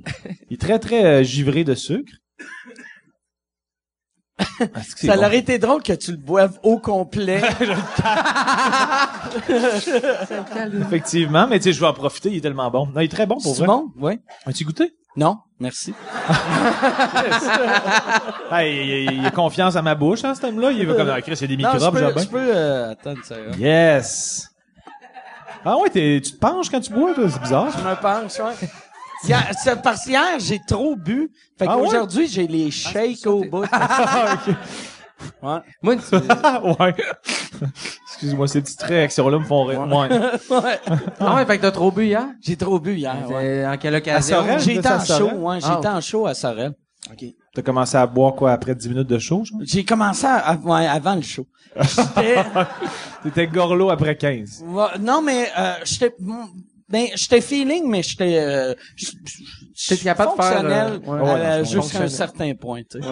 [0.50, 2.12] Il est très, très euh, givré de sucre.
[4.60, 5.24] Ah, c'est que c'est ça bon?
[5.24, 7.42] aurait été drôle que tu le boives au complet.
[10.82, 12.88] Effectivement, mais tu sais, je vais en profiter, il est tellement bon.
[12.88, 13.68] Non, il est très bon pour C'est vrai.
[13.68, 13.88] bon?
[14.00, 14.20] Oui.
[14.46, 14.94] As-tu goûté?
[15.16, 15.94] Non, merci.
[18.50, 20.72] Ah, il, il- il a confiance à ma bouche, hein, cet homme-là.
[20.72, 22.56] Il veut comme, ah, Chris, il y a des Non, je microbes, peux, je peux
[22.56, 23.36] euh, attendre ça.
[23.38, 23.52] là.
[23.58, 24.50] Yes!
[25.66, 27.68] Ah ouais, t'es- tu te penches quand tu bois, toi, c'est bizarre.
[27.78, 28.68] Je me penche, ouais.
[29.24, 31.32] Hier- C'est parce qu'hier, j'ai trop bu.
[31.58, 31.86] Fait Ah ouais?
[31.86, 33.66] qu'aujourd'hui, j'ai les shakes au bout.
[35.42, 35.58] Ouais.
[35.82, 36.96] Moi, tu- ouais.
[38.08, 39.80] Excuse-moi, ces petites réactions-là me font rire.
[39.88, 40.10] Ouais.
[40.52, 40.80] ouais.
[41.20, 42.28] ah ouais, fait que t'as trop bu hier?
[42.40, 43.34] J'ai trop bu hier, ouais.
[43.64, 44.38] Euh, En quelle occasion?
[44.38, 44.70] Sorel?
[44.70, 45.60] Été en show, ouais.
[45.60, 46.74] J'ai Ah, été en show à Sorel.
[47.58, 49.60] T'as commencé à boire quoi après 10 minutes de show, genre?
[49.64, 51.48] J'ai commencé à- ouais, avant le show.
[51.76, 52.36] J'étais,
[53.24, 54.64] T'étais gorlot après 15.
[54.68, 56.14] ouais, non, mais, euh, j'étais,
[56.88, 58.76] ben, j'étais feeling, mais j'étais, euh,
[59.76, 63.08] J'étais capable de faire, fonctionnel euh, ouais, euh, ouais, jusqu'à un certain point, tu sais.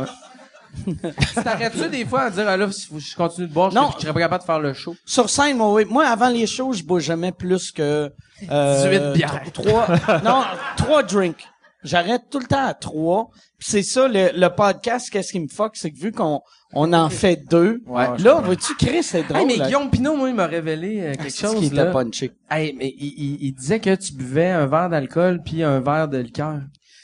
[1.43, 3.89] T'arrêtes-tu des fois à dire, ah là, si je continue de boire, je Non.
[3.97, 4.95] je serais pas capable de faire le show?
[5.05, 5.85] Sur scène, moi, oui.
[5.89, 8.11] Moi, avant les shows, je bois jamais plus que...
[8.51, 9.41] Euh, 18 bières.
[9.53, 9.87] Trois,
[10.23, 10.43] non,
[10.77, 11.47] trois drinks.
[11.85, 13.29] J'arrête tout le temps à trois.
[13.59, 16.41] C'est ça, le, le podcast, qu'est-ce qui me fuck, c'est que vu qu'on
[16.73, 18.17] on en fait deux, Ouais.
[18.19, 19.37] là, vois-tu, Chris, c'est drôle.
[19.41, 19.65] Hey, mais là.
[19.67, 22.31] Guillaume Pinot, moi, il m'a révélé euh, quelque C'est ce chose, punché.
[22.51, 26.07] Hey, mais il, il, il disait que tu buvais un verre d'alcool puis un verre
[26.09, 26.59] de liqueur.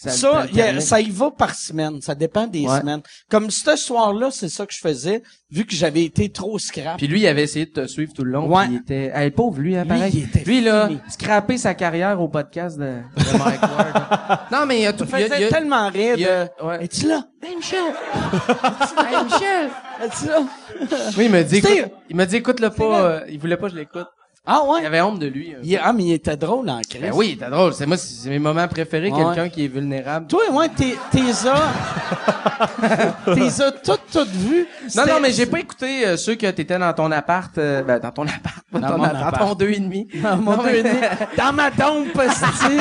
[0.10, 0.82] Ça, y a- alternait.
[0.82, 2.02] ça y va par semaine.
[2.02, 2.80] Ça dépend des Ouais.
[2.80, 3.02] semaines.
[3.30, 5.22] Comme ce soir-là, c'est ça que je faisais,
[5.52, 6.98] vu que j'avais été trop scrap.
[6.98, 8.48] Puis lui, il avait essayé de te suivre tout le long.
[8.48, 8.66] Ouais.
[8.66, 10.12] puis il était, hey, pauvre lui, hein, Lui, pareil.
[10.16, 14.40] il était Lui, là, scraper sa carrière au podcast de, de Mike Ward.
[14.52, 16.16] non, mais il y a tout, Ça il a- faisait il y a- tellement rire
[16.18, 16.66] il de...
[16.66, 16.84] ouais.
[16.86, 17.24] Es-tu là?
[17.44, 17.80] Hey, Michel!
[18.98, 19.70] hey, Michel!
[20.04, 20.44] Es-tu là?
[21.18, 21.72] Oui, il m'a dit, écoute,
[22.10, 24.08] il m'a dit, écoute-le pas, euh, il voulait pas que je l'écoute.
[24.44, 24.86] Ah Il ouais?
[24.88, 25.54] avait honte de lui.
[25.64, 27.00] Il- ah, mais il était drôle en crise.
[27.00, 27.74] Ben oui, t'es drôle.
[27.76, 29.24] C'est moi, c'est mes moments préférés, Ouais.
[29.24, 30.26] quelqu'un qui est vulnérable.
[30.26, 31.72] Toi, ouais, t'es, t'es as,
[33.36, 34.66] t'es as toutes, toutes vues.
[34.96, 38.00] Non, non, mais j'ai pas écté euh, ceux que t'étais dans ton appart, euh, ben,
[38.00, 39.50] dans ton appart, Dans ton mon appart, appart.
[39.50, 40.08] ton deux et demi.
[40.24, 40.96] Dans mon Non, deux et demi.
[41.38, 42.78] Dans ma esti.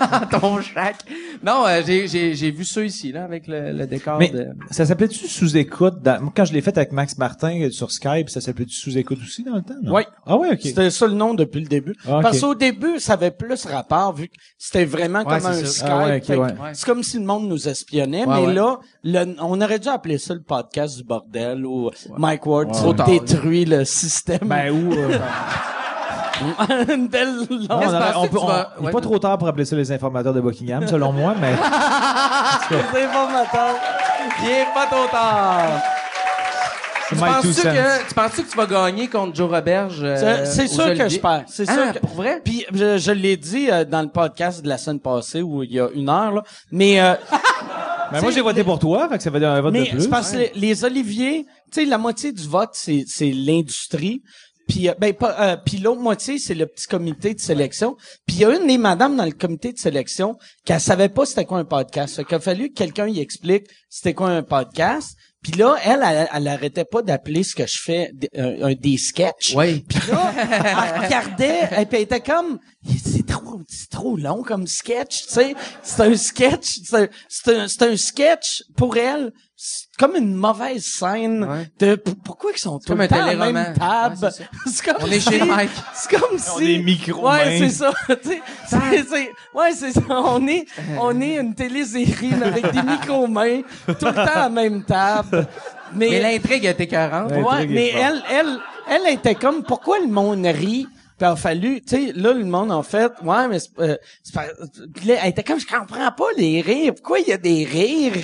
[0.30, 0.96] dans ton shack.
[1.44, 4.46] Non, euh, j'ai, j'ai, j'ai vu ceux ici, là, avec le, le décor Mais de...
[4.70, 6.00] ça s'appelait-tu sous-écoute?
[6.02, 6.22] Dans...
[6.22, 9.56] moi, Quand je l'ai fait avec Max Martin sur Skype, ça s'appelait-tu sous-écoute aussi dans
[9.56, 9.74] le temps?
[9.82, 9.94] non?
[9.94, 10.02] Oui.
[10.26, 10.69] Ah ouais, ok.
[10.70, 11.94] C'était ça le nom depuis le début.
[12.08, 12.20] Ah.
[12.22, 15.64] Parce qu'au début, ça avait plus rapport vu que c'était vraiment Ouais, comme un.
[15.64, 16.30] Skype.
[16.40, 16.70] Ah.
[16.72, 18.54] C'est comme si le monde nous espionnait, Ouais, mais ouais.
[18.54, 22.70] là, le- on aurait dû appeler ça le podcast du bordel ou Mike Ward
[23.06, 24.38] détruit le système.
[24.42, 25.18] Ben, où, euh,
[26.94, 28.92] Une belle non, longue- on peut- vas- il est ouais.
[28.92, 31.52] pas trop tard pour appeler ça les informateurs de Buckingham, selon moi, mais
[32.70, 33.74] Les informateurs.
[34.42, 35.82] Il pas trop tard.
[37.10, 39.98] Tu penses-tu que, tu penses-tu que tu vas gagner contre Joe Roberge?
[40.02, 41.44] euh, C'est- sûr que je perds.
[41.48, 41.98] C'est Ah, sûr que...
[41.98, 42.40] pour vrai?
[42.44, 45.72] Puis je, je l'ai dit euh, dans le podcast de la semaine passée où il
[45.72, 47.14] y a une heure là, mais euh,
[48.12, 50.00] Ben, moi, j'ai voté pour toi, fait que ça fait un vote de mais plus.
[50.02, 54.22] c'est parce que les, les oliviers, tu sais la moitié du vote c'est c'est l'industrie.
[54.66, 57.96] Puis euh, ben pas euh, puis l'autre moitié c'est le petit comité de sélection.
[58.26, 61.24] Puis il y a une des madames dans le comité de sélection qui savait pas
[61.24, 62.16] c'était quoi un podcast.
[62.16, 65.16] Fait qu'il a fallu que quelqu'un y explique c'était quoi un podcast.
[65.42, 68.74] Puis là, elle, elle, elle arrêtait pas d'appeler ce que je fais des- un, un
[68.74, 69.54] des sketchs.
[69.56, 69.84] Oui.
[69.88, 72.58] Puis là, elle regardait, et puis elle était comme,
[73.02, 75.54] c'est trop, c'est trop long comme sketch, tu sais.
[75.82, 79.32] C'est un sketch, c'est un, c'est un, c'est un sketch pour elle.
[80.00, 81.68] C'est comme une mauvaise scène Ouais.
[81.78, 84.16] de pourquoi ils sont tout comme le temps à la même table?
[84.22, 84.30] Ouais,
[84.66, 85.70] c'est comme On est si- chez Mike.
[85.92, 86.50] C'est comme si.
[86.56, 87.92] On est micro Ouais, c'est ça.
[88.08, 88.42] tu sais.
[88.66, 90.00] C'est, c'est, ouais, c'est ça.
[90.08, 90.64] On est,
[90.98, 95.46] on est une télésérie là, avec des micro-mains tout le temps à la même table.
[95.94, 97.32] Mais l'intrigue était 40.
[97.32, 97.64] Ouais.
[97.64, 100.86] Est mais elle, elle, elle était comme, pourquoi le monde rit?
[101.20, 103.94] Puis il a fallu, tu sais, là, le monde, en fait, ouais, mais c'est, euh,
[104.22, 104.46] c'est pas-
[104.94, 106.94] puis là, elle était comme, je comprends pas les rires.
[106.94, 108.14] Pourquoi il y a des rires?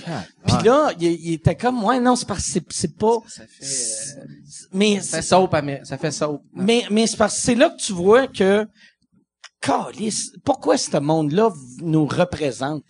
[0.47, 3.19] Puis là, il, il était comme, ouais, non, c'est parce que c'est, pas...
[3.29, 4.25] Ça fait, euh,
[4.73, 6.41] Mais, ça fait soap, Amé- ça fait soap.
[6.55, 8.67] mais, mais c'est parce que c'est là que tu vois que,
[9.61, 11.51] Calisse, pourquoi ce monde-là
[11.83, 12.85] nous représente?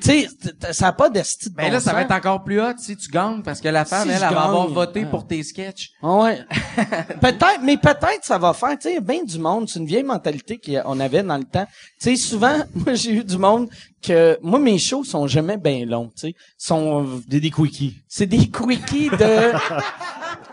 [0.00, 0.28] Tu sais,
[0.72, 2.96] ça n'a pas d'esti de Ben bon là, ça va être encore plus hot si
[2.96, 5.10] tu gagnes, parce que la femme, Si elle, elle va avoir voté ah.
[5.10, 5.90] pour tes sketchs.
[6.02, 6.44] Ah ouais.
[7.20, 9.68] peut-être, mais peut-être ça va faire, tu sais, bien du monde.
[9.68, 11.66] C'est une vieille mentalité qu'on avait dans le temps.
[12.00, 13.68] Tu sais, souvent, moi, j'ai eu du monde
[14.00, 16.34] que, moi, mes shows sont jamais bien longs, tu sais.
[16.56, 17.96] Sont, Des, des quickies.
[18.06, 19.52] c'est des quickies de,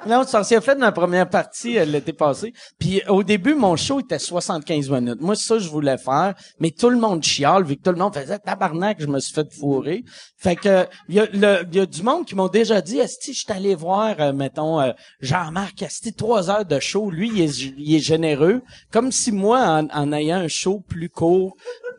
[0.07, 2.53] Non, ça s'est fait dans la première partie euh, l'été passé.
[2.79, 5.21] Puis au début, mon show était 75 minutes.
[5.21, 8.13] Moi, ça, je voulais faire, mais tout le monde chiale, vu que tout le monde
[8.13, 10.03] faisait tabarnak, je me suis fait fourrer.
[10.37, 13.39] Fait que il y a, y a du monde qui m'ont déjà dit, Esti, je
[13.39, 14.91] suis allé voir, euh, mettons, euh,
[15.21, 17.09] Jean-Marc Esti, trois heures de show.
[17.09, 18.61] Lui, il est, généreux.
[18.91, 21.55] Comme si moi, en ayant un show plus court,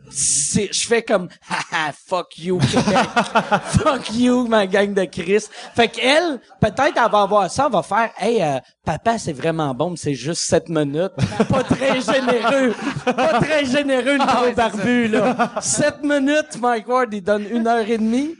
[0.09, 3.07] c'est, je fais comme, haha, fuck you, Québec.
[3.83, 5.45] fuck you, ma gang de Chris.
[5.75, 9.73] Fait qu'elle, peut-être, elle va avoir ça, elle va faire, hey, euh, papa, c'est vraiment
[9.73, 11.13] bon, mais c'est juste sept minutes.
[11.49, 12.73] Pas très généreux.
[13.05, 15.51] Pas très généreux, le gros barbu, là.
[15.61, 18.35] Sept minutes, Mike Ward, il donne une heure et demie.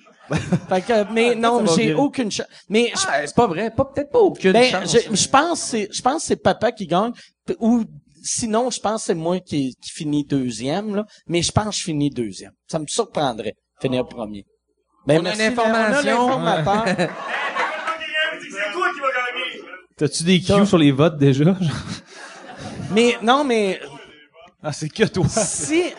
[0.68, 2.48] Fait que, mais non, j'ai aucune chance.
[2.70, 3.72] Mais Ah, c'est pas vrai.
[3.72, 4.92] Pas, peut-être pas aucune ben, chance.
[4.92, 7.12] je, je pense que c'est, je pense c'est papa qui gagne,
[7.60, 7.84] ou
[8.24, 11.06] sinon, je pense que c'est moi qui, qui finis deuxième, là.
[11.28, 12.52] Mais je pense que je finis deuxième.
[12.68, 14.46] Ça me surprendrait, finir premier.
[15.06, 16.20] Ben, On a merci, une information.
[16.20, 16.86] on a l'informateur.
[18.40, 19.62] C'est toi qui vas gagner.
[19.96, 21.44] T'as-tu des cues sur les votes déjà?
[22.92, 23.80] mais, non, mais,
[24.62, 25.26] ah, c'est que toi.
[25.28, 25.94] si,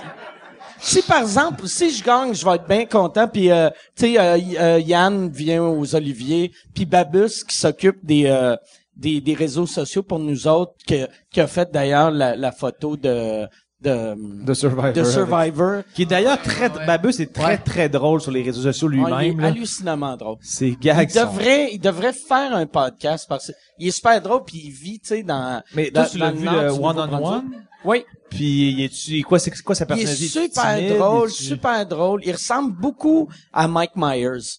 [0.78, 3.26] si par exemple, si je gagne, je vais être bien content.
[3.28, 8.26] Puis, euh, tu sais, euh, euh, Yann vient aux Oliviers, puis Babus qui s'occupe des,
[8.26, 8.56] euh,
[8.98, 12.96] des des réseaux sociaux pour nous autres, que, qui a fait d'ailleurs la, la photo
[12.96, 13.46] de
[13.80, 14.92] de De Survivor.
[14.92, 15.82] de Survivor.
[15.94, 17.58] Qui est d'ailleurs très, Babus est très, Ouais.
[17.58, 19.48] très drôle sur les réseaux sociaux Ouais, il lui-même, est là.
[19.48, 20.36] hallucinamment drôle.
[20.60, 21.20] Il gags sont...
[21.26, 25.08] devrait, il devrait faire un podcast parce qu'il est super drôle puis il vit, tu
[25.10, 25.62] sais, dans.
[25.76, 27.10] Mais dans- toi, tu l'as le vu le du one-on-one?
[27.10, 27.60] Nouveau-Brunswick.
[27.84, 28.04] Oui.
[28.30, 30.26] Puis, il est-tu, quoi, c'est quoi sa Il est personnalité?
[30.26, 30.96] super timide?
[30.98, 32.20] drôle, super drôle.
[32.24, 34.58] Il ressemble beaucoup à Mike Myers.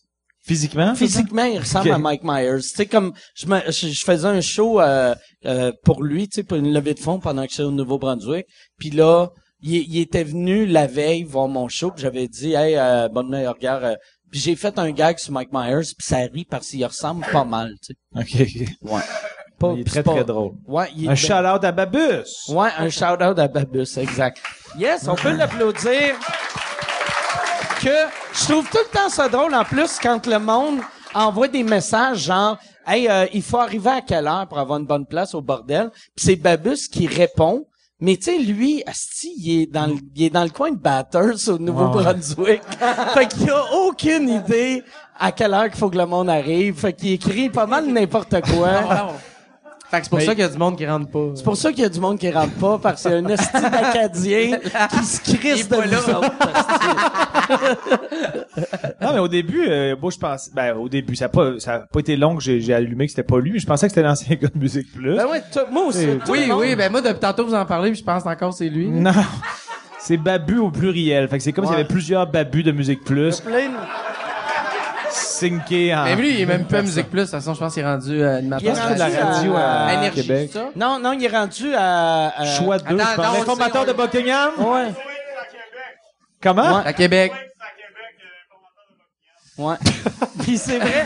[0.50, 0.96] Physiquement?
[0.96, 2.62] Physiquement, il ressemble à Mike Myers.
[2.62, 5.14] Tu sais, comme je, me, je, je faisais un show euh,
[5.46, 8.46] euh, pour lui, tu sais, pour une levée de fonds pendant que j'étais au Nouveau-Brunswick.
[8.80, 9.30] Puis là,
[9.62, 13.30] il, il était venu la veille voir mon show, puis j'avais dit, hey, euh, bonne
[13.30, 13.84] meilleure guerre.
[13.86, 13.96] euh,
[14.32, 17.46] puis j'ai fait un gag sur Mike Myers, puis ça rit parce qu'il ressemble pas
[17.46, 18.20] mal, tu sais.
[18.20, 18.66] Ok.
[18.92, 19.02] Ouais.
[19.60, 20.54] Pas- Il est très, pas- très drôle.
[20.68, 22.48] Ouais, il Un shout-out à Babus!
[22.50, 24.42] Ouais, un shout-out à Babus, exact.
[24.80, 26.16] Yes, on peut l'applaudir.
[27.82, 27.90] Que
[28.34, 30.80] je trouve tout le temps ça drôle, en plus, quand le monde
[31.14, 32.58] envoie des messages genre
[32.88, 35.90] «Hey, euh, il faut arriver à quelle heure pour avoir une bonne place au bordel?»
[36.16, 37.66] Puis c'est Babus qui répond.
[38.02, 40.78] Mais tu sais, lui, asti, il est dans le, il est dans le coin de
[40.78, 42.62] Batters au Nouveau-Brunswick.
[43.14, 44.84] fait qu'il a aucune idée
[45.18, 46.80] à quelle heure qu'il faut que le monde arrive.
[46.80, 49.14] Fait qu'il écrit pas mal n'importe quoi.
[49.90, 51.32] Fait que c'est pour ça qu'il y a du monde qui rentre pas.
[51.34, 53.26] C'est pour ça qu'il y a du monde qui rentre pas, parce que c'est un
[53.28, 54.60] esti d'Acadien
[54.92, 56.22] qui se crisse de là.
[59.02, 61.74] Non, mais au début, euh, moi, je pense, ben, au début, ça a pas, ça
[61.74, 63.88] a pas été long que j'ai, j'ai allumé que c'était pas lui, mais je pensais
[63.88, 65.16] que c'était l'ancien gars de Musique Plus.
[65.16, 66.08] Ben ouais, moi aussi.
[66.30, 68.70] Oui, oui, ben moi, depuis tantôt, vous en parlez, puis je pense encore que c'est
[68.70, 68.88] lui.
[68.90, 69.12] Non.
[70.00, 71.28] C'est Babu au pluriel.
[71.28, 73.74] Fait que c'est comme s'il y avait plusieurs Babus de Musique Plus, Plein de-
[75.12, 76.04] syncés en...
[76.06, 77.20] Mais lui, il est même pas à Musique Plus.
[77.20, 78.64] De toute façon, je pense qu'il est rendu euh, animateur.
[78.74, 80.50] Il est rendu de la radio à- à, Énergie, Québec.
[80.54, 80.70] ça?
[80.76, 82.28] Non, non, il est rendu à...
[82.40, 83.38] à- Choix 2, je pense.
[83.38, 84.52] L'informateur de Buckingham?
[84.60, 84.88] Ouais,
[86.42, 86.78] Comment?
[86.78, 86.84] Ouais.
[86.86, 87.32] À Québec.
[89.60, 89.76] Ouais.
[90.42, 91.06] Puis c'est vrai,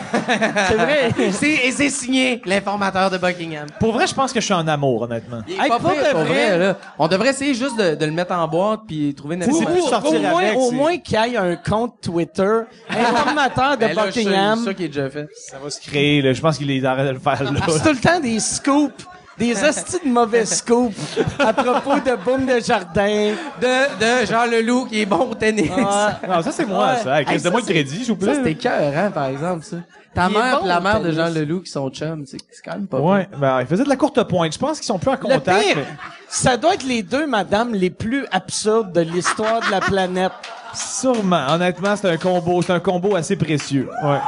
[0.68, 1.10] c'est vrai.
[1.32, 3.66] C'est- Et c'est signé, l'informateur de Buckingham.
[3.80, 5.40] Pour vrai, je pense que je suis en amour, honnêtement.
[5.48, 6.48] Il est Hey, pas pour pire, de pour vrai.
[6.50, 6.76] vrai, là.
[6.98, 9.66] On devrait essayer juste de, de le mettre en boîte puis trouver une C'est- c'est
[9.66, 13.76] plus sortir au moins, avec, au c'est- moins qu'il y ait un compte Twitter, informateur
[13.76, 14.58] de Ben là, je sais, Buckingham.
[14.60, 15.26] C'est ça qui est déjà fait.
[15.34, 16.32] Ça va se créer, là.
[16.32, 17.60] Je pense qu'il est en train de le faire, là.
[17.68, 19.04] C'est tout le temps des scoops.
[19.38, 20.94] Des hosties de mauvais scoops
[21.38, 23.32] à propos de Boom de Jardin.
[23.60, 25.70] De, de Jean Leloup qui est bon au tennis.
[25.70, 27.02] Non, ça, c'est moi, Ouais.
[27.02, 27.22] ça.
[27.22, 28.34] Hey, ça, le crédit, s'il vous plaît.
[28.34, 29.76] Ça, c'était cœur, hein, par exemple, ça.
[30.14, 31.10] Ta Il mère bon la mère de.
[31.10, 33.88] Jean Leloup qui sont chums, c'est c'est quand même pas Ouais, ben, il faisait de
[33.88, 34.52] la courte pointe.
[34.52, 35.60] Je pense qu'ils sont plus en Le contact.
[35.64, 35.84] pire, mais-
[36.28, 40.30] ça doit être les deux madames les plus absurdes de l'histoire de la planète.
[40.72, 41.46] Sûrement.
[41.50, 43.88] Honnêtement, c'est un combo, c'est un combo assez précieux.
[44.04, 44.18] Ouais.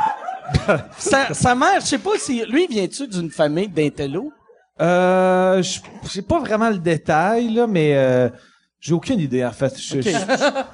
[0.99, 4.33] Sa, sa mère, je sais pas si lui vient-tu d'une famille d'intello?
[4.81, 5.81] Euh, je
[6.13, 8.29] j'ai pas vraiment le détail, là, mais, euh,
[8.79, 9.75] j'ai aucune idée, en fait.
[9.81, 10.09] Je, je-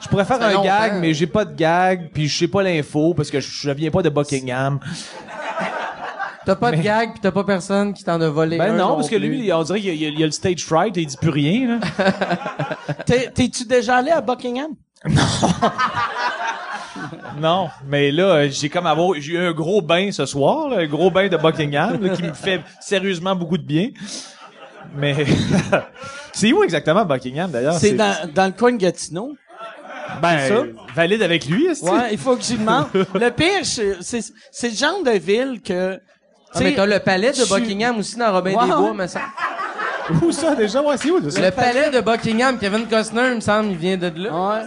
[0.00, 3.14] je pourrais faire un gag, mais j'ai pas de gag, puis je sais pas l'info,
[3.14, 4.80] parce que je, viens pas de Buckingham.
[6.44, 8.96] T'as pas de gag pis t'as pas personne qui t'en a volé Ben un non,
[8.96, 9.28] parce que plus.
[9.28, 11.78] lui, on dirait qu'il y a, y le stage fright et il dit plus rien,
[11.78, 12.14] là.
[13.06, 14.72] T'es-tu déjà allé à Buckingham?
[15.08, 15.14] Non,
[17.86, 20.86] mais là, euh, j'ai comme avoir, j'ai eu un gros bain ce soir, là, un
[20.86, 23.88] gros bain de Buckingham, là, qui me fait sérieusement beaucoup de bien.
[24.94, 25.14] Mais
[26.32, 27.74] c'est où exactement Buckingham d'ailleurs?
[27.74, 29.34] C'est dans, dans le coin de Gatineau.
[30.20, 30.62] ben, ça?
[30.94, 32.86] valide avec lui, est-ce que- Ouais, il faut que j'y demande.
[32.94, 35.98] Le pire, c'est, c'est c'est le genre de ville que...
[36.54, 39.24] Ah, mais t'as le palais de Buckingham aussi dans Robin des Bois, me semble.
[40.22, 40.82] Où ça déjà?
[40.82, 41.40] Ouais, c'est où ça?
[41.40, 44.30] Le palais de Buckingham, Kevin Costner, il me semble, il vient de là.
[44.32, 44.62] Ouais.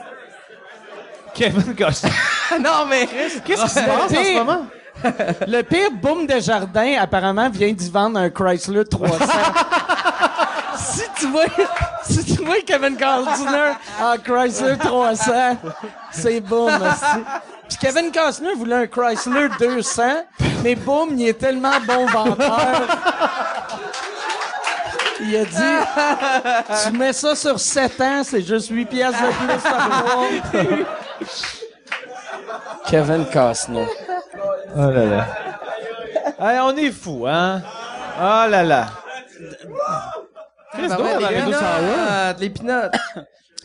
[1.35, 2.11] Kevin Costner.
[2.61, 3.07] non, mais...
[3.45, 4.65] Qu'est-ce qui se passe en ce moment?
[5.47, 9.17] Le pire, Boom Desjardins, apparemment, vient d'y vendre un Chrysler 300.
[10.77, 11.45] si tu vois,
[12.03, 15.57] si tu vois Kevin Costner en Chrysler 300,
[16.11, 17.23] c'est Boom, hostie.
[17.67, 20.03] Puis Kevin Costner voulait un Chrysler 200,
[20.63, 22.81] mais Boom, il est tellement bon vendeur.
[25.21, 29.61] Il a dit, tu mets ça sur 7 ans, c'est juste 8 piastres de plus
[29.63, 30.27] par mois.
[32.87, 33.87] Kevin Costner.
[34.75, 35.27] Oh là là.
[36.39, 37.61] Hey, on est fou, hein?
[38.17, 38.87] Oh là là.
[40.73, 41.79] Chris, donc, ouais, on les aurait dû savoir.
[41.79, 42.95] pinottes, les pinottes.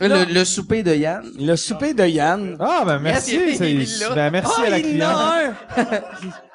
[0.07, 1.23] Le, le souper de Yann.
[1.39, 2.57] Le souper de Yann.
[2.59, 3.35] Ah, ben merci.
[3.35, 5.31] Yes, ben merci Ah, à la il en a
[5.77, 5.99] cliente.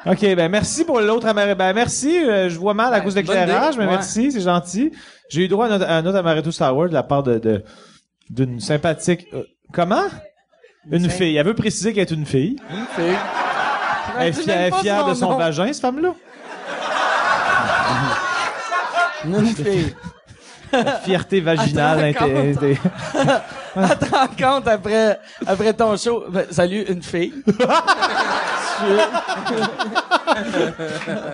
[0.05, 0.11] un!
[0.13, 1.57] OK, ben merci pour l'autre amaretto.
[1.59, 3.91] Ben merci, euh, je vois mal à Ouais, cause de l'éclairage, mais Ouais.
[3.93, 4.91] merci, c'est gentil.
[5.29, 7.39] J'ai eu droit à un autre, à un autre amaretto sour de la part de
[7.39, 7.63] de-
[8.31, 9.27] d'une sympathique...
[9.33, 10.03] euh, comment?
[10.91, 11.37] Une fille.
[11.37, 12.57] Elle veut préciser qu'elle est une fille.
[12.97, 13.07] Fière,
[14.19, 15.39] même elle est fière son de son nom.
[15.39, 16.15] vagin, cette femme-là?
[19.25, 19.95] Une fille.
[21.05, 22.15] Fierté vaginale.
[23.77, 26.25] Attends, te rend compte après, après ton show.
[26.31, 27.33] Ben, salut, une fille.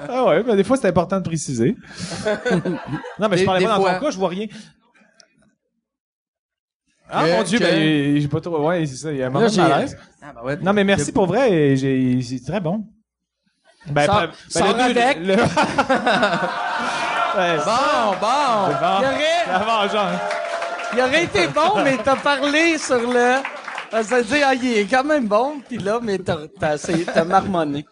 [0.08, 1.76] Ah ouais, ben des fois, c'est important de préciser.
[3.18, 3.94] non, mais je parlais des pas dans fois.
[3.94, 4.46] ton cas, je vois rien.
[7.08, 8.66] Ah, Que- mon Dieu, que- ben, j'ai pas trop...
[8.66, 9.98] Ouais, c'est ça, il y a un moment de malaise.
[10.22, 10.56] Ah, ben ouais.
[10.56, 12.84] Non, mais merci pour vrai, c'est très bon.
[13.86, 15.36] Ben, ben, ben, sors le le-
[17.36, 18.68] Ouais, Bon, bon.
[18.68, 20.20] Il aurait, La vengeance.
[20.94, 23.36] il aurait été bon, mais t'as parlé sur le...
[24.02, 27.04] Ça veut dire, ah, il est quand même bon, pis là, mais t'as, t'as, essayé-
[27.04, 27.84] t'as marmonné.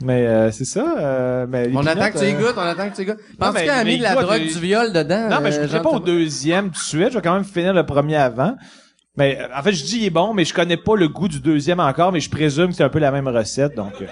[0.00, 0.84] Mais euh, c'est ça.
[0.98, 3.18] Euh, mais les On attend que tu euh, goûtes, on attend que tu y goûtes.
[3.38, 5.28] Penses-tu mais- qu'il a mis de la drogue, euh, du viol dedans?
[5.28, 7.10] Non, mais je euh, ne pas au deuxième tout de suite.
[7.10, 8.54] Je vais quand même finir le premier avant.
[9.16, 11.28] Mais euh, en fait, je dis il est bon, mais je connais pas le goût
[11.28, 13.74] du deuxième encore, mais je présume que c'est un peu la même recette.
[13.76, 14.06] Donc, euh,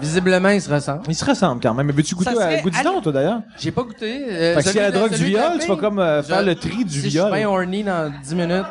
[0.00, 1.02] Visiblement, il se ressemble.
[1.08, 1.86] il se ressemble quand même.
[1.86, 3.40] Mais veux-tu goûter à goût du allé- don, toi d'ailleurs?
[3.58, 4.24] J'ai pas goûté.
[4.28, 6.42] Euh, Fait que s'il y a la drogue du viol, tu vas comme euh, faire
[6.42, 7.26] le tri du si viol.
[7.28, 8.66] je suis bien horny dans 10 minutes.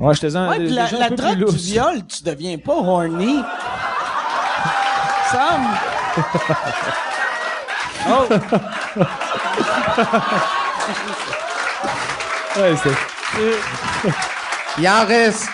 [0.00, 2.72] Ouais, je te sens Ouais, la, la peu plus drogue du viol, tu deviens pas
[2.74, 3.40] horny.
[5.30, 5.62] Sam?
[8.06, 8.26] Oh,
[12.56, 12.90] Ouais, c'est,
[14.78, 15.48] Il en reste.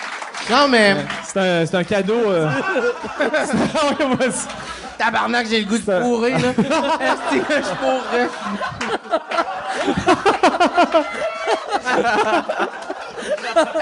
[0.51, 0.97] Quand même.
[1.23, 2.19] c'est un, c'est un cadeau.
[2.27, 2.49] euh.
[3.17, 4.47] C'est- Ouais, moi, c'est-
[4.97, 6.49] Tabarnak, j'ai le goût de pourrir, là.
[6.59, 8.29] Est-ce que je pourrais?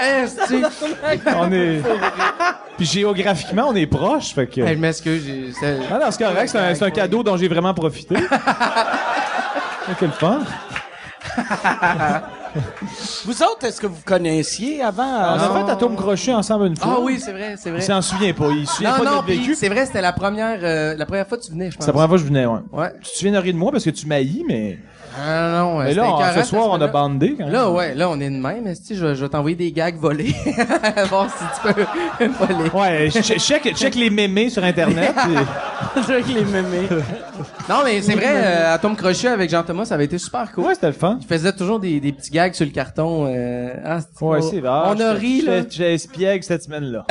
[0.00, 1.36] Est-ce que...
[1.36, 1.82] on est.
[2.76, 4.60] Puis géographiquement, on est proches, fait que.
[4.60, 5.52] Hey, je m'excuse, j'ai...
[5.58, 8.16] c'est- Ah non, c'est correct, c'est un, c'est un cadeau dont j'ai vraiment profité.
[9.88, 10.40] C'est quel fun.
[13.24, 15.02] vous autres, est-ce que vous connaissiez avant?
[15.02, 16.96] On euh, a fait Atome Crochet ensemble une fois.
[16.96, 17.80] Ah oui, c'est vrai, c'est vrai.
[17.80, 18.48] Il s'en souvient pas.
[18.50, 19.54] Il se souvient Non, pas de notre vécu.
[19.54, 21.84] c'est vrai, c'était la première, euh, la première fois que tu venais, je pense.
[21.84, 22.60] C'est la première fois que je venais, ouais.
[22.72, 22.92] Ouais.
[23.02, 24.78] Tu te souviens de rien de moi parce que tu m'haïs, mais.
[25.22, 27.52] Ah non, ouais, Mais là, on- ce soir, on a bandé quand même.
[27.52, 28.66] Là, ouais, là, on est de même.
[28.66, 30.34] esti, je, vais- je vais t'envoyer des gags volés.
[31.08, 32.70] Voir si tu peux voler.
[32.70, 35.12] Ouais, che- check, check les mémés sur Internet.
[35.24, 36.88] puis- avec les mémés.
[37.68, 40.64] Non, mais c'est vrai, euh, Atome Crochet avec Jean-Thomas, ça avait été super cool.
[40.64, 41.18] Ouais, c'était le fun.
[41.20, 43.26] Il faisait toujours des, des petits gags sur le carton.
[43.28, 44.70] Euh, ah, Ouais, on- c'est vrai.
[44.86, 45.62] On a ri, là.
[46.42, 47.04] Cette semaine-là.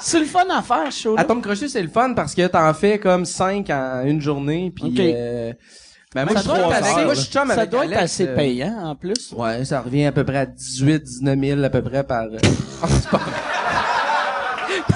[0.00, 1.14] C'est le fun à faire, chaud.
[1.16, 1.22] là.
[1.22, 4.72] Atome Crochet, c'est le fun parce que t'en fais comme 5 en une journée.
[4.74, 4.98] Puis, Ok.
[5.00, 5.52] euh,
[6.14, 7.70] ben, moi, ça je doit, suis être avec, assez, moi, je suis chum ça avec
[7.70, 9.32] doit être assez euh, payant, en plus.
[9.36, 12.38] Ouais, ça revient à peu près à 18, 19 000 à peu près par, euh,
[12.42, 13.30] c'est pas vrai.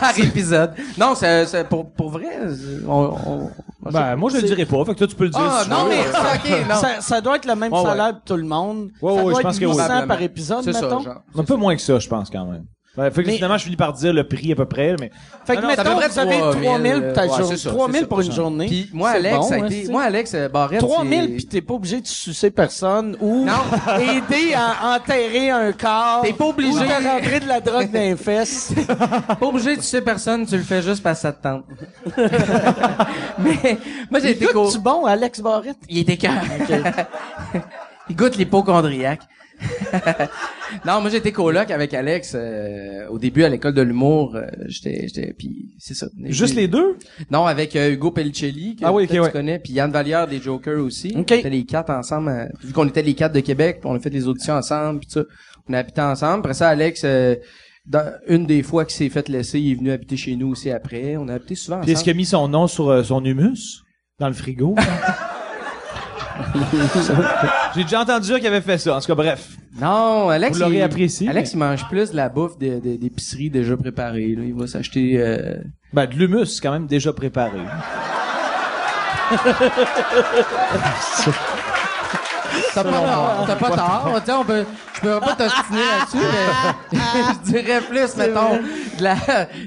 [0.01, 0.73] par épisode.
[0.99, 3.51] Non, c'est, c'est pour, pour vrai, c'est- on, on,
[3.93, 4.85] Ben, moi, je le dirais pas.
[4.87, 5.41] Fait que toi, tu peux le dire.
[5.43, 6.75] Ah, si non, mais, ok, non.
[6.77, 7.85] Ça, ça doit être le même Ouais, ouais.
[7.87, 8.89] salaire pour tout le monde.
[9.01, 9.73] Ouais, ça doit je être pense que oui.
[9.77, 11.01] 800 par épisode, C'est ça, mettons.
[11.01, 11.23] genre.
[11.37, 12.65] Un peu moins que ça, je pense, quand même.
[12.97, 15.11] Ouais, fait que Mais- finalement, je finis par dire le prix à peu près, mais.
[15.45, 17.45] Fait que, Non, non, mettons, devrait vous avez 3000, 3000 pour ta ouais, journée.
[17.49, 18.25] c'est ça, 3000 c'est pour ça.
[18.27, 18.67] une journée.
[18.69, 21.29] Puis moi, Alex, bon, ça a hein, été, c'est- moi, Alex, euh, Barrette, 3000 c'est-
[21.37, 23.53] pis t'es pas obligé de sucer personne ou Non.
[23.99, 26.21] aider à enterrer un corps.
[26.23, 26.71] T'es pas obligé.
[26.73, 28.73] Ou de rentrer de la drogue dans les fesses.
[28.87, 31.65] Pas obligé, tu sais personne, tu le fais juste parce que ça te tente.
[33.39, 33.79] Mais,
[34.11, 35.79] moi, j'ai été co- tu bon, Alex Barrette?
[35.89, 36.33] Il était cœur.
[38.09, 39.23] Il goûte l'hypochondriaque.
[40.87, 44.35] non, moi j'étais coloc avec Alex euh, au début à l'école de l'humour.
[44.37, 46.07] euh, j'étais, j'étais, puis c'est ça.
[46.25, 46.97] Juste les deux?
[47.31, 49.27] Non, avec euh, Hugo Pellicelli que Ah oui, ouais.
[49.27, 51.15] tu connais, puis Yann Vallière des Jokers aussi.
[51.17, 51.27] Ok.
[51.31, 52.51] On était les quatre ensemble.
[52.63, 55.23] vu qu'on était les quatre de Québec, on a fait les auditions ensemble, puis ça.
[55.69, 56.41] On a habité ensemble.
[56.41, 57.07] Après ça, Alex,
[57.87, 60.71] dans une des fois qu'il s'est fait laisser, il est venu habiter chez nous aussi
[60.71, 61.17] après.
[61.17, 62.05] On a habité souvent Puis est-ce ensemble.
[62.05, 63.83] qu'il a mis son nom sur son humus?
[64.19, 64.75] Dans le frigo?
[67.75, 68.97] J'ai déjà entendu dire qu'il avait fait ça.
[68.97, 69.49] En tout cas, bref.
[69.81, 70.57] Non, Alex.
[70.57, 73.77] Vous l'aurez il- apprécié, Alex, il mange plus de la bouffe de- de- d'épicerie déjà
[73.77, 74.35] préparée.
[74.37, 74.43] Là.
[74.45, 75.15] Il va s'acheter.
[75.19, 75.57] Euh...
[75.93, 77.59] Ben, de l'humus, c'est quand même déjà préparé.
[82.75, 83.45] T'as pas tort.
[83.47, 84.11] T'as pas tort.
[84.21, 84.65] Tu sais, on peut,
[84.95, 86.27] je peux pas t'ostiner là-dessus,
[86.93, 86.99] mais
[87.47, 88.57] je dirais plus, mettons,
[88.99, 89.17] de la,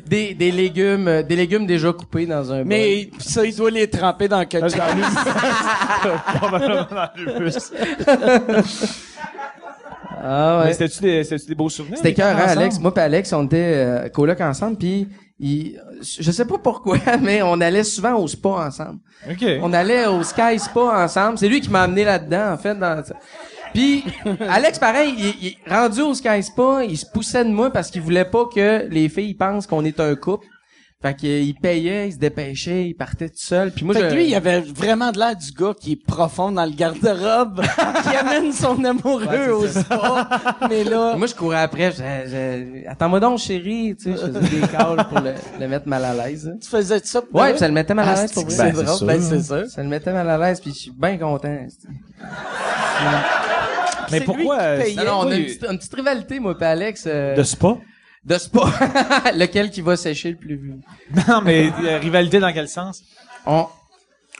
[0.06, 2.66] des, des légumes, euh, des légumes déjà coupés dans un bol.
[2.68, 4.82] Mais ça, il doit les tremper dans quelque chose.
[6.40, 7.72] Probablement dans l'humus.
[10.24, 10.66] Ah ouais.
[10.66, 11.98] Mais c'était-tu des, c'était-tu des beaux souvenirs?
[11.98, 12.50] C'était cœur, ensemble?
[12.50, 12.80] Alex.
[12.80, 15.08] Moi et Alex, on était euh, coloc ensemble, puis
[15.40, 19.00] il, je sais pas pourquoi, mais on allait souvent au spa ensemble.
[19.30, 19.46] OK.
[19.62, 21.38] On allait au Sky Spa ensemble.
[21.38, 22.76] C'est lui qui m'a amené là-dedans, en fait.
[22.76, 23.02] Dans...
[23.74, 24.04] Puis
[24.50, 28.02] Alex, pareil, il, il- rendu au Sky Spa, il se poussait de moi parce qu'il
[28.02, 30.46] voulait pas que les filles pensent qu'on est un couple.
[31.00, 33.72] Fait qu'il payait, il se dépêchait, il partait tout seul.
[33.72, 34.08] Puis moi, Fait je...
[34.10, 37.62] que lui, il avait vraiment de l'air du gars qui est profond dans le garde-robe,
[38.04, 40.28] qui amène son amoureux au spa.
[40.68, 41.92] Mais là, Moi, je courais après.
[41.92, 43.96] je- je- Attends-moi donc, chérie.
[43.96, 46.48] Tu sais, je faisais des calls pour le, le mettre mal à l'aise.
[46.52, 46.58] hein.
[46.60, 48.56] tu faisais ça pour Ouais, puis ça le mettait mal à Ah, l'aise pour vrai.
[48.56, 49.08] c'est Ben, c'est drôle.
[49.08, 49.66] Ben, c'est sûr.
[49.70, 51.58] Ça le mettait mal à l'aise, puis je suis bien content.
[54.12, 54.58] Mais pourquoi?
[54.62, 54.84] euh.
[54.96, 55.38] Non, non, on a Oui.
[55.38, 57.78] une petite, une petite rivalité, moi et Alex, euh, De spa?
[58.28, 58.60] De spa.
[59.34, 61.28] Lequel qui va sécher le plus vite.
[61.28, 63.02] Non, mais euh, rivalité dans quel sens?
[63.46, 63.66] On,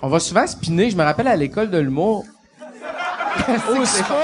[0.02, 0.90] on va souvent spinner.
[0.90, 2.26] Je me rappelle à l'école de l'humour.
[3.70, 4.16] Au spa?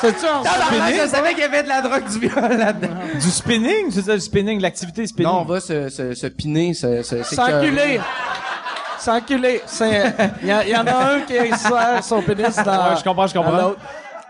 [0.00, 2.94] C'est-tu en Tabarnak, je savais qu'il y avait de la drogue du viol là-dedans.
[3.14, 3.90] Du spinning?
[3.90, 5.32] C'est ça, du spinning, l'activité spinning?
[5.32, 8.00] Non, on va se, se, se piner, se, se, S'enculer.
[8.98, 9.60] S'enculer.
[9.66, 12.90] C'est- Il y, en a un qui insère son pénis dans...
[12.90, 13.74] Ouais, je comprends, je comprends.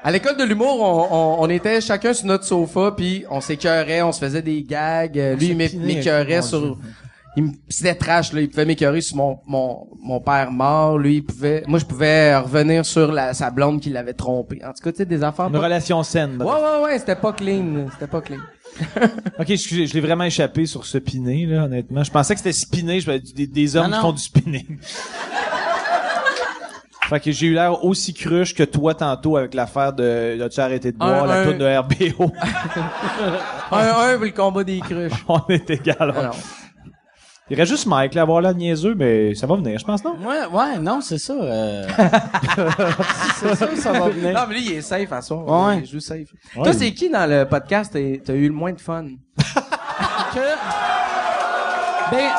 [0.09, 4.01] À l'école de l'humour, on, on, on était chacun sur notre sofa, puis on s'écœurait,
[4.01, 5.21] on se faisait des gags.
[5.39, 6.79] Lui, il m'écœurait sur...
[7.37, 8.41] Il me- C'était trash, là.
[8.41, 10.97] Il pouvait m'écœurer sur mon, mon, mon père mort.
[10.97, 11.63] Lui, il pouvait...
[11.69, 14.63] Moi, je pouvais revenir sur la, sa blonde qui l'avait trompé.
[14.65, 15.49] En tout cas, tu sais, des enfants...
[15.49, 16.31] Une pas- relation saine.
[16.41, 16.57] Ouais, bref.
[16.63, 17.89] ouais, ouais, c'était pas clean.
[17.93, 18.39] C'était pas clean.
[19.39, 22.03] Ok, excusez, je l'ai vraiment échappé sur ce piné, là, honnêtement.
[22.03, 24.79] Je pensais que c'était spinner, je des, des hommes Non, qui font du spinning.
[27.09, 30.93] fait que j'ai eu l'air aussi cruche que toi tantôt avec l'affaire de as-tu arrêté
[30.93, 32.33] de boire, Un- la un- toune de RBO.
[33.71, 35.13] Un, un, pour le combat des cruches.
[35.29, 35.97] On est égal.
[36.17, 36.37] Alors,
[37.51, 40.17] Il reste juste Mike, là, avoir l'air niaiseux, mais ça va venir, je pense, non?
[40.23, 41.33] Ouais, ouais, non, c'est ça.
[41.35, 41.87] euh.
[43.37, 44.35] c'est ça, ça va venir.
[44.35, 45.67] Non, mais lui, il est safe à soi.
[45.69, 45.79] Ouais.
[45.79, 46.29] Il joue safe.
[46.55, 49.07] Toi, c'est qui dans le podcast t'as t'as eu le moins de fun?
[50.35, 50.41] que?
[52.11, 52.31] Ben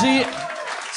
[0.00, 0.22] j'ai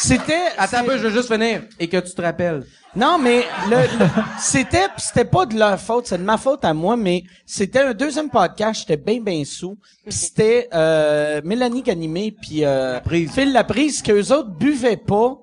[0.02, 1.64] c'était Attends un peu, je veux juste finir.
[1.80, 2.64] Et que tu te rappelles.
[2.96, 4.06] non mais le, le-
[4.40, 7.82] c'était pis c'était pas de leur faute c'est de ma faute à moi mais c'était
[7.82, 13.32] un deuxième podcast j'étais bien bien sous pis c'était euh, Mélanie Ganimé puis euh, prise.
[13.32, 15.38] Phil Laprise qu'eux autres buvaient pas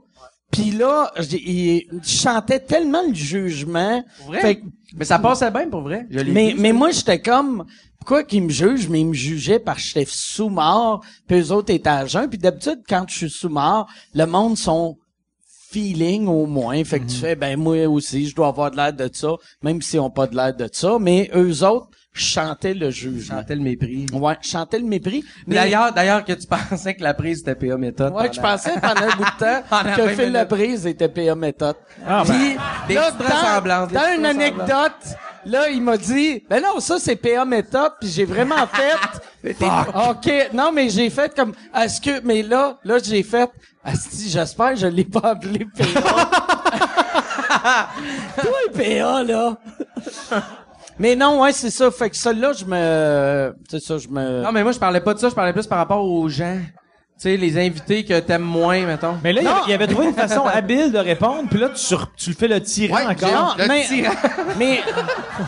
[0.51, 4.41] puis là j'ai- ils chantaient tellement le jugement vrai?
[4.41, 4.63] fait
[4.97, 6.07] Mais ça passait bien pour vrai.
[6.11, 7.65] Je mais, vu, mais moi, j'étais comme,
[7.99, 11.73] pourquoi qu'ils me jugent, mais ils me jugeaient parce que j'étais sous-mort, puis eux autres
[11.75, 12.29] étaient à jeun.
[12.31, 14.97] Puis d'habitude, quand je suis sous-mort, le monde sont
[15.71, 16.83] feeling au moins.
[16.85, 17.11] Fait que Mhm.
[17.11, 20.11] tu fais, ben moi aussi, je dois avoir de l'air de ça, même s'ils ont
[20.11, 20.99] pas de l'air de ça.
[21.01, 23.39] Mais eux autres chantaient le jugement.
[23.39, 24.07] sentais le mépris.
[24.13, 25.25] Ouais, chantaient le mépris.
[25.47, 28.13] Mais D'ailleurs, d'ailleurs que tu pensais que la prise était PA méthode.
[28.15, 29.63] Ouais, je pensais pendant un bout de temps
[29.97, 30.33] que 20 Phil minutes.
[30.33, 31.77] Laprise était PA méthode.
[32.07, 32.35] Ah, ben.
[32.35, 32.57] Puis,
[32.89, 33.11] Des là,
[33.61, 38.25] dans, une anecdote, là, il m'a dit, ben non, ça c'est PA méthode, puis j'ai
[38.25, 39.95] vraiment fait, Fuck.
[40.11, 43.51] ok, non, mais j'ai fait comme, est-ce que, mais là, là, j'ai fait,
[43.85, 45.85] Asti, j'espère que je l'ai pas appelé PA.
[48.43, 49.57] Toi, PA, là.
[50.99, 51.91] Mais non, ouais, c'est ça.
[51.91, 55.15] Fait que celle-là, je me, c'est ça, je me, Non, mais moi, je parlais pas
[55.15, 55.29] de ça.
[55.29, 56.59] Je parlais plus par rapport aux gens.
[57.19, 59.17] Tu sais, les invités que t'aimes moins, mettons.
[59.25, 59.51] Mais là, il Non.
[59.53, 62.37] avait, il avait trouvé une façon habile de répondre, puis là, tu, sur- tu le
[62.37, 63.55] fais le tyran Ouais, encore.
[63.57, 64.15] j'ai- Le mais, tyran.
[64.59, 64.81] mais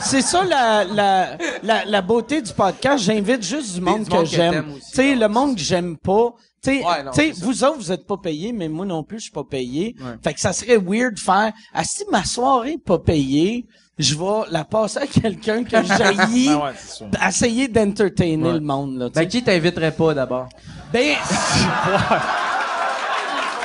[0.01, 3.05] c'est ça la, la, la, la beauté du podcast.
[3.05, 4.65] J'invite juste du monde du monde que que j'aime.
[4.77, 6.33] Tu sais, le monde que j'aime pas.
[6.63, 7.11] Tu sais, non,
[7.43, 9.95] vous autres, vous êtes pas payés, mais moi non plus, je suis pas payé.
[10.25, 13.67] Fait que ça serait weird de faire, ah, si ma soirée est pas payée,
[13.99, 15.77] je vais la passer à quelqu'un que
[16.65, 17.07] ouais, c'est sûr.
[17.27, 19.09] essayer d'entertainer le monde, là.
[19.15, 20.49] Ben, qui t'inviterait pas d'abord?
[20.93, 21.17] Ben,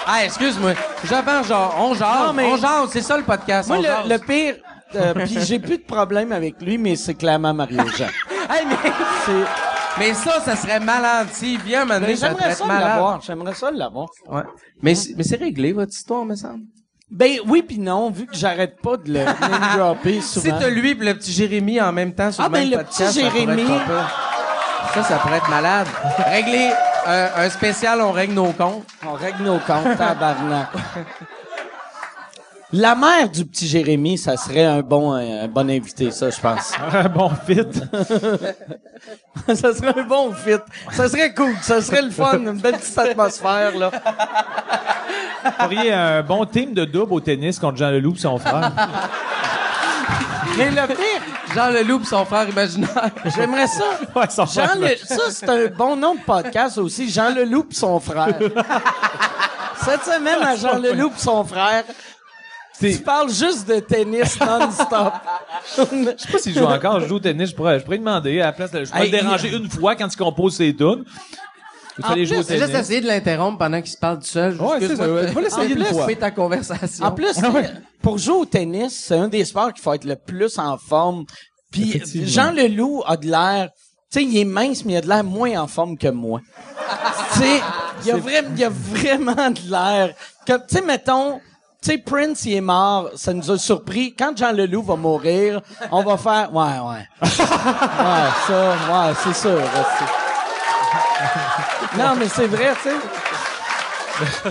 [0.06, 0.74] Ah, excuse-moi.
[1.06, 2.28] J'avance, genre, on jase.
[2.28, 3.70] Non, mais- On jase, c'est ça le podcast.
[3.70, 4.56] moi, le, le pire,
[4.96, 8.08] euh, puis j'ai plus de problème avec lui, mais c'est clairement Mario Jean.
[8.50, 8.76] Hey, mais,
[10.00, 11.28] mais ça, ça serait malade.
[11.32, 13.22] S'il vient, ben, ça devrait j'aimerais ça l'avoir.
[13.22, 14.10] J'aimerais ça l'avoir.
[14.30, 14.42] Ouais.
[14.82, 16.64] Mais, mais c'est réglé, votre histoire, me semble.
[17.14, 20.58] Ben oui puis non, vu que j'arrête pas de le name dropper Si souvent.
[20.60, 22.84] t'as lui et le petit Jérémy en même temps sur Ah, le même ben, le
[22.84, 23.70] podcast, petit ça pourrait être Jérémy.
[24.96, 25.88] Ça, ça pourrait être malade.
[26.26, 26.72] Régler
[27.08, 28.86] euh, un spécial, on règle nos comptes.
[29.06, 30.70] On règle nos comptes, tabarnak.
[32.74, 36.74] La mère du petit Jérémy, ça serait un bon, un bon invité, ça, je pense.
[36.92, 37.60] Un bon fit.
[39.56, 40.58] ça serait un bon fit.
[40.92, 41.54] Ça serait cool.
[41.62, 42.40] Ça serait le fun.
[42.40, 43.92] Une belle petite atmosphère, là.
[45.44, 48.72] Vous feriez un bon team de double au tennis contre Jean Leloup et son frère.
[50.58, 51.22] Mais le pire,
[51.54, 53.10] Jean Leloup pis son frère imaginaire.
[53.36, 53.84] j'aimerais ça.
[54.16, 54.78] Ouais, son Jean frère.
[54.78, 54.96] Le...
[54.98, 57.10] Ça, c'est un bon nom de podcast aussi.
[57.10, 58.38] Jean Leloup pis son frère.
[59.84, 61.84] Cette semaine, à Jean Leloup pis son frère,
[62.80, 65.14] tu parles juste de tennis non-stop.
[65.78, 68.04] Je sais pas s'il joue encore, je joue au tennis, je pourrais, je pourrais lui
[68.04, 70.56] demander à la place, de- je pourrais Hey, le déranger une fois quand il compose
[70.58, 71.04] ses tunes.
[72.00, 72.82] Il fallait jouer au C'est juste tennis?
[72.88, 74.60] essayer de l'interrompre pendant qu'il se parle tout seul.
[74.60, 75.28] Ouais, c'est ça, ouais.
[75.42, 77.06] L'essayer En plus, fais ta conversation.
[77.06, 80.06] En plus, tu sais, pour jouer au tennis, c'est un des sports qu'il faut être
[80.06, 81.26] le plus en forme.
[81.72, 82.02] Puis.
[82.26, 83.70] Jean Leloup a de l'air,
[84.12, 86.42] tu sais, il est mince, mais il a de l'air moins en forme que moi.
[87.34, 87.62] tu sais,
[88.06, 90.16] il a vraiment, il a vraiment de l'air.
[90.48, 91.40] Tu sais, mettons,
[91.84, 94.16] tu sais, Prince, il est mort, ça nous a surpris.
[94.18, 95.62] Quand Jean Leloup va mourir,
[95.92, 97.06] on va faire, ouais, ouais.
[97.22, 97.30] ouais,
[98.48, 99.60] ça, ouais, c'est sûr.
[101.98, 102.96] non, mais c'est vrai, tu sais.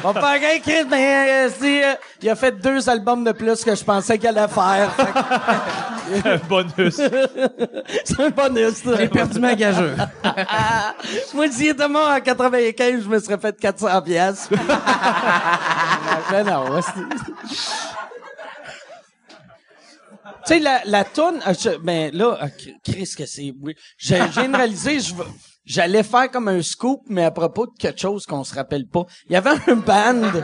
[0.05, 3.63] On va faire gagner Chris, mais euh, euh, il a fait deux albums de plus
[3.65, 4.91] que je pensais qu'il allait faire.
[4.97, 6.97] Que Un bonus.
[8.05, 8.75] C'est un bonus.
[8.83, 8.97] ça.
[8.97, 9.97] J'ai perdu ma gageure.
[11.35, 14.49] Moi, s'il était mort en 95, je me serais fait 400 pièces.
[16.31, 16.65] Mais non,
[20.45, 22.47] Tu sais, la, la toune, euh, je- ben là, euh,
[22.85, 23.55] Chris, que c'est.
[23.97, 25.25] J'ai j'ai viens de réaliser, je veux-
[25.65, 29.05] j'allais faire comme un scoop, mais à propos de quelque chose qu'on se rappelle pas.
[29.29, 30.41] Il y avait un band.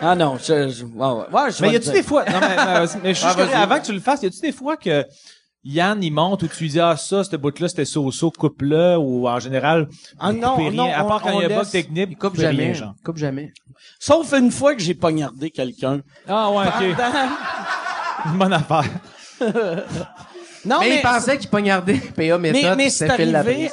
[0.00, 2.56] Ah non, je, je ouais, ouais, je Mais y le a-tu des fois, non, mais,
[2.58, 3.52] euh, mais je suis Ah, vas-y.
[3.54, 5.04] avant que tu le fasses, y a-tu des fois que
[5.64, 9.28] Yann, il monte ou tu lui dis, ah, ça, ce bout-là, c'était so-so, coupe-le, ou
[9.28, 11.48] en général, Ah non, coupez non, rien, à part on- quand il y a un
[11.48, 12.64] bug laisse- technique, Il coupe jamais.
[12.66, 12.94] rien, genre.
[12.96, 13.52] Il coupe jamais.
[13.98, 16.00] Sauf une fois que j'ai poignardé quelqu'un.
[16.28, 16.96] Ah, ouais, ok.
[16.96, 18.84] Pendant- bonne affaire.
[20.64, 22.76] Non, mais, mais, il pensait qu'il poignardait PA mais, méthode.
[22.76, 23.70] mais puis c'est arrivé.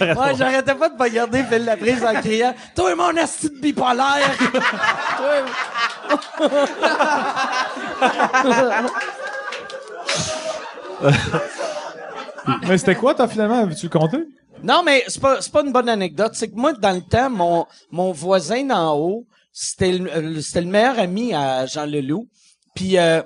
[0.00, 4.30] ouais, j'arrêtais pas de poignarder Phil Laprise en criant «Toi, mon asti de bipolaire!
[12.66, 13.64] Mais c'était quoi, toi, finalement?
[13.66, 14.24] Veux-tu le compter?
[14.62, 16.32] Non, mais c'est pas, c'est pas une bonne anecdote.
[16.34, 20.66] C'est que moi, dans le temps, mon, mon voisin d'en haut, c'était le, c'était le
[20.66, 22.28] meilleur ami à Jean Leloup.
[22.74, 23.22] Puis, euh,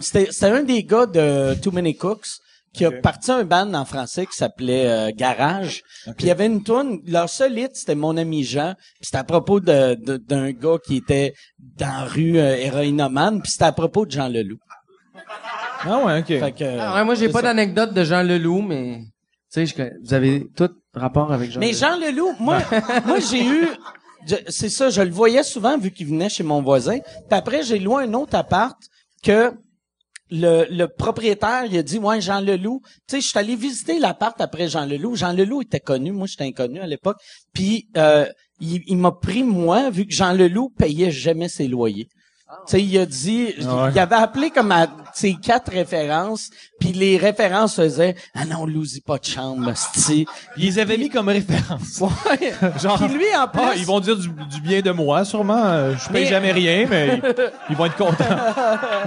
[0.00, 2.26] c'était, c'était un des gars de Too Many Cooks
[2.72, 5.82] qui a parti un band en français qui s'appelait euh, Garage.
[6.04, 8.74] Puis il y avait une tune, leur seul hit, c'était Mon ami Jean.
[8.96, 13.40] Puis c'était à propos de, de- d'un gars qui était dans la rue euh, héroïnomane.
[13.40, 14.58] Puis c'était à propos de Jean Leloup.
[15.80, 16.26] Ah, ouais, ok.
[16.26, 19.00] Fait que, Ah ouais, moi, j'ai pas d'anecdote de Jean Leloup, mais...
[19.52, 21.78] Tu sais, vous avez tout rapport avec Jean Mais Leloup.
[21.78, 22.58] Jean Leloup, moi,
[23.06, 23.68] moi j'ai eu,
[24.48, 26.98] c'est ça, je le voyais souvent vu qu'il venait chez mon voisin.
[27.00, 28.78] Puis après, j'ai loué un autre appart
[29.22, 29.52] que
[30.30, 32.82] le, propriétaire, il a dit, ouais, Jean Leloup.
[33.06, 35.14] Tu sais, je suis allé visiter l'appart après Jean Leloup.
[35.14, 37.18] Jean Leloup était connu, moi j'étais inconnu à l'époque.
[37.52, 38.26] Puis euh,
[38.60, 42.08] il, il m'a pris moi, vu que Jean Leloup payait jamais ses loyers.
[42.48, 43.90] Tu sais, il a dit, Ah ouais.
[43.92, 49.02] il avait appelé comme à ses quatre références, puis les références faisaient, ah non, Louis
[49.04, 50.26] pas de chambre, sti.
[50.56, 52.00] Ils les avaient mis comme référence.
[52.00, 52.52] Ouais.
[52.80, 53.60] Genre, Puis lui, en plus.
[53.64, 55.64] ah, ils vont dire du, du bien de moi, sûrement.
[55.64, 58.24] Euh, Je paye Mais- jamais rien, mais ils, ils vont être contents.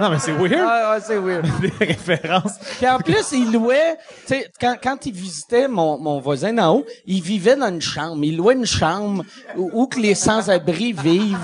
[0.00, 0.52] non, mais c'est weird.
[0.52, 1.46] Ouais, c'est weird.
[1.60, 2.52] Des références.
[2.78, 3.96] Puis en plus, il louait,
[4.26, 7.80] tu sais, quand, quand il visitait mon, mon voisin d'en haut, il vivait dans une
[7.80, 8.22] chambre.
[8.22, 9.24] Il louait une chambre
[9.56, 11.38] où, où que les sans-abri vivent.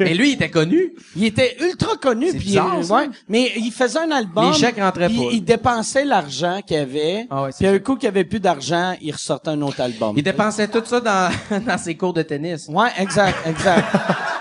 [0.00, 0.92] Mais lui, il était connu.
[1.16, 2.26] Il était ultra connu.
[2.30, 2.94] C'est Puis, bizarre, euh, ça.
[2.94, 4.50] ouais, mais il faisait un album.
[4.52, 5.28] Les chèques rentraient puis pas.
[5.32, 7.26] Il dépensait l'argent qu'il avait.
[7.30, 10.14] Ah ouais, c'est puis un coup qu'il avait plus d'argent, il ressortait un autre album.
[10.16, 11.30] Il dépensait tout ça dans,
[11.66, 12.66] dans ses cours de tennis.
[12.68, 13.84] Ouais, exact, exact.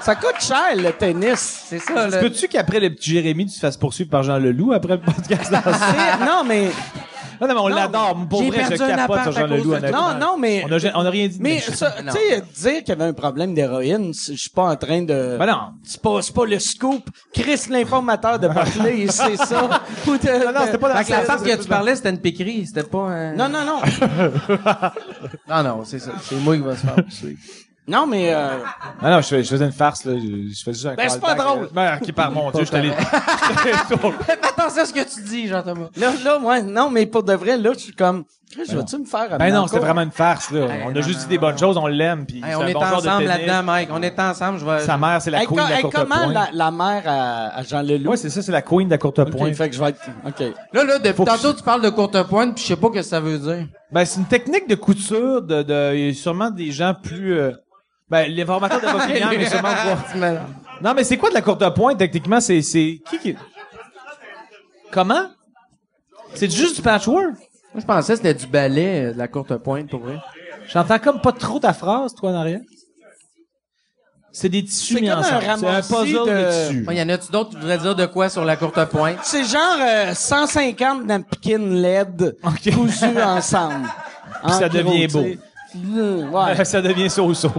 [0.02, 1.62] ça coûte cher, le tennis.
[1.68, 2.18] C'est ça, là.
[2.20, 5.52] Peux-tu qu'après le petit Jérémy, tu te fasses poursuivre par Jean Leloup après le podcast?
[5.52, 6.70] C'est- non, mais,
[7.42, 8.28] non, non, mais on l'adore.
[8.30, 10.64] Pour j'ai vrai, je perdu un capote sur Jean à cause Leloup, non, non, mais,
[10.66, 13.14] On a, on a rien dit de mais, tu sais, dire qu'il y avait un
[13.14, 15.38] problème d'héroïne, je suis pas en train de...
[15.40, 15.74] Ben non.
[15.84, 17.10] C'est pas, c'est pas le scoop.
[17.34, 19.62] Chris, l'informateur de Barclay, c'est ça.
[20.06, 22.66] Non, non, c'était pas dans la c'est- que tu parlais, c'était une piquerie.
[22.66, 23.34] C'était pas un...
[23.34, 23.82] Non, non, non.
[25.48, 26.12] Non, non, c'est ça.
[26.22, 27.40] C'est moi qui va se faire poursuivre.
[27.88, 28.60] Non, mais, euh,
[29.02, 30.14] Ah non, je, fais- je faisais une farce, là.
[30.16, 31.70] Je, je faisais juste un Ben, c'est pas drôle.
[31.74, 32.92] Ben, ok, par mon Dieu, je t'allais.
[34.26, 35.90] Fais attention à ce que tu dis, Jean-Thomas.
[35.98, 39.06] là, là, ouais, non, mais pour de vrai, là, je suis comme, Chris, vas-tu me
[39.06, 40.66] faire Ben non, c'était vraiment une farce, là.
[40.66, 42.56] Hey, on a non, juste non, dit des bonnes choses, on l'aime, puis Hey, c'est
[42.56, 43.90] on un est bon joueur de ensemble là-dedans, Mike.
[43.92, 44.60] On est ensemble.
[44.60, 44.80] Je vais...
[44.82, 46.34] Sa mère, c'est la Hey, queen de la hey, courte comment pointe.
[46.34, 48.10] la, la mère à, à Jean Leloup?
[48.12, 49.56] Ouais, c'est ça, c'est la queen de la courte Ok, pointe.
[49.56, 50.40] fait que je vais être, OK.
[50.74, 52.88] Là, là, depuis Faut que tantôt, tu parles de courte pointe, puis je sais pas
[52.88, 53.68] ce que ça veut dire.
[53.92, 57.38] Ben, c'est une technique de couture de, de, il y a sûrement des gens plus,
[57.40, 57.52] euh,
[58.10, 59.70] Ben, l'informateur de Buckingham est sûrement
[60.16, 60.40] mélanges.
[60.84, 62.42] Non, mais c'est quoi de la courte pointe, techniquement?
[62.42, 63.36] C'est, c'est, qui qui...
[64.92, 65.28] Comment?
[66.34, 67.36] C'est juste du patchwork?
[67.74, 70.18] Moi, je pensais que c'était du ballet, euh, de la courte pointe, pour vrai.
[70.68, 72.60] J'entends comme pas trop ta phrase, toi, en arrière.
[74.34, 75.44] C'est des tissus mis ensemble.
[75.60, 76.86] C'est un puzzle de, de- tissus.
[76.90, 79.18] Il y en a-tu d'autres qui voudraient dire de quoi sur la courte pointe?
[79.24, 82.38] C'est genre euh, 150 napkins LED
[82.74, 83.88] cousus ensemble.
[84.46, 85.26] Puis ça devient beau.
[85.98, 86.66] Euh, ouais.
[86.66, 87.52] ça devient so-so.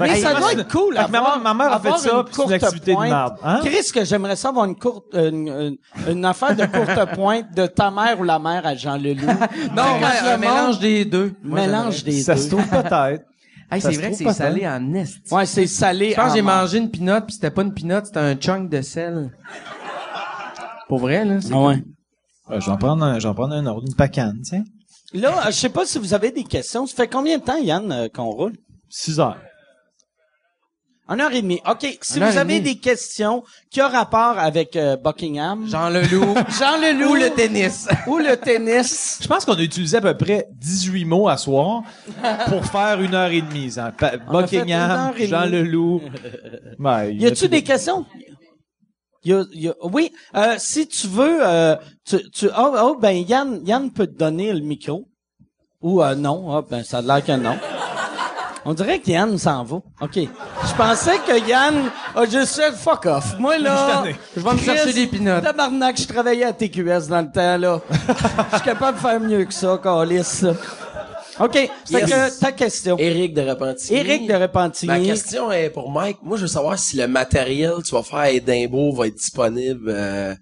[0.00, 0.96] Mais que ça doit être cool.
[0.96, 2.52] Fait que ma avoir- mère- ma mère a fait ça, une puis c'est une courte
[2.52, 3.10] activité de pointe.
[3.10, 3.36] merde.
[3.44, 3.60] Hein?
[3.64, 5.76] Chris, que j'aimerais ça avoir une courte, une, une,
[6.10, 9.26] une affaire de courte pointe de ta mère ou la mère à Jean Leloup.
[9.26, 11.34] Non, le un monde- mélange des deux.
[11.42, 12.40] Moi, Mélange des Ça deux.
[12.40, 13.24] se trouve peut-être.
[13.70, 15.32] Hey, ça c'est vrai que c'est salé en est.
[15.32, 16.10] Ouais, c'est salé.
[16.10, 18.68] Je pense que j'ai mangé une peanut, puis c'était pas une peanut, c'était un chunk
[18.68, 19.30] de sel.
[20.88, 21.40] Pour vrai, là.
[21.40, 21.82] c'est- Ah ouais.
[22.50, 24.64] Ouais, j'en prends un, j'en prends un ordre, une pacane, tiens.
[25.14, 26.86] Là, euh, je sais pas si vous avez des questions.
[26.86, 28.52] Ça fait combien de temps, Yann, euh, qu'on roule?
[28.90, 29.38] 6 heures.
[31.12, 31.60] Une heure et demie.
[31.68, 31.98] OK.
[32.00, 32.74] Si vous avez demie.
[32.74, 36.34] des questions qui ont rapport avec euh, Buckingham, Jean Leloup.
[36.58, 37.86] Jean Leloup ou le tennis.
[38.06, 41.82] ou le tennis, Je pense qu'on a utilisé à peu près 18 mots à soir
[42.48, 43.74] pour faire une heure et demie.
[43.78, 43.92] hein.
[44.30, 45.44] Buckingham, Jean.
[45.46, 46.00] Leloup.
[46.78, 48.04] Ben, il y a-tu des questions?
[49.24, 53.12] Y a, y a- oui, euh, si tu veux, euh, tu, tu, oh, oh, ben
[53.12, 55.06] Yann, Yann peut te donner le micro.
[55.80, 57.56] Ou euh, non, ah, ben ça a l'air que non.
[58.64, 59.76] On dirait que Yann s'en va.
[60.00, 60.14] OK.
[60.16, 63.36] Je pensais que Yann a juste fait fuck off.
[63.38, 64.04] Moi, là,
[64.36, 65.42] Je vais me chercher des peanuts.
[65.42, 67.80] Tabarnak, je travaillais à TQS dans le temps, là.
[68.50, 70.42] Je suis capable de faire mieux que ça, Calis.
[70.42, 70.52] là.
[71.40, 71.52] OK.
[71.54, 72.10] Fait Yes.
[72.10, 72.96] que ta question.
[72.98, 73.98] Éric de Repentigny.
[73.98, 74.86] Éric de Repentigny.
[74.92, 76.18] Ma question est pour Mike.
[76.22, 79.14] Moi, je veux savoir si le matériel que tu vas faire à Edimbourg va être
[79.16, 80.34] disponible euh,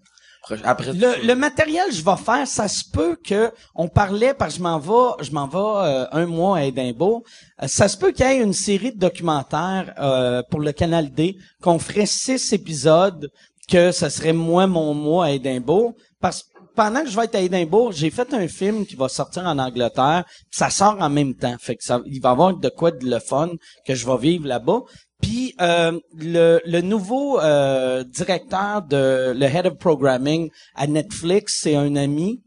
[0.65, 0.93] après.
[0.93, 4.59] Le, le matériel que je vais faire, ça se peut que on parlait parce que
[4.59, 7.23] je m'en vais, je m'en vais euh, un mois à Édimbourg.
[7.63, 11.11] Euh, ça se peut qu'il y ait une série de documentaires euh, pour le Canal
[11.11, 13.31] D qu'on ferait six épisodes
[13.69, 17.35] que ça serait moi mon mois à Édimbourg parce que pendant que je vais être
[17.35, 21.35] à Édimbourg, j'ai fait un film qui va sortir en Angleterre, ça sort en même
[21.35, 23.51] temps, fait que ça, il va y avoir de quoi de le fun
[23.87, 24.81] que je vais vivre là-bas.
[25.21, 31.77] Puis euh, le, le nouveau euh, directeur de le head of programming à Netflix, c'est
[31.77, 32.41] un ami.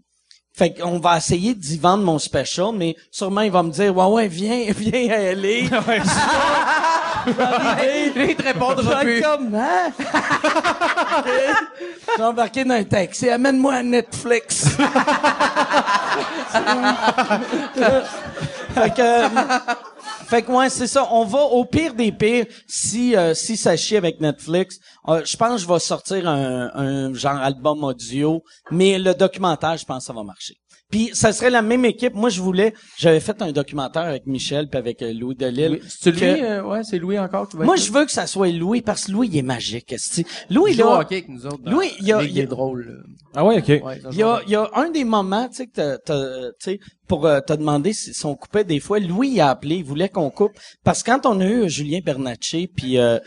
[0.55, 4.05] Fait qu'on va essayer d'y vendre mon special, mais sûrement il va me dire ouais
[4.05, 5.33] ouais viens viens à.
[5.33, 5.69] Lui,
[8.31, 9.23] il te répondra plus.
[9.23, 9.91] hein?
[11.25, 13.29] Je vais embarquer dans un taxi.
[13.29, 14.67] Amène-moi à Netflix.
[18.75, 19.29] fait que, euh,
[20.23, 21.07] fait que ouais, c'est ça.
[21.11, 24.79] On va au pire des pires si euh, si ça chie avec Netflix.
[25.07, 28.41] euh, je pense que je vais sortir un, un genre album audio,
[28.71, 30.55] mais le documentaire, je pense que ça va marcher.
[30.93, 32.13] Puis ça serait la même équipe.
[32.13, 35.79] Moi, je voulais, j'avais fait un documentaire avec Michel puis avec euh, Louis Delisle.
[35.81, 35.87] Oui.
[35.89, 38.27] C'est lui, euh, ouais, c'est Louis encore qui va moi, être je veux que ça
[38.27, 39.95] soit Louis parce que Louis, il est magique.
[40.51, 41.63] Louis, Il là, hockey avec nous autres.
[41.63, 42.85] dans Louis, il y a- il drôles.
[42.85, 42.93] là.
[43.33, 43.83] Ah ouais, ok.
[43.83, 46.51] Ouais, il y a, il y a un des moments, tu sais, que t'as- t'as-
[46.59, 49.49] tu sais, pour euh, te demander si, si on coupait des fois, Louis il a
[49.49, 50.51] appelé, il voulait qu'on coupe.
[50.83, 53.17] Parce que quand on a eu Julien Bernatchez, puis euh,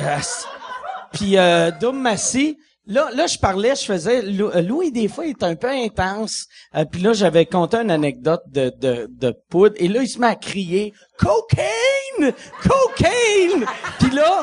[0.00, 0.16] euh,
[1.12, 2.58] puis euh, Dom Massy,
[2.90, 6.46] là, là, je parlais, je faisais, euh, Louis, des fois, il est un peu intense.
[6.74, 9.74] Euh, puis là, j'avais conté une anecdote de, de, de poudre.
[9.78, 12.34] Et là, il se met à crier «Cocaine!
[12.62, 13.66] Cocaine!»
[13.98, 14.42] Puis là,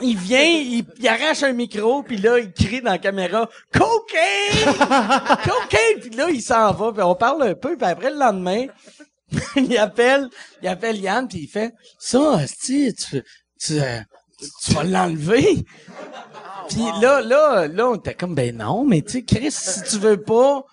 [0.00, 4.74] il vient, il, arrache un micro, puis là, il crie dans la caméra «Cocaine!
[5.44, 8.66] Cocaine!» Puis là, il s'en va, puis on parle un peu, puis après, le lendemain,
[9.56, 10.28] il appelle,
[10.62, 13.22] il appelle Yann, puis il fait «Ça, tu, tu,
[13.72, 14.00] euh,
[14.64, 15.64] tu vas l'enlever?»
[16.68, 19.98] Puis là, là, là, on était comme «Ben non, mais tu sais, Chris, si tu
[19.98, 20.64] veux pas...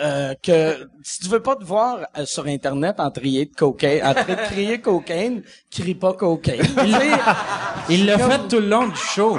[0.00, 4.06] euh, que si tu veux pas te voir euh, sur internet en trier de cocaine,
[4.06, 6.60] en train de crier cocaine, crie pas cocaine.
[7.88, 9.38] Il l'a fait tout le long du show.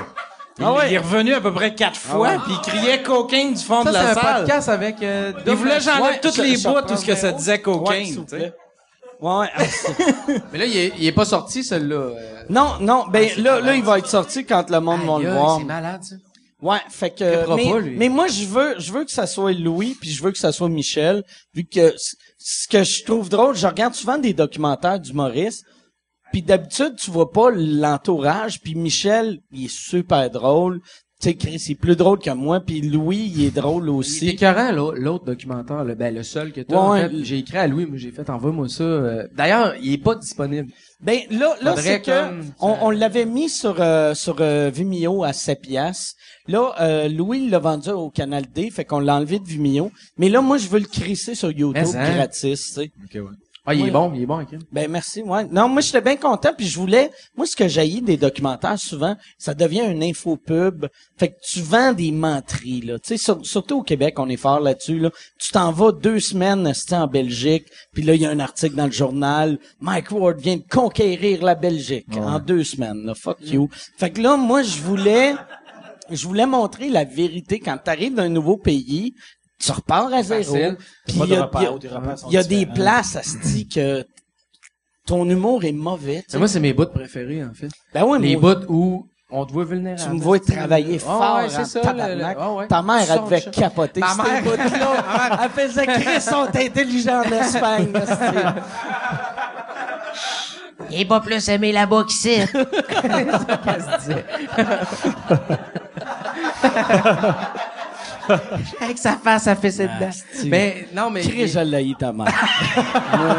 [0.59, 0.89] Il, Ah ouais.
[0.89, 3.91] il est revenu à peu près quatre fois, puis il criait cocaine du fond Ça,
[3.91, 4.39] de c'est la un salle.
[4.41, 5.01] podcast avec...
[5.01, 7.53] Euh, Il voulait que j'enlève Ouais, toutes je- les bouts, tout ce que ça disait
[7.53, 8.05] Ouais, cocaine.
[8.05, 8.25] s'il
[9.21, 9.63] Ouais, ouais, ah,
[10.51, 11.95] Mais là, il est, il est pas sorti, celui-là.
[11.95, 12.43] euh.
[12.49, 15.59] non, non, ben là, là, il va être sorti quand le monde va le voir.
[15.59, 16.15] C'est malade, ça.
[16.61, 17.97] Ouais, fait que mais, pas, lui.
[17.97, 20.51] mais moi je veux je veux que ça soit Louis puis je veux que ça
[20.51, 21.23] soit Michel
[21.55, 25.65] vu que ce que je trouve drôle, je regarde souvent des documentaires d'humoristes
[26.31, 30.81] puis d'habitude tu vois pas l'entourage puis Michel, il est super drôle.
[31.21, 33.89] Tu sais Chris, il est plus drôle que moi puis Louis, il est drôle C'est
[33.91, 34.29] aussi.
[34.29, 35.93] écœurant, l'au- l'autre documentaire, là.
[35.93, 37.23] ben, le seul que t'as, Ouais, en fait.
[37.23, 38.83] J'ai écrit à Louis, moi, j'ai fait, envoie-moi ça.
[38.83, 39.27] euh.
[39.35, 40.71] D'ailleurs, il est pas disponible.
[40.99, 45.23] Ben là, là c'est que comme- on, on l'avait mis sur euh, sur euh, Vimeo
[45.23, 46.15] à 7 piastres.
[46.47, 49.91] Là, euh, Louis l'a vendu au Canal D, fait qu'on l'a enlevé de Vimeo.
[50.17, 52.13] Mais là, moi, je veux le crisser sur YouTube Mais, hein?
[52.15, 52.91] gratis, tu sais.
[53.03, 53.35] Ok, ouais.
[53.71, 54.39] Ah, il est bon, il est bon.
[54.71, 55.45] Ben merci, ouais.
[55.45, 59.15] Non, moi j'étais bien content puis je voulais moi ce que j'haïs des documentaires souvent,
[59.37, 60.87] ça devient un infopub.
[61.17, 64.37] Fait que tu vends des menteries là, tu sais sur- surtout au Québec, on est
[64.37, 65.09] fort là-dessus là.
[65.39, 68.85] Tu t'en vas deux semaines en Belgique, puis là il y a un article dans
[68.85, 73.05] le journal, Mike Ward vient de conquérir la Belgique en deux semaines.
[73.05, 73.69] Là, fuck you.
[73.97, 75.33] Fait que là moi je voulais
[76.09, 79.13] je voulais montrer la vérité quand tu arrives d'un nouveau pays,
[79.61, 80.53] tu repars à zéro.
[81.07, 83.37] Puis il de y a, repères, il y a- y a des places à se
[83.73, 84.05] que
[85.05, 86.23] ton humour est mauvais.
[86.35, 87.69] moi, c'est mes bouts préférés, en fait.
[87.93, 90.01] ben oui, Les bouts où on te voit vulnérable.
[90.03, 92.09] tu me vois travailler Ah fort ouais, c'est en ça, tabarnak.
[92.09, 92.67] le- le- ah ouais.
[92.67, 93.51] Ta mère, elle devait de ça.
[93.51, 93.99] capoter.
[94.01, 95.39] Ma ces mère- bouts-là.
[95.43, 97.93] elle faisait Chris, sont intelligents en Espagne.
[100.89, 102.39] Il est pas plus aimé là-bas qu'ici.
[108.81, 110.09] Avec sa face, ça fait cette dedans.
[110.45, 111.21] Mais, non, mais.
[111.21, 112.27] Chris, je l'ai ta mère.
[113.13, 113.35] Ouais.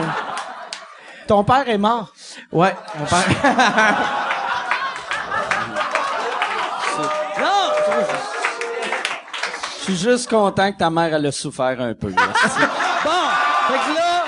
[1.26, 2.12] Ton père est mort?
[2.50, 3.24] Ouais, mon père.
[7.40, 7.70] Non!
[9.78, 12.08] Je suis juste content que ta mère, elle a souffert un peu.
[12.10, 12.22] là.
[13.04, 13.10] Bon!
[13.68, 14.24] Fait que là...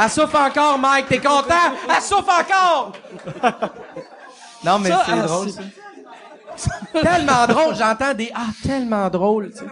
[0.00, 1.72] Elle souffre encore, Mike, t'es content?
[1.88, 2.92] Elle souffre encore!
[4.64, 5.62] Non, mais c'est ah, drôle, ça.
[7.02, 9.64] tellement drôle, j'entends des ah, tellement drôle, tu sais.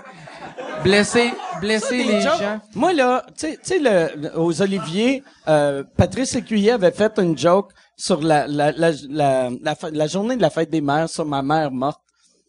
[0.83, 2.39] Blesser, blesser les jokes.
[2.39, 2.61] gens.
[2.75, 7.37] Moi, là, tu sais- tu sais, le- aux Oliviers, euh, Patrice Écuyer avait fait une
[7.37, 9.51] joke sur la, la, la, la,
[9.93, 12.01] la journée de la fête des mères sur ma mère morte.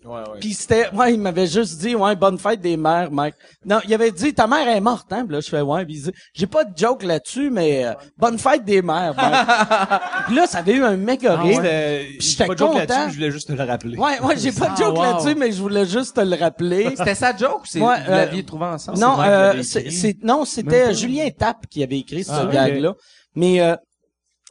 [0.08, 0.40] Ouais, ouais.
[0.40, 3.36] Puis c'était, ouais, il m'avait juste dit, ouais, bonne fête des mères, Mike.
[3.66, 5.26] Non, il avait dit, ta mère est morte, hein?
[5.26, 5.86] Puis là, je fais, ouais.
[5.86, 9.48] Puis il dit, j'ai pas de joke là-dessus, mais euh, bonne fête des mères, Mike.
[10.28, 11.62] Puis là, ça avait eu un méga Ah, rire.
[11.62, 12.06] ouais.
[12.20, 12.80] Puis j'étais Pas de joke content.
[12.80, 13.98] là-dessus, je voulais juste te le rappeler.
[13.98, 15.04] Ouais, ouais, j'ai pas de Ah, joke wow.
[15.04, 16.90] là-dessus, mais je voulais juste te le rappeler.
[16.98, 18.98] C'était sa joke ou c'est Ouais, vous euh, l'aviez trouvé ensemble?
[19.00, 22.94] Non, euh, c'est, non, c'était Julien Tapp qui avait écrit ce Ah, gag-là.
[23.36, 23.76] Mais euh,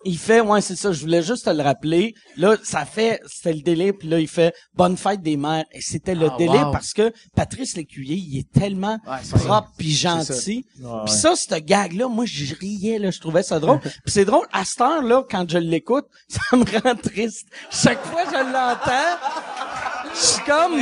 [0.06, 2.14] il fait, ouais, c'est ça, je voulais juste te le rappeler.
[2.36, 5.64] Là, ça fait, c'était le délire, puis là, il fait Bonne fête des mères.
[5.72, 6.72] Et c'était le Ah, délire wow.
[6.72, 10.64] parce que Patrice Lécuyer, il est tellement Ouais, propre puis gentil.
[10.80, 11.18] Ouais, Puis ouais.
[11.18, 13.80] ça, ce gag-là, moi, je riais, là, je trouvais ça drôle.
[13.80, 17.46] puis c'est drôle, à cette heure-là, quand je l'écoute, ça me rend triste.
[17.70, 19.18] Chaque fois que je l'entends,
[20.14, 20.80] je suis comme...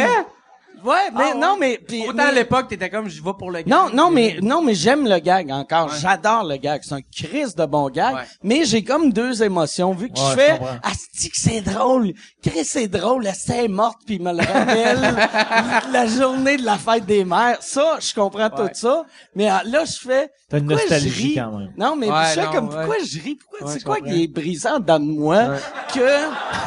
[0.84, 1.40] Ouais, mais Ah, ouais.
[1.40, 1.78] non, mais...
[1.78, 3.74] puis- Autant mais- à l'époque, t'étais comme, je vais pour le gars.
[3.76, 5.88] non, non, mais non, mais j'aime le gag encore.
[5.94, 6.82] J'adore le gag.
[6.84, 8.14] C'est un Chris de bon gag.
[8.14, 8.20] Ouais.
[8.42, 10.60] Mais j'ai comme deux émotions vu que Ouais, je fais.
[10.82, 12.12] Asti que c'est drôle.
[12.42, 13.26] Chris c'est drôle.
[13.26, 15.00] Asti est morte puis il me le rappelle
[15.92, 17.58] la journée de la fête des mères.
[17.60, 19.04] Ça, je comprends tout ça.
[19.34, 20.30] Mais euh, là, je fais.
[20.50, 21.34] T'as une nostalgie je ris?
[21.36, 21.72] quand même.
[21.78, 22.74] Non, mais Ouais, je fais non, comme ouais.
[22.76, 23.34] pourquoi je ris?
[23.36, 25.56] Pourquoi Ouais, c'est quoi qui est brisant dans moi
[25.94, 26.00] que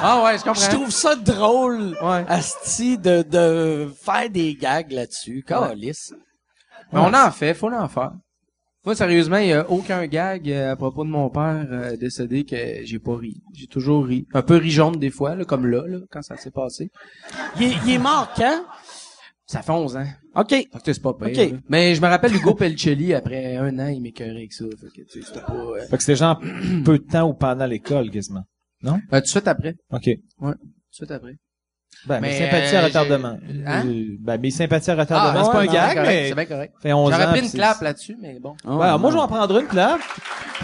[0.02, 0.62] Ah ouais, je comprends.
[0.62, 2.26] je trouve ça drôle, Ouais.
[2.28, 5.44] Asti, de de faire des gags là-dessus.
[5.46, 6.14] Calice.
[6.94, 8.12] Mais on en fait, faut en faire.
[8.86, 12.46] Moi, sérieusement, il y a aucun gag euh, à propos de mon père euh, décédé
[12.46, 12.56] que
[12.86, 13.42] j'ai pas ri.
[13.54, 14.26] J'ai toujours ri.
[14.34, 16.90] Un peu ri jaune des fois, là, comme là, là, quand ça s'est passé.
[17.58, 18.64] Il est, il est mort quand?
[19.46, 20.08] Ça fait 11 ans.
[20.36, 20.50] OK.
[20.50, 21.28] Fait que c'est pas pire.
[21.28, 21.52] Ok.
[21.52, 21.58] là.
[21.68, 24.66] Mais je me rappelle Hugo Pellicelli, après un an, il m'écœurait avec ça.
[24.80, 25.54] Fait que, tu sais, c'était pas...
[25.54, 26.40] euh, Fait que c'était genre
[26.86, 28.44] peu de temps ou pendant l'école, quasiment.
[28.86, 29.76] euh, tout de suite après.
[29.92, 30.04] OK.
[30.40, 30.56] Tout de
[30.92, 31.34] suite après.
[32.08, 33.38] Ben, Mais, mes sympathies à euh, retardement.
[33.48, 33.84] j'ai- Hein?
[33.86, 35.40] Euh, Ben, mes sympathies à retardement.
[35.40, 36.74] Ah, c'est pas un non, gag, correct, mais C'est bien correct.
[36.82, 37.18] fait 11 ans.
[37.20, 38.56] J'aurais pris une clap là-dessus, mais bon.
[38.66, 40.00] Oh, moi, je vais en prendre une clap.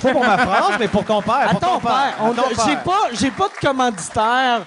[0.02, 1.50] Pas pour ma phrase, mais pour ton père.
[1.52, 2.16] À ton père.
[2.66, 4.66] J'ai pas, j'ai pas de commanditaire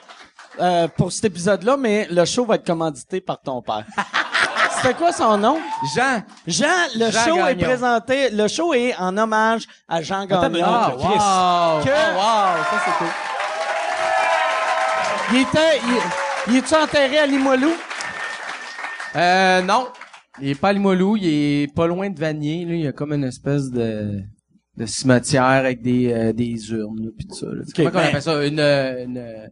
[0.61, 3.85] euh, pour cet épisode-là, mais le show va être commandité par ton père.
[4.83, 5.59] C'était quoi son nom?
[5.97, 6.23] Jean!
[6.47, 6.67] Jean,
[6.97, 10.49] le Jean show est présenté, le show est en hommage à Jean Gagnon.
[10.51, 11.07] non, Ah, Chris.
[11.07, 11.85] wow!
[11.85, 12.65] Que- Oh, wow!
[12.71, 13.07] Ça, c'est cool.
[15.33, 16.01] Il était, il,
[16.49, 17.73] il est-tu enterré à Limoilou?
[19.17, 19.89] Euh, non.
[20.41, 22.75] Il est pas à Limoilou, il est pas loin de Vanier, là.
[22.75, 24.21] Il y a comme une espèce de,
[24.77, 27.63] de cimetière avec des, euh, des urnes, là, pis tout ça, là.
[27.75, 28.47] Comment qu'on ben- appelle ça?
[28.47, 29.47] Une, euh, une, euh,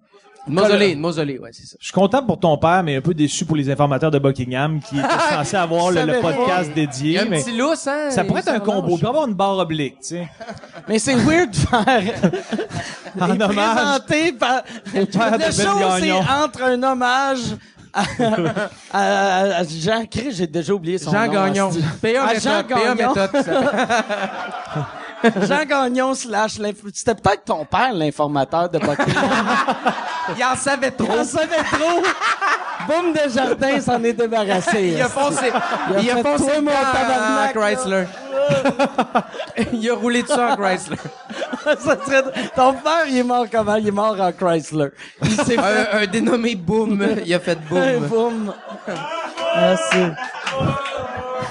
[0.47, 1.77] une mausolée, une mausolée, ouais, c'est ça.
[1.81, 4.81] Je suis content pour ton père, mais un peu déçu pour les informateurs de Buckingham
[4.81, 8.11] qui étaient censés avoir le, podcast Il y dédié, a un mais petit lousse, hein?
[8.11, 8.89] ça pourrait être un combo.
[8.97, 10.29] Il pourrait avoir une barre oblique, tu sais.
[10.89, 12.03] Mais c'est weird de faire.
[13.21, 13.75] En Il est hommage.
[13.75, 14.63] présenté par.
[14.93, 17.39] père de le show, c'est entre un hommage
[17.93, 18.03] à,
[18.93, 21.33] à- à Jean Chris, j'ai déjà oublié son Jean nom.
[21.33, 21.69] Gagnon.
[21.69, 21.83] asti.
[22.03, 23.15] PA Jean méthode, PA Gagnon.
[25.49, 29.15] Jean Gagnon slash l'inf- C'était peut-être ton père, l'informateur de Buckingham.
[30.39, 31.09] Il en savait trop.
[31.19, 32.03] On savait trop.
[32.87, 34.93] Boum de jardin s'en est débarrassé.
[34.97, 35.51] Il a foncé,
[36.03, 38.05] Il a il foncé mon tabarnak, en Chrysler.
[39.73, 40.97] il a roulé dessus en Chrysler.
[41.65, 43.77] Ça serait- Ton père, il est mort comment?
[43.77, 44.89] Il est mort en Chrysler.
[45.23, 47.07] Il fait Un, un dénommé Boom.
[47.25, 48.07] Il a fait Boom.
[48.09, 48.55] boum.
[49.57, 49.99] Merci.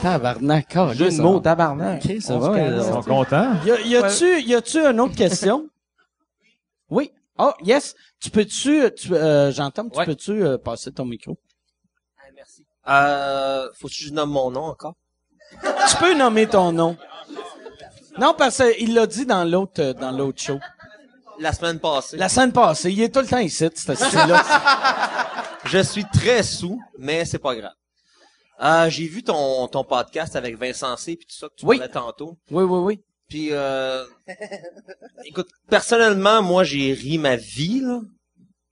[0.03, 2.05] Tabarnak, Jeu de mots, tabarnak.
[2.05, 3.53] Euh, Ils sont contents.
[3.65, 5.69] Y, a-tu, y a-tu une autre question?
[6.89, 7.11] Oui.
[7.39, 7.95] Oh, yes.
[8.19, 10.05] Tu peux-tu, tu, euh, j'entends, tu Ouais.
[10.05, 11.37] peux-tu euh, passer ton micro?
[12.87, 14.95] Euh, faut que je nomme mon nom encore?
[15.89, 16.97] Tu peux nommer ton nom.
[18.19, 20.59] Non, parce qu'il l'a dit dans l'autre, euh, dans l'autre show.
[21.39, 22.17] La semaine passée.
[22.17, 24.43] La semaine passée, il est tout le temps ici, ce style-là.
[25.65, 27.71] Je suis très sous, mais c'est pas grave.
[28.61, 31.77] Euh, j'ai vu ton, ton podcast avec Vincent C puis tout ça que tu Oui.
[31.77, 32.37] parlais tantôt.
[32.51, 32.99] oui, oui, oui.
[33.29, 34.05] Puis euh,
[35.25, 38.01] écoute, personnellement, moi j'ai ri ma vie là.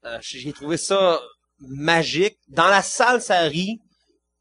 [0.06, 1.20] Euh, j'ai trouvé ça
[1.60, 2.38] magique.
[2.48, 3.80] Dans la salle, ça rit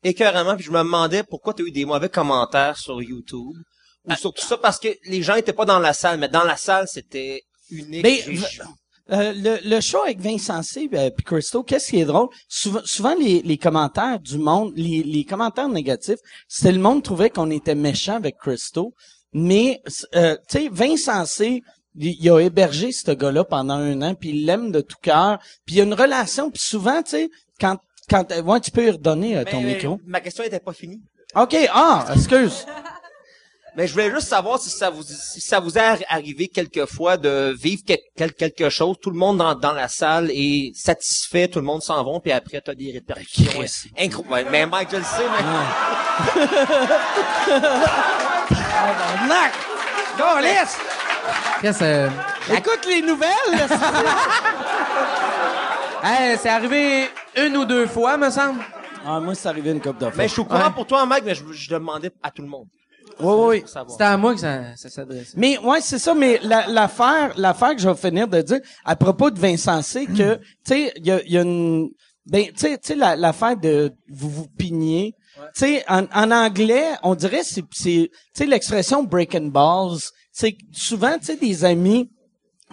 [0.03, 0.57] écœuramment.
[0.57, 3.57] Puis je me demandais pourquoi tu as eu des mauvais commentaires sur YouTube
[4.05, 6.45] ou sur tout ça parce que les gens étaient pas dans la salle, mais dans
[6.45, 8.03] la salle c'était unique.
[8.03, 8.23] Mais,
[9.13, 10.89] Euh, le, le show avec Vincent C.
[10.95, 12.29] euh, puis Christo, qu'est-ce qui est drôle?
[12.49, 17.31] Souvent, souvent les, les commentaires du monde, les, les commentaires négatifs, c'était le monde trouvait
[17.31, 18.95] qu'on était méchant avec Christo.
[19.33, 19.81] Mais,
[20.15, 21.63] euh, tu sais, Vincent C.,
[21.97, 25.39] il, il a hébergé ce gars-là pendant un an, puis il l'aime de tout cœur.
[25.67, 27.31] Puis il y a une relation, puis souvent, tu sais,
[27.61, 27.79] quand,
[28.09, 29.99] quand, euh, ouais, tu peux lui redonner euh, ton Mais- micro.
[30.07, 31.01] Ma question était pas finie.
[31.35, 32.65] OK, ah, excuse.
[33.81, 37.57] Mais je voulais juste savoir si ça vous si ça vous est arrivé quelquefois de
[37.59, 41.61] vivre quel- quel- quelque chose, tout le monde dans, dans la salle est satisfait, tout
[41.61, 43.65] le monde s'en va, puis après t'as des répercussions
[43.99, 44.51] incroyables.
[44.53, 45.45] Mais Mike, je le sais, mais!
[50.19, 50.77] Câlisse!
[51.63, 52.11] Qu'est-ce euh,
[52.55, 53.31] Écoute les nouvelles,
[56.05, 58.61] hey, c'est arrivé une ou deux fois, me semble.
[59.07, 60.13] Ah, moi, c'est arrivé une coupe de fois.
[60.17, 60.71] mais je suis au courant Ouais.
[60.75, 62.67] pour toi, Mike, mais je, je demandais à tout le monde.
[63.23, 63.63] Oui, oui.
[63.93, 65.35] C'était à moi que ça, ça s'adressait.
[65.37, 66.15] Mais ouais, c'est ça.
[66.15, 70.07] Mais la- l'affaire, l'affaire que je vais finir de dire à propos de Vincent C,
[70.07, 71.91] que tu sais, il y a, il y a une,
[72.27, 75.15] ben, tu sais, tu sais, la- l'affaire de vous vous pignez.
[75.55, 79.99] Tu sais, en, en anglais, on dirait c'est, c'est, tu sais, l'expression breaking balls.
[80.33, 82.11] C'est souvent, tu sais, des amis.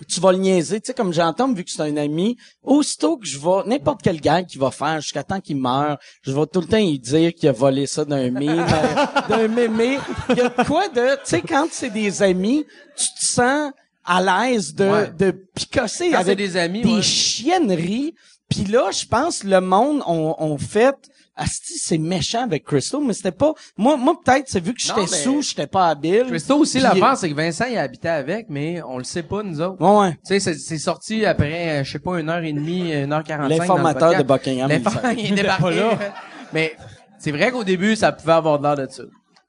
[0.08, 3.26] Tu vas le niaiser, tu sais, comme j'entends, vu que c'est un ami, aussitôt que
[3.26, 6.62] je vais, n'importe quel gars qui va faire jusqu'à temps qu'il meurt, je vais tout
[6.62, 9.98] le temps lui dire qu'il a volé ça d'un mime, euh, d'un mémé.
[10.30, 12.66] Il y a quoi de, tu sais, quand c'est des amis,
[12.96, 13.72] tu te sens
[14.06, 15.12] à l'aise de, Ouais.
[15.18, 17.02] de picosser Quand avec des amis, des ouais.
[17.02, 18.14] chienneries.
[18.50, 20.96] Puis là, je pense le monde on, on fait
[21.40, 23.54] Asti, c'est méchant avec Crystal, mais c'était pas.
[23.78, 26.26] Moi, moi peut-être, c'est vu que j'étais mais- sous, j'étais pas habile.
[26.28, 29.62] Christo aussi, l'affaire, c'est que Vincent, il habitait avec, mais on le sait pas, nous
[29.62, 29.80] autres.
[29.80, 30.12] Ouais, ouais.
[30.14, 33.14] Tu sais, c'est- c'est sorti après, euh, je sais pas, une heure et demie, une
[33.14, 33.60] heure quarante-cinq.
[33.60, 34.24] L'informateur le de.
[34.24, 34.68] Buckingham.
[34.68, 35.84] L'informateur, il est débarqué.
[36.54, 36.76] Mais
[37.20, 39.04] c'est vrai qu'au début, ça pouvait avoir l'air de ça.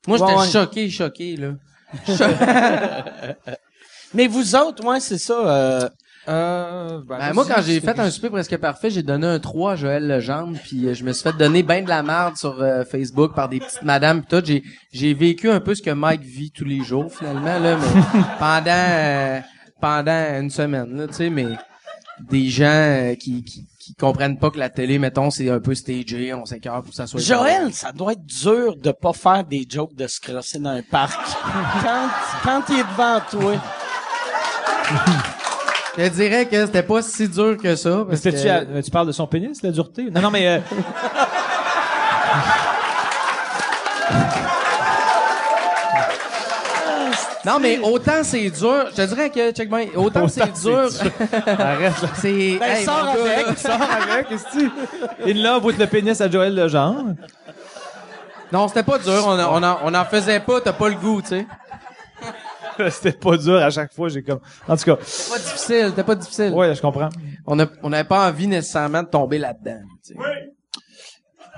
[0.06, 0.48] Moi, j'étais ouais.
[0.50, 1.52] choqué, choqué, là.
[4.14, 5.34] Mais vous autres, ouais, c'est ça.
[5.34, 5.88] Euh,
[6.28, 9.76] Euh, Ben, moi, quand j'ai fait un souper presque parfait, j'ai donné un 3 à
[9.76, 12.84] Joël Legendre, puis euh, je me suis fait donner ben de la merde sur euh,
[12.84, 14.42] Facebook par des petites madames pis tout.
[14.44, 18.02] J'ai, j'ai vécu un peu ce que Mike vit tous les jours, finalement, là, mais
[18.38, 19.40] pendant, euh,
[19.80, 21.46] pendant une semaine, là, tu sais, mais
[22.20, 25.74] des gens euh, qui, qui, qui comprennent pas que la télé, mettons, c'est un peu
[25.74, 27.20] stagé, on s'écœure pour que ça soit...
[27.20, 30.82] Joël, ça doit être dur de pas faire des jokes de se crosser dans un
[30.82, 31.18] parc.
[31.82, 32.08] quand,
[32.42, 33.54] quand il est devant toi.
[35.98, 38.04] Je te dirais que c'était pas si dur que ça.
[38.08, 40.08] Parce à- euh, tu parles de son pénis, la dureté?
[40.10, 40.46] Non, non, mais...
[40.46, 40.58] euh,
[47.44, 50.88] Non, mais autant c'est dur, je te dirais que, check bien, autant, c'est dur.
[51.46, 52.08] arrête, là.
[52.14, 53.58] c'est, Ben, hey, sors avec.
[53.58, 57.14] Sors avec, qu'est-ce que In love with le pénis à Joël Legendre.
[58.52, 59.24] Non, c'était pas dur.
[59.26, 60.60] On, on, en, on en faisait pas.
[60.60, 61.46] T'as pas le goût, tu sais.
[62.90, 64.40] C'était pas dur à chaque fois, j'ai comme...
[64.66, 65.86] En tout cas, C'était pas difficile.
[65.90, 66.52] C'était pas difficile.
[66.54, 67.08] ouais, je comprends.
[67.46, 69.80] On a, on n'avait pas envie nécessairement de tomber là-dedans.
[70.04, 70.18] tu sais.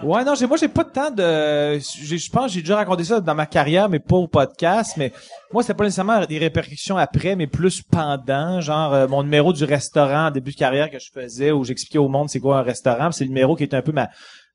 [0.02, 2.76] Ouais, non, j'ai, moi, j'ai pas de temps de, j'ai- je pense, que j'ai déjà
[2.76, 5.12] raconté ça dans ma carrière, mais pas au podcast, mais
[5.52, 9.62] moi, c'était pas nécessairement des répercussions après, mais plus pendant, genre, euh, mon numéro du
[9.64, 12.62] restaurant en début de carrière que je faisais, où j'expliquais au monde c'est quoi un
[12.62, 14.08] restaurant, c'est le numéro qui était un peu ma,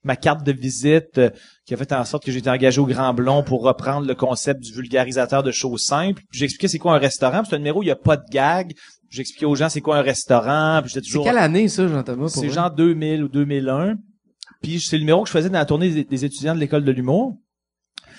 [0.03, 1.29] ma carte de visite, euh,
[1.65, 4.13] qui a fait en sorte que j'ai été engagé au Grand Blond pour reprendre le
[4.15, 6.21] concept du vulgarisateur de choses simples.
[6.29, 8.17] Puis j'expliquais c'est quoi un restaurant, puis c'est un numéro où il y a pas
[8.17, 8.73] de gag.
[9.09, 12.27] J'expliquais aux gens c'est quoi un restaurant, puis j'étais C'est toujours quelle année, ça, Jean-Thomas?
[12.29, 13.95] c'est genre 2000 ou 2001.
[14.61, 16.83] Puis c'est le numéro que je faisais dans la tournée des, des étudiants de l'école
[16.83, 17.35] de l'humour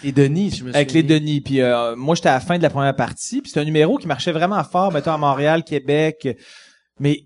[0.02, 1.02] Les Denis, je me avec les.
[1.02, 1.40] Denis.
[1.40, 3.42] Puis euh, moi j'étais à la fin de la première partie.
[3.42, 6.28] Puis c'est un numéro qui marchait vraiment fort, mettons à Montréal, Québec,
[6.98, 7.22] mais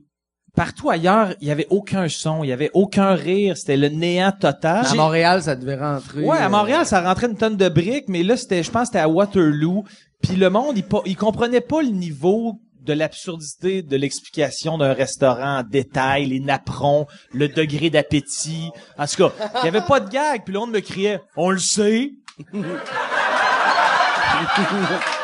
[0.55, 4.33] partout ailleurs il y avait aucun son, il y avait aucun rire, c'était le néant
[4.33, 4.87] total.
[4.87, 6.23] À Montréal, ça devait rentrer.
[6.23, 8.83] Ouais, à euh, Montréal, ça rentrait une tonne de briques, mais là, c'était, je pense,
[8.83, 9.85] que c'était à Waterloo.
[10.23, 15.59] Puis le monde, il, il comprenait pas le niveau de l'absurdité de l'explication d'un restaurant
[15.59, 18.71] en détail, les napperons, le degré d'appétit.
[18.99, 19.33] En tout cas,
[19.63, 20.45] il y avait pas de gag.
[20.45, 22.13] Puis le monde me criait, on le sait.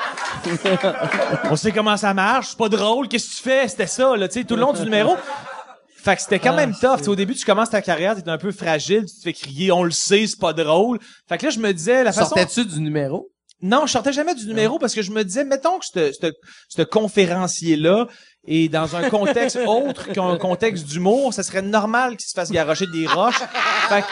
[1.51, 3.69] On sait comment ça marche, c'est pas drôle, qu'est-ce que tu fais?
[3.69, 5.17] C'était ça, là, tu sais, tout le long du numéro.
[5.97, 6.99] Fait que c'était quand même tough.
[6.99, 9.33] Tu sais, Au début, tu commences ta carrière, t'es un peu fragile, tu te fais
[9.33, 11.01] crier, on le sait, c'est pas drôle.
[11.29, 12.29] Fait que là, je me disais, la façon...
[12.29, 13.29] Sortais-tu du numéro?
[13.63, 15.87] Non, je sortais jamais du numéro parce que je me disais, mettons que
[16.69, 18.07] ce conférencier-là
[18.47, 22.87] est dans un contexte autre qu'un contexte d'humour, ça serait normal qu'il se fasse garrocher
[22.87, 23.41] des roches.
[23.89, 24.07] Fait que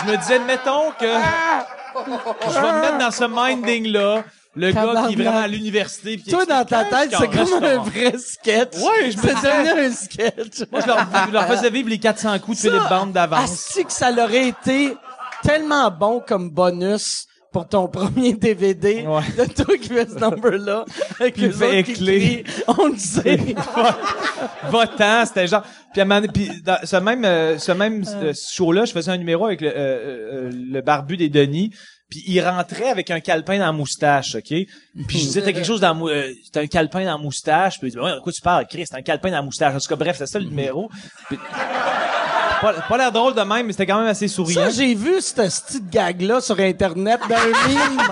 [0.00, 4.24] je me disais, mettons que je vais me mettre dans ce minding-là,
[4.58, 6.14] le gars qui est vraiment à l'université.
[6.16, 8.74] puis qui Toi, dans ta explique, tête, c'est comme un vrai sketch.
[8.76, 10.68] Ouais, je me C'est devenu un sketch.
[10.70, 13.50] Moi, je leur, je leur faisais vivre les 400 coups de Philippe Bande d'avance.
[13.50, 14.94] Asti que ça l'aurait été
[15.42, 19.22] tellement bon comme bonus pour ton premier DVD Ouais.
[19.46, 20.84] de toi qui fais ce number-là.
[21.18, 22.42] Avec Puis les il fait autres qui écler.
[22.42, 23.38] crient, On le sait.
[24.70, 25.62] votant, c'était genre
[25.92, 28.92] puis, à un moment donné- puis dans ce même euh, ce même euh, show-là, je
[28.92, 31.70] faisais un numéro avec le, euh, euh, le barbu des Denis,
[32.08, 34.44] puis il rentrait avec un calepin dans la moustache, OK?
[34.48, 34.66] Puis
[35.10, 37.88] je disais t'as quelque chose dans la euh, t'as un calepin dans la moustache, puis
[37.88, 39.74] il dit ouais, de quoi tu parles Chris, t'as un calepin dans la moustache.
[39.74, 40.90] En tout cas bref, c'est ça le numéro.
[41.28, 41.38] Puis-
[42.60, 44.64] pas, pas l'air drôle de même, mais c'était quand même assez souriant.
[44.64, 48.02] Ça, j'ai vu ce petit gag-là sur Internet dans un mime.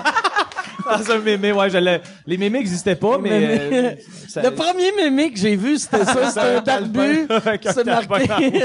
[0.85, 1.77] Dans un mémé, ouais, je
[2.27, 3.91] les mémés n'existaient pas, mais euh,
[4.29, 6.29] ça- Le premier mémé que j'ai vu, c'était ça.
[6.29, 7.27] C'était un barbu.
[7.61, 8.63] C'est marqué.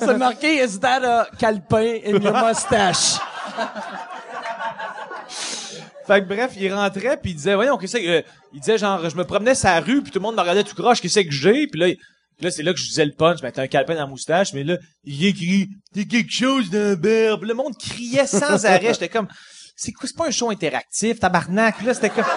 [0.00, 3.18] C'est marqué, is that a calepin in your mustache?
[6.06, 8.22] Fait que bref, il rentrait puis il disait voyons qu'est-ce que euh,
[8.52, 10.62] il disait genre je me promenais sur la rue puis tout le monde me regardait
[10.62, 13.04] tout croche qu'est-ce que j'ai puis là il- puis là c'est là que je disais
[13.04, 16.30] le punch mais t'as un calepin dans la moustache mais là il écrit t'es quelque
[16.30, 19.26] chose d'un berbe le monde criait sans arrêt j'étais comme
[19.74, 22.24] c'est quoi c'est pas un show interactif tabarnak Puis là c'était comme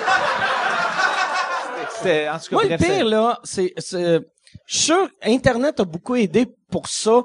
[1.98, 4.20] c'était en tout cas Moi, le pire, là, c'est, c'est,
[4.66, 7.22] je suis sûr, Internet a beaucoup aidé pour ça.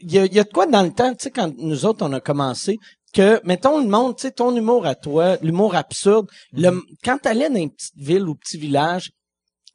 [0.00, 1.84] Il y a, il y a de quoi dans le temps, tu sais, quand nous
[1.84, 2.78] autres, on a commencé,
[3.12, 6.82] que, mettons, le monde, tu sais, ton humour à toi, l'humour absurde, le, Mhm.
[7.04, 9.12] quand t'allais dans une petite ville ou petit village,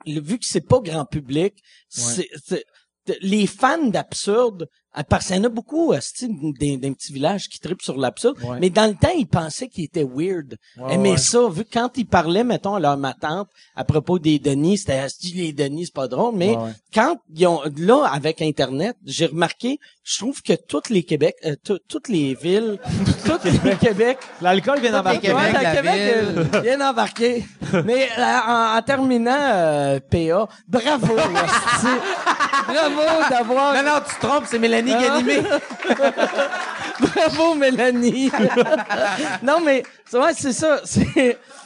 [0.06, 1.56] le- vu que c'est pas grand public,
[1.90, 2.30] c'est,
[3.22, 4.68] les fans d'absurde,
[5.08, 8.58] parce qu'il y en a beaucoup, d'un, d'un petit village qui tripent sur l'absurde, Ouais.
[8.60, 10.58] mais dans le temps, ils pensaient qu'ils étaient weird.
[10.78, 11.18] Ouais, ouais.
[11.18, 14.80] ça, vu que quand ils parlaient, mettons, à leur ma tante, à propos des Denis,
[14.80, 16.58] c'était, esti, les Denis, c'est pas drôle, mais
[16.94, 21.56] quand ils ont, là, avec Internet, j'ai remarqué, je trouve que toutes les Québec, euh,
[21.64, 22.80] tout- toutes les villes,
[23.26, 25.94] toutes les Québec, l'alcool vient d'embarquer Québec, Ouais, la Québec
[26.54, 27.46] euh, bien embarqué.
[27.86, 31.16] Mais euh, en, en terminant, euh, PA, bravo,
[32.68, 35.40] bravo d'avoir, Non, non, tu te trompes, c'est Mélanie Ganimé.
[37.00, 38.32] bravo Mélanie.
[39.44, 40.82] non mais c'est vrai, c'est ça.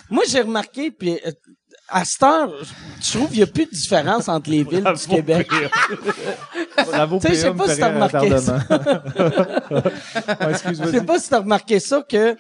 [0.10, 1.32] Moi j'ai remarqué puis euh,
[1.88, 2.52] à cette heure,
[3.02, 5.48] je trouve qu'il n'y a plus de différence entre les villes du Québec.
[6.88, 8.18] bravo Tu sais, je sais pas si t'as remarqué.
[8.18, 8.30] Ouais,
[10.74, 12.36] Je sais pas si t'as remarqué ça que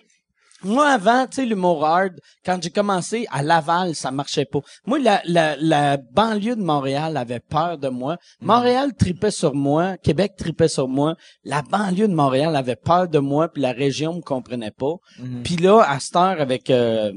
[0.65, 4.59] moi avant, tu sais, l'humour hard, quand j'ai commencé à Laval, ça marchait pas.
[4.85, 8.17] Moi, la, la, la banlieue de Montréal avait peur de moi.
[8.41, 11.15] Montréal tripait sur moi, Québec tripait sur moi.
[11.43, 14.95] La banlieue de Montréal avait peur de moi, puis la région me comprenait pas.
[15.43, 17.11] Puis là, à cette heure avec euh,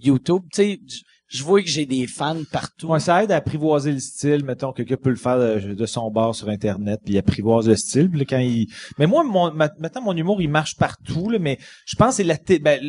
[0.00, 0.80] YouTube, tu sais,
[1.28, 2.88] je vois que j'ai des fans partout.
[2.88, 6.34] Ouais, ça aide à apprivoiser le style, mettons, quelqu'un peut le faire de, son bar
[6.34, 8.66] sur Internet, puis apprivoise le style, puis là, quand il...
[8.98, 12.58] Mais moi, mon, ma- maintenant, mon humour, il marche partout, là, mais je pense que
[12.58, 12.80] ben,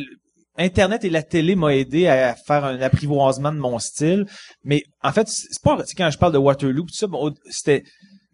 [0.56, 4.26] Internet et la télé m'ont aidé à faire un apprivoisement de mon style,
[4.64, 7.84] mais en fait, c'est pas, quand je parle de Waterloo, tout ça, bon, c'était,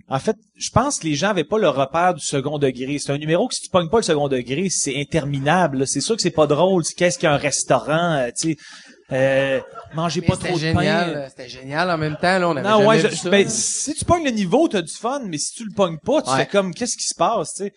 [0.09, 2.99] en fait, je pense que les gens avaient pas le repère du second degré.
[3.01, 5.85] C'est un numéro que si tu pognes pas le second degré, c'est interminable.
[5.89, 6.85] C'est sûr que c'est pas drôle.
[6.97, 8.57] Qu'est-ce qu'il y a un restaurant, tu sais,
[9.13, 9.61] euh,
[9.95, 11.13] mangez pas trop de génial.
[11.15, 11.29] pain.
[11.29, 12.49] C'était génial en même temps, là.
[12.49, 13.31] On avait Non, jamais ouais, vu je- ça.
[13.31, 16.23] ben, si tu pognes le niveau, t'as du fun, mais si tu le pognes pas,
[16.23, 16.39] tu Ouais.
[16.39, 17.73] fais comme, qu'est-ce qui se passe, tu sais?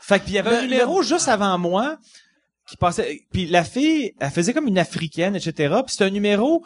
[0.00, 1.96] Fait que, puis il y avait un Le- numéro juste avant moi,
[2.68, 5.52] qui passait, puis la fille, elle faisait comme une africaine, etc.
[5.84, 6.64] Puis c'était un numéro,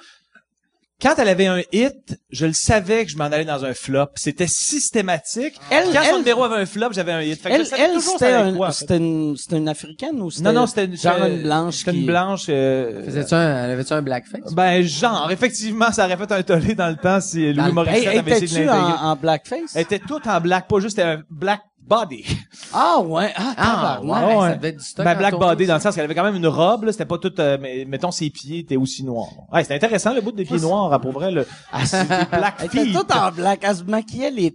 [1.02, 4.06] quand elle avait un hit, je le savais que je m'en allais dans un flop.
[4.14, 5.54] C'était systématique.
[5.70, 7.40] Elle- quand son numéro avait un flop, j'avais un hit.
[7.40, 8.96] Fait que je Elle, savais elle c'était un- en fait.
[8.96, 11.90] une, c'était une africaine ou c'était Non, non, c'était une, genre c'était- une blanche C'était
[11.92, 12.00] qui...
[12.00, 14.54] une blanche, euh, Faisais-tu un, elle avait-tu un blackface?
[14.54, 18.30] ben, genre, effectivement, ça aurait fait un tollé dans le temps si Louis Morissette avait
[18.32, 18.92] essayé de étais-tu l'intégrer.
[19.00, 19.74] en, en blackface?
[19.74, 22.24] Elle était toute en black, pas juste un black body.
[22.72, 23.64] Ah ouais, ah, Ah,
[24.00, 24.26] tabarnak.
[24.28, 24.48] ouais, ouais.
[24.50, 25.04] ça devait être du stock.
[25.04, 27.18] Ben, black body dans le sens qu'elle avait quand même une robe, là, c'était pas
[27.18, 29.28] tout, euh, mais, mettons ses pieds étaient aussi noirs.
[29.52, 32.24] Ouais, c'était intéressant le bout des pieds noirs, hein, pour vrai, le, ah, c'est des
[32.36, 34.50] black Elle était toute en black, elle se maquillait les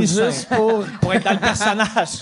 [0.00, 0.56] les juste seins.
[0.56, 0.82] pour...
[1.00, 2.20] pour être dans le personnage.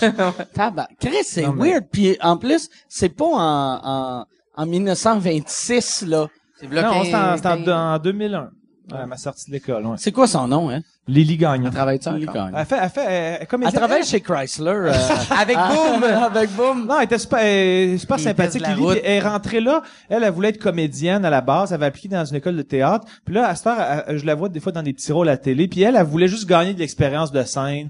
[0.53, 0.87] Tabac.
[0.99, 1.85] Chris, c'est weird.
[1.91, 4.25] Puis en plus, c'est pas en, en,
[4.57, 6.27] en 1926, là.
[6.59, 6.85] C'est bloqué.
[6.87, 8.49] non, c'était en, c'était en- en 2001.
[8.93, 9.95] À ma sortie de l'école, ouais.
[9.97, 10.81] C'est quoi son nom, hein?
[11.07, 11.69] Lily Gagnon.
[11.71, 12.45] Travaille-tu Lily encore?
[12.45, 12.57] Gagnon.
[12.57, 14.69] Elle fait, elle fait, elle, elle, comme Elle travaille chez Chrysler.
[14.69, 14.93] euh,
[15.37, 16.03] Avec Boom!
[16.23, 16.85] avec Boom.
[16.87, 18.61] Non, elle était super, euh, super sympathique.
[18.61, 18.97] la Lily, route.
[19.03, 19.81] elle est rentrée là.
[20.09, 21.71] Elle, elle voulait être comédienne à la base.
[21.71, 23.05] Elle avait appliqué dans une école de théâtre.
[23.25, 25.29] Puis là, à cette heure, elle- je la vois des fois dans des petits rôles
[25.29, 25.67] à la télé.
[25.67, 27.89] Puis elle, elle voulait juste gagner de l'expérience de scène.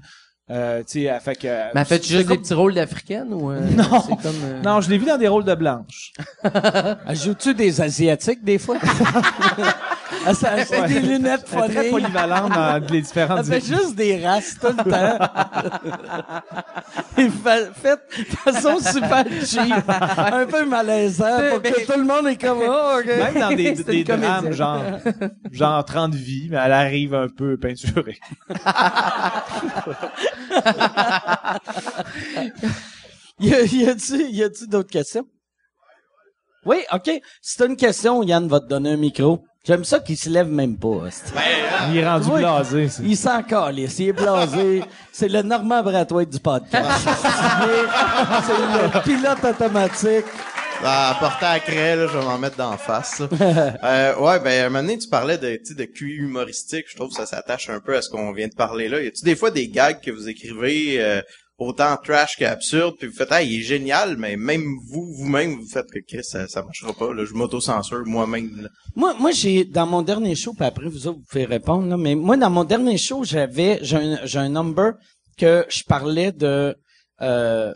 [0.52, 1.46] Euh, tu sais, elle fait que...
[1.46, 3.84] Mais elle fait juste comme- des petits rôles d'africaine ou euh, Non.
[4.02, 6.12] comme euh, Non, je l'ai vu dans des rôles de blanche.
[7.06, 8.76] Ajoutes-tu des Asiatiques, des fois?
[10.26, 10.88] elle acheté Ouais.
[10.88, 13.38] des lunettes Elle est très polyvalente dans les différentes...
[13.38, 15.18] Elle fait juste des races tout le temps.
[17.18, 19.74] Il fait, fait de façon super cheap.
[19.88, 23.06] Un peu malaisant pour que tout le monde est comme, oh, OK.
[23.06, 24.82] Même dans des, des drames, genre,
[25.50, 28.18] genre 30 vies, mais elle arrive un peu peinturée.
[33.40, 35.24] Y, a, y a-tu, y a-tu d'autres questions?
[36.64, 37.10] Oui, OK.
[37.40, 39.42] Si t'as une question, Yann va te donner un micro.
[39.64, 40.88] J'aime ça qu'il se lève même pas.
[40.88, 41.32] hostie.
[41.90, 42.40] Il est rendu Oui.
[42.40, 42.88] blasé.
[42.88, 44.84] c'est- Il s'en calisse, il est blasé.
[45.12, 46.88] C'est le Normand Brathwaite du podcast.
[48.46, 50.24] C'est le pilote automatique.
[50.84, 53.22] À porter à craie, là, je vais m'en mettre d'en face.
[53.40, 56.86] euh, ouais, ben, à un moment donné, tu parlais de, de QI humoristique.
[56.88, 59.00] Je trouve que ça s'attache un peu à ce qu'on vient de parler là.
[59.00, 61.22] Y a-tu des fois des gags que vous écrivez euh,
[61.58, 65.68] autant trash qu'absurde, puis vous faites, ah, il est génial, mais même vous, vous-même, vous
[65.68, 67.14] faites que Chris, ça, ça marchera pas.
[67.14, 68.62] Là, je m'auto-censure moi-même.
[68.62, 68.68] là.
[68.96, 71.96] Moi, moi, j'ai, dans mon dernier show, puis après, vous autres, vous pouvez répondre, là,
[71.96, 74.94] mais moi, dans mon dernier show, j'avais, j'ai un, j'ai un number
[75.38, 76.76] que je parlais de,
[77.20, 77.72] euh,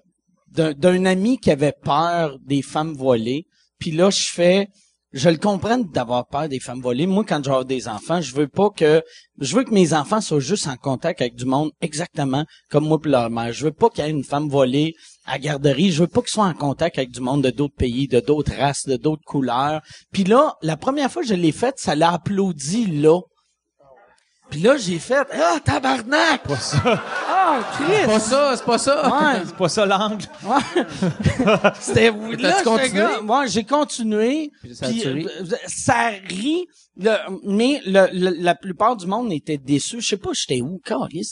[0.56, 3.46] d'un, ami qui avait peur des femmes voilées.
[3.78, 4.68] Puis là, je fais,
[5.12, 7.06] je le comprends d'avoir peur des femmes voilées.
[7.06, 9.02] Moi, quand j'ai des enfants, je veux pas que,
[9.38, 13.00] je veux que mes enfants soient juste en contact avec du monde exactement comme moi
[13.00, 13.52] puis leur mère.
[13.52, 14.94] Je veux pas qu'il y ait une femme voilée
[15.26, 15.90] à garderie.
[15.90, 18.54] Je veux pas qu'ils soient en contact avec du monde de d'autres pays, de d'autres
[18.56, 19.82] races, de d'autres couleurs.
[20.12, 23.20] Puis là, la première fois que je l'ai fait, ça l'a applaudi là.
[24.50, 26.42] Puis là, j'ai fait, ah, tabarnak!
[26.44, 27.02] Pas ça.
[27.28, 28.06] Ah, C'est Christ!
[28.06, 29.08] pas ça, c'est pas ça.
[29.08, 29.40] Ouais.
[29.44, 30.24] C'est pas ça l'angle.
[31.80, 34.52] C'était là, j'étais moi j'ai continué.
[34.62, 35.26] Puis ça Puis tué.
[35.26, 36.66] euh, ça rit,
[36.96, 40.00] le- mais le, le- la plupart du monde était déçu.
[40.00, 40.78] Je sais pas, j'étais où,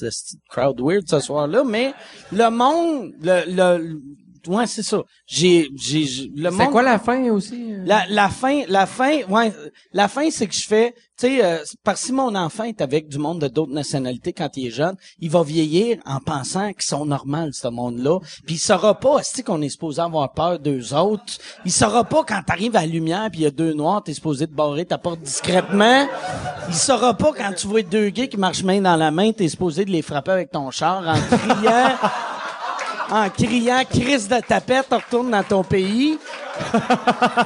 [0.03, 1.95] de ce crowd weird ce soir-là, mais
[2.33, 4.01] le monde, le, le,
[4.49, 5.03] ouais, c'est ça.
[5.27, 6.05] J'ai, j'ai,
[6.35, 6.71] le C'est monde.
[6.71, 7.73] quoi la fin aussi?
[7.73, 7.83] euh?
[7.87, 9.53] La, la fin, la fin, ouais,
[9.93, 12.81] la fin, c'est que je fais, tu sais, euh, parce que si mon enfant est
[12.81, 16.73] avec du monde de d'autres nationalités quand il est jeune, il va vieillir en pensant
[16.73, 18.19] qu'ils sont normaux, ce monde-là.
[18.47, 21.25] Puis il saura pas, est qu'on est supposé avoir peur d'eux autres?
[21.65, 24.15] Il saura pas quand t'arrives à la lumière puis il y a deux noirs, t'es
[24.15, 26.07] supposé te barrer ta porte discrètement.
[26.69, 29.49] Il saura pas quand tu vois deux gays qui marchent main dans la main, t'es
[29.49, 31.93] supposé de les frapper avec ton char en criant.
[33.11, 36.19] En criant, crise de tapette, retourne dans ton pays.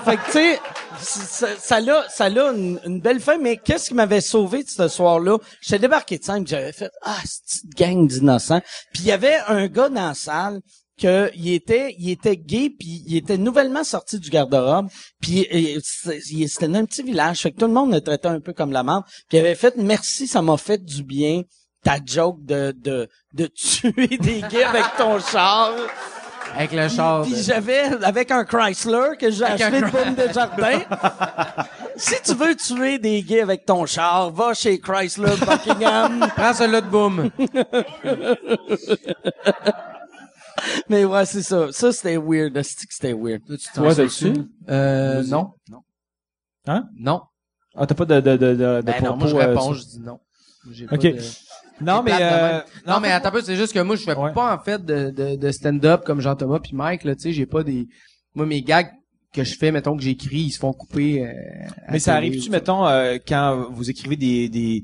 [0.04, 0.60] fait que, tu sais,
[1.00, 4.68] ça, ça l'a, ça l'a une, une belle fin, mais qu'est-ce qui m'avait sauvé de
[4.68, 5.38] ce soir-là?
[5.60, 8.60] J'étais débarqué de scène, j'avais fait, ah, cette petite gang d'innocents.
[8.92, 10.60] Puis il y avait un gars dans la salle
[10.98, 14.88] que il était il était gay puis il était nouvellement sorti du garde-robe
[15.20, 15.46] puis
[16.44, 18.72] c'était dans un petit village fait que tout le monde le traitait un peu comme
[18.72, 21.42] la merde puis il avait fait merci ça m'a fait du bien
[21.82, 25.72] ta joke de de de tuer des gays avec ton char
[26.56, 27.22] Avec le char.
[27.22, 30.80] puis j'avais avec un Chrysler que j'ai Avec acheté un de Boom de Jardin.
[31.96, 36.26] si tu veux tuer des gays avec ton char, va chez Chrysler Buckingham.
[36.36, 37.30] Prends celui-là de boum.
[40.88, 41.70] Mais ouais, c'est ça.
[41.70, 43.42] Ça c'était weird, asti que c'était weird?
[43.46, 43.84] Tu t'en?
[44.68, 45.52] Euh, non.
[45.70, 45.82] Non.
[46.66, 46.84] Hein?
[46.98, 47.22] Non.
[47.76, 49.72] Ah, t'as pas de, de, de, de, de Ben non, propos, moi je euh, réponds,
[49.72, 50.18] sur- je dis non.
[50.72, 51.02] J'ai pas OK.
[51.02, 51.18] de-
[51.80, 54.16] Non, C'est mais, euh, non, mais attends un peu, c'est juste que moi, je fais
[54.16, 54.32] Ouais.
[54.32, 57.46] pas, en fait, de, de, de stand-up comme Jean-Thomas puis Mike, là, tu sais, j'ai
[57.46, 57.86] pas des,
[58.34, 58.90] moi, mes gags
[59.32, 61.32] que je fais, mettons, que j'écris, ils se font couper, euh,
[61.90, 64.82] Mais ça arrive-tu, mettons, euh, quand vous écrivez des, des,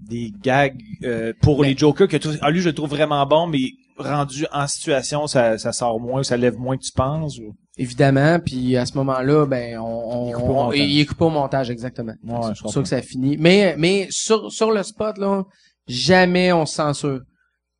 [0.00, 3.46] des gags euh, pour les jokers que tu, ah, lui, je le trouve vraiment bon,
[3.46, 7.38] mais rendu en situation, ça, ça sort moins, ou ça lève moins que tu penses?
[7.38, 7.54] Ou...
[7.76, 10.78] Évidemment, puis à ce moment-là, ben, on, on, Il on- montage.
[10.80, 12.14] il est coupé au montage, exactement.
[12.24, 13.36] Ouais, c'est je pour ça que ça finit.
[13.38, 15.44] Mais, mais sur, sur le spot, là,
[15.86, 17.20] jamais on se censure.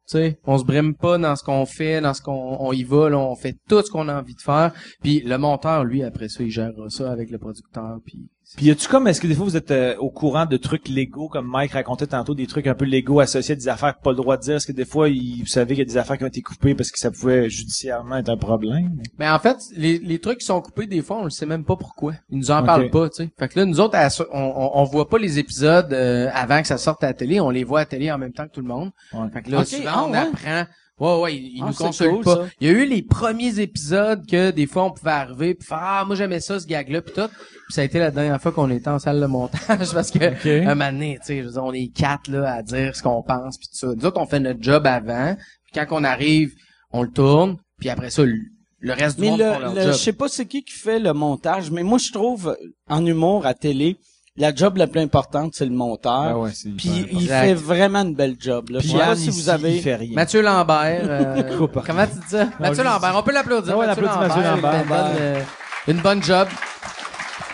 [0.06, 2.84] Tu sais, on se brime pas dans ce qu'on fait, dans ce qu'on on y
[2.84, 4.72] va, on fait tout ce qu'on a envie de faire.
[5.02, 7.98] Puis le monteur, lui, après ça, il gérera ça avec le producteur.
[8.04, 10.56] Puis Puis y a-tu comme, est-ce que des fois vous êtes euh, au courant de
[10.56, 13.98] trucs légaux, comme Mike racontait tantôt, des trucs un peu légaux associés à des affaires
[13.98, 14.56] pas le droit de dire?
[14.56, 16.40] Est-ce que des fois, il- vous savez qu'il y a des affaires qui ont été
[16.42, 18.90] coupées parce que ça pouvait judiciairement être un problème?
[19.18, 21.64] Mais en fait, les, les trucs qui sont coupés, des fois, on le sait même
[21.64, 22.12] pas pourquoi.
[22.30, 23.30] Ils nous en parlent pas, tu sais.
[23.38, 23.96] Fait que là, nous autres,
[24.32, 27.40] on, on, on voit pas les épisodes euh, avant que ça sorte à la télé.
[27.40, 28.90] On les voit à la télé en même temps que tout le monde.
[29.12, 29.28] Ouais.
[29.32, 30.18] Fait que là, souvent, ah on ouais?
[30.18, 30.64] apprend
[31.00, 32.34] Ouais, ouais, il, il Ah, nous cool, pas.
[32.36, 32.46] ça.
[32.60, 35.78] Il y a eu les premiers épisodes que des fois on pouvait arriver puis faire
[35.80, 37.26] ah moi j'aimais ça ce gag là puis tout.
[37.28, 39.58] Puis ça a été la dernière fois qu'on était en salle de montage
[39.92, 43.22] parce que un moment donné, tu sais, on est quatre là à dire ce qu'on
[43.24, 43.88] pense puis tout ça.
[43.96, 45.34] Nous autres on fait notre job avant.
[45.64, 46.52] Puis quand on arrive,
[46.92, 49.80] on le tourne puis après ça le, reste du Mais monde font le, leur le-
[49.82, 49.92] job.
[49.92, 52.56] je sais pas c'est qui qui fait le montage, mais moi je trouve
[52.88, 53.96] en humour à télé,
[54.36, 56.12] la job la plus importante c'est le monteur.
[56.12, 57.42] Ah ouais, c'est Puis il Exact.
[57.42, 58.70] fait vraiment une belle job.
[58.70, 58.80] Là.
[58.80, 60.10] Je sais pas Yann, si vous avez.
[60.12, 61.00] Mathieu Lambert.
[61.04, 62.48] euh, comment tu dis ça?
[62.58, 63.12] Mathieu lui, Lambert.
[63.16, 63.74] On peut l'applaudir.
[63.74, 64.72] Ah ouais, Mathieu Mathieu Lambert.
[64.72, 64.74] Lambert.
[64.82, 65.40] Une bonne, euh,
[65.88, 66.48] une bonne job.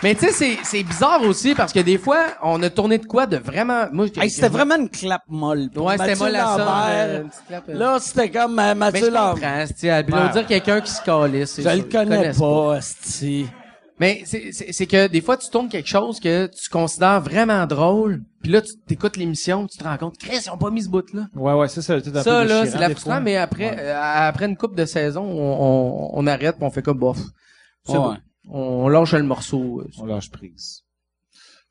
[0.03, 3.05] Mais tu sais, c'est, c'est bizarre aussi parce que des fois, on a tourné de
[3.05, 3.85] quoi de vraiment...
[3.91, 5.69] Moi, Hey, c'était vraiment une clap molle.
[5.75, 6.57] Ouais, c'était Mathieu molle à ça.
[6.57, 7.73] Lambert, euh, clap, euh.
[7.77, 9.33] Là, c'était comme euh, Mais Mathieu je Lambert.
[9.35, 11.51] comprends, c'est applaudir quelqu'un qui se calisse.
[11.51, 13.45] c'est Je le connais pas, asti.
[14.01, 18.51] Mais c'est, que des fois, tu tournes quelque chose que tu considères vraiment drôle, puis
[18.51, 21.27] là, tu t'écoutes l'émission, tu te rends compte, Chris, ils ont pas mis ce bout-là.
[21.35, 24.45] Ouais, ouais, ça, c'est un Ça, peu là, c'est la frustrant, mais après, euh, après
[24.47, 27.19] une coupe de saison, on, on, on arrête, puis on fait comme bof.
[27.87, 27.95] Ouais.
[27.95, 28.17] bon.
[28.49, 29.81] On lâche le morceau.
[29.81, 30.81] euh, On lâche prise.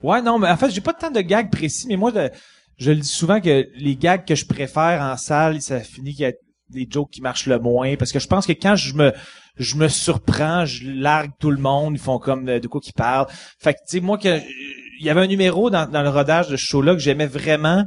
[0.01, 2.31] Ouais, non, mais en fait, j'ai pas tant de gags précis, mais moi, de-
[2.79, 6.23] je le dis souvent que les gags que je préfère en salle, ça finit qu'il
[6.23, 6.33] y a
[6.69, 9.13] des jokes qui marchent le moins, parce que je pense que quand je me
[9.57, 12.95] je me surprends, je largue tout le monde, ils font comme euh, de quoi qu'ils
[12.95, 13.27] parlent.
[13.59, 14.39] Fait que, tu sais, moi, que
[15.01, 17.85] il y avait un numéro dans, le rodage de ce show-là que j'aimais vraiment,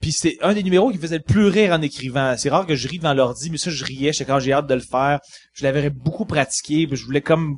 [0.00, 2.34] puis c'est un des numéros qui faisait le plus rire en écrivant.
[2.36, 4.66] C'est rare que je ris devant l'ordi, mais ça, je riais, j'étais quand j'ai hâte
[4.66, 5.20] de le faire.
[5.52, 7.56] Je l'avais beaucoup pratiqué, puis je voulais comme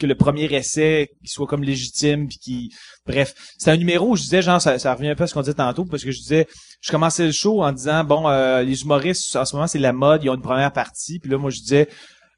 [0.00, 2.74] que le premier essai soit comme légitime puis qui
[3.06, 5.34] bref c'est un numéro où je disais genre ça, ça revient un peu à ce
[5.34, 6.48] qu'on disait tantôt parce que je disais
[6.80, 9.92] je commençais le show en disant bon euh, les humoristes en ce moment c'est la
[9.92, 11.86] mode ils ont une première partie puis là moi je disais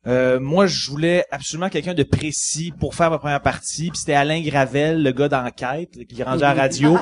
[0.07, 4.15] euh, moi je voulais absolument quelqu'un de précis pour faire ma première partie puis c'était
[4.15, 6.99] Alain Gravel le gars d'enquête qui est rendu à la radio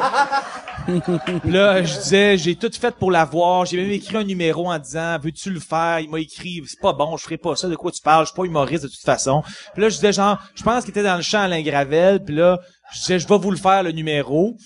[1.44, 3.66] là, je disais, j'ai tout fait pour l'avoir.
[3.66, 6.00] J'ai même écrit un numéro en disant, veux-tu le faire?
[6.00, 7.68] Il m'a écrit, c'est pas bon, je ferai pas ça.
[7.68, 8.24] De quoi tu parles?
[8.24, 9.42] Je suis pas humoriste de toute façon.
[9.72, 12.22] Puis là, je disais genre, je pense qu'il était dans le champ Alain Gravel.
[12.24, 12.58] Puis là,
[12.92, 14.56] je disais, je vais vous le faire, le numéro.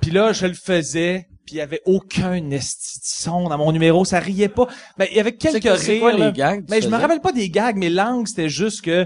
[0.00, 1.26] Puis là, je le faisais.
[1.50, 4.04] Puis il y avait aucun esti de son dans mon numéro.
[4.04, 4.68] Ça riait pas.
[4.96, 5.60] Ben, il y avait quelques
[5.98, 6.16] quoi rires.
[6.16, 7.76] les gags que Mais tu je me rappelle pas des gags.
[7.76, 9.04] Mes langues, c'était juste que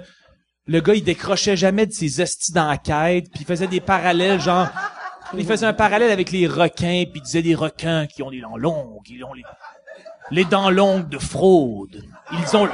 [0.67, 3.31] le gars, il décrochait jamais de ses estis d'enquête.
[3.33, 4.69] Puis il faisait des parallèles, genre...
[5.39, 8.43] Il faisait un parallèle avec les requins, puis il disait des requins qui ont des
[8.43, 9.43] dents longues, ils ont les,
[10.31, 12.05] les dents longues de fraude.
[12.31, 12.69] Ils ont,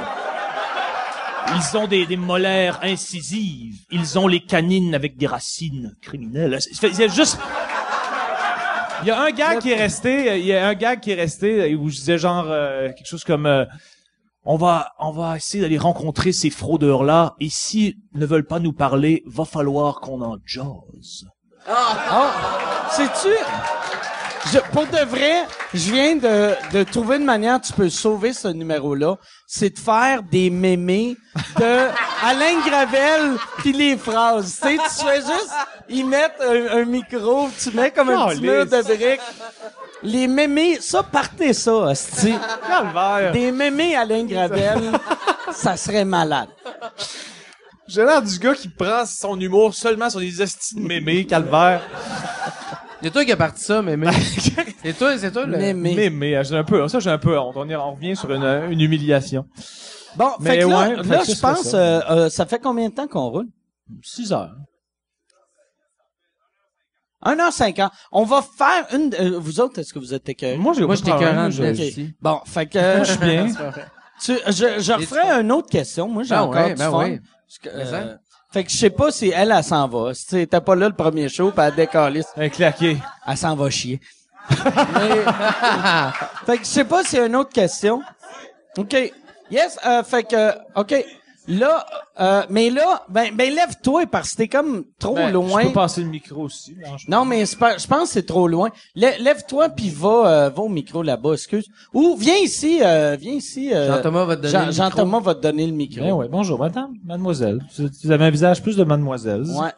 [1.55, 3.77] ils ont des, des molaires incisives.
[3.89, 6.59] Ils ont les canines avec des racines criminelles.
[6.59, 7.39] C'est c'est juste,
[9.01, 11.15] il y a un gag qui est resté, il y a un gag qui est
[11.15, 13.65] resté où je disais genre euh, quelque chose comme euh,
[14.43, 18.59] on va on va essayer d'aller rencontrer ces fraudeurs là et s'ils ne veulent pas
[18.59, 21.25] nous parler, va falloir qu'on en jase.
[22.89, 23.35] Sais-tu?
[24.51, 28.47] Je, pour de vrai, je viens de, de trouver une manière tu peux sauver ce
[28.47, 29.17] numéro-là.
[29.47, 31.15] C'est de faire des mémés
[31.57, 31.87] de
[32.23, 34.59] Alain Gravel puis les phrases.
[34.61, 35.51] Tu sais, tu fais juste
[35.89, 39.21] y mettre un, un micro, tu mets comme un petit mur de briques.
[40.03, 42.33] Les mémés, ça, partez ça, hostie.
[42.67, 43.31] Calvaire.
[43.31, 44.91] Des mémés Alain Gravel,
[45.53, 46.49] ça serait malade.
[47.87, 51.81] J'ai l'air du gars qui prend son humour seulement sur des estis de mémé, calvaire.
[53.03, 54.11] C'est toi qui as parti ça, mais, mais...
[54.83, 55.57] c'est toi, c'est toi le...
[55.57, 55.95] Mémé.
[55.95, 57.55] Mémé, j'ai un peu, ça j'ai un peu honte.
[57.57, 59.45] On, y- on revient sur une, une humiliation.
[60.15, 61.77] Bon, Mais fait que là, ouais, fait là, que ça je pense, ça.
[61.77, 63.47] euh, euh, ça fait combien de temps qu'on roule?
[64.03, 64.55] 6 heures.
[67.25, 67.89] 1h50.
[68.11, 69.13] On va faire une...
[69.19, 70.57] euh, vous autres, est-ce que vous êtes écœurés?
[70.57, 71.79] Moi, j'ai Moi, j'étais de problème, écœurant je- de Ok.
[71.79, 72.13] ici.
[72.21, 72.77] Bon, fait que...
[72.77, 73.45] euh, Je suis bien.
[74.23, 76.07] tu, je, je referai une autre question.
[76.07, 76.97] Moi, j'ai Ben encore ouais, du ben fun.
[76.99, 77.21] ouais.
[78.51, 80.13] Fait que je sais pas si elle, elle s'en va.
[80.13, 82.27] Si tu t'es pas là le premier show, puis elle décalisse.
[82.35, 82.97] Un claqué.
[83.25, 83.99] Elle s'en va chier.
[84.49, 84.55] Mais-
[86.45, 88.01] fait que je sais pas s'il y a une autre question.
[88.77, 88.95] OK.
[89.49, 90.51] Yes, euh, fait que...
[90.75, 90.93] OK.
[91.47, 91.85] Là,
[92.19, 95.61] euh, mais là, ben, ben lève-toi parce que t'es comme trop Ben, loin.
[95.63, 96.75] Je peux passer le micro aussi.
[96.75, 98.69] là, je- Non, mais je pense que c'est trop loin.
[98.95, 100.09] Lè- Lève-toi puis va,
[100.45, 101.67] euh, va au micro là-bas, excuse.
[101.93, 103.73] Ou viens ici, euh, viens ici.
[103.73, 104.83] euh, Jean-Thomas va te donner Jean- le micro.
[104.83, 106.01] Jean-Thomas va te donner le micro.
[106.03, 107.59] Ben ouais, bonjour, madame, mademoiselle.
[107.77, 109.41] Vous avez un visage plus de mademoiselle.
[109.49, 109.73] Ouais.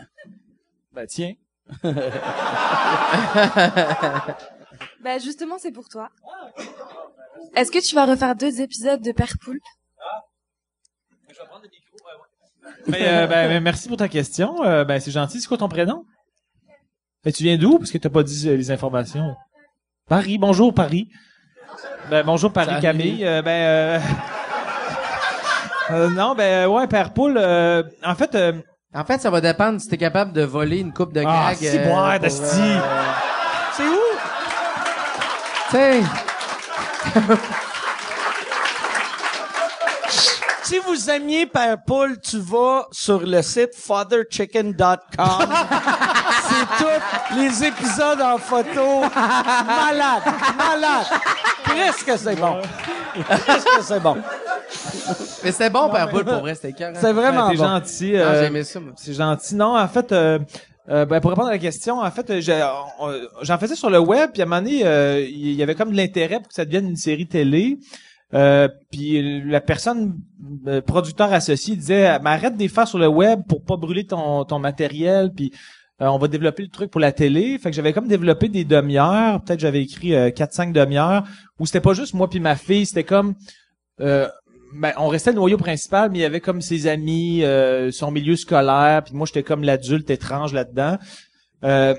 [0.94, 1.34] Ben tiens.
[5.03, 6.10] Bah justement, c'est pour toi.
[7.56, 9.61] Est-ce que tu vas refaire deux épisodes de Père Poulpe?
[12.88, 14.64] Ben, euh, ben, ben, merci pour ta question.
[14.65, 15.39] Euh, ben c'est gentil.
[15.39, 16.05] C'est quoi ton prénom?
[17.23, 17.77] Ben tu viens d'où?
[17.80, 19.35] Parce que t'as pas dit euh, les informations.
[20.10, 20.38] Paris.
[20.38, 21.07] Bonjour Paris.
[22.10, 22.81] Ben bonjour Paris Salut.
[22.81, 23.26] Camille.
[23.26, 23.99] Euh, ben euh,
[25.91, 27.38] euh, non ben ouais Père Poule.
[27.38, 28.35] euh, en fait.
[28.35, 28.53] euh,
[28.93, 31.57] En fait, ça va dépendre si t'es capable de voler une coupe de Ah, gag.
[31.57, 31.84] si, euh,
[33.73, 33.99] C'est où?
[35.69, 36.01] Tu sais,
[40.64, 44.98] si vous aimiez Père Poule, tu vas sur le site fatherchicken.com.
[46.49, 49.02] C'est tous les épisodes en photo.
[49.15, 50.23] Malade,
[50.57, 51.06] malade.
[51.64, 52.57] Presque c'est bon.
[53.27, 54.18] Presque c'est bon.
[55.44, 56.73] Mais c'était bon, Père Poule, pour vrai, c'était.
[56.99, 57.56] C'est vraiment bon.
[57.56, 58.15] gentil.
[58.18, 58.94] Ah, euh, j'ai aimé ça, moi.
[58.98, 59.56] C'est gentil.
[59.56, 60.40] Non, en fait, euh,
[60.90, 62.65] euh, ben, pour répondre à la question, en fait, euh, j'ai-
[62.99, 65.76] on- j'en faisais sur le web, puis à un moment donné, euh, il y avait
[65.76, 67.77] comme de l'intérêt pour que ça devienne une série télé.
[68.34, 70.18] Euh, puis la personne,
[70.68, 74.43] euh, producteur associé, disait, mais arrête de faire sur le web pour pas brûler ton,
[74.45, 75.51] ton matériel, puis
[76.01, 77.57] euh, on va développer le truc pour la télé.
[77.60, 81.23] Fait que j'avais comme développé des demi-heures, peut-être j'avais écrit euh, 4-5 demi-heures,
[81.60, 83.35] où c'était pas juste moi puis ma fille, c'était comme...
[84.76, 87.43] Ben, on restait le noyau principal, mais il y avait comme ses amis,
[87.91, 90.97] son milieu scolaire, puis moi j'étais comme l'adulte étrange là-dedans.
[91.64, 91.95] Euh,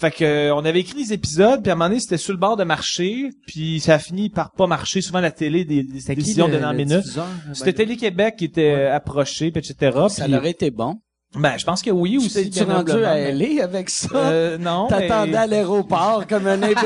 [0.00, 2.32] fait que euh, on avait écrit des épisodes, puis à un moment donné c'était sur
[2.32, 5.00] le bord de marcher, puis ça a fini par pas marcher.
[5.02, 6.98] Souvent la télé des, des décisions de dernière le minute.
[7.00, 7.26] diffuseur?
[7.52, 9.98] C'était Télé-Québec qui était approché, puis etc.
[10.08, 10.96] Ça aurait été bon.
[11.34, 12.50] ben je pense que oui Tu aussi.
[12.50, 14.08] t'es-tu bien rendu à LA avec ça?
[14.16, 16.80] Euh, non, T'attendais mais- à l'aéroport comme un imbécile?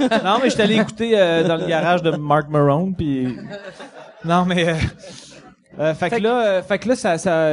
[0.24, 3.36] non, mais j'étais allé écouter euh, dans le garage de Mark Marone, puis
[4.24, 4.74] non, mais euh,
[5.78, 7.48] euh, fait, que là, euh, fait que là, ça, ça,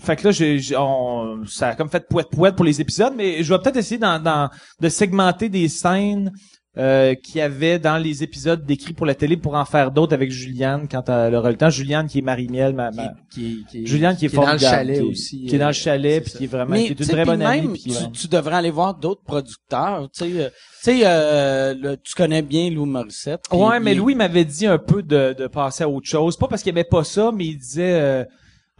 [0.00, 3.52] fait que là, j'ai, on- ça a comme fait poète pour les épisodes, mais je
[3.52, 4.48] vais peut-être essayer dans, dans,
[4.80, 6.32] de segmenter des scènes.
[6.78, 10.14] Euh, qu'il y avait dans les épisodes décrits pour la télé pour en faire d'autres
[10.14, 11.68] avec Juliane quand elle aura le temps.
[11.68, 14.58] Juliane qui est Marie-Miel, ma, ma- Qui, qui, Juliane qui est qui est dans le
[14.58, 16.84] chalet qui aussi, qui est dans euh, le chalet c'est puis qui est vraiment Mais
[16.86, 20.08] qui est une très bonne amie tu, euh, tu devrais aller voir d'autres producteurs.
[20.12, 20.54] Tu sais, euh, tu
[20.84, 23.40] sais, euh, tu connais bien Lou Morissette.
[23.50, 26.36] puis Ouais, mais il- Louis m'avait dit un peu de, de passer à autre chose.
[26.36, 27.98] Pas parce qu'il aimait pas ça, mais il disait...
[28.00, 28.24] euh,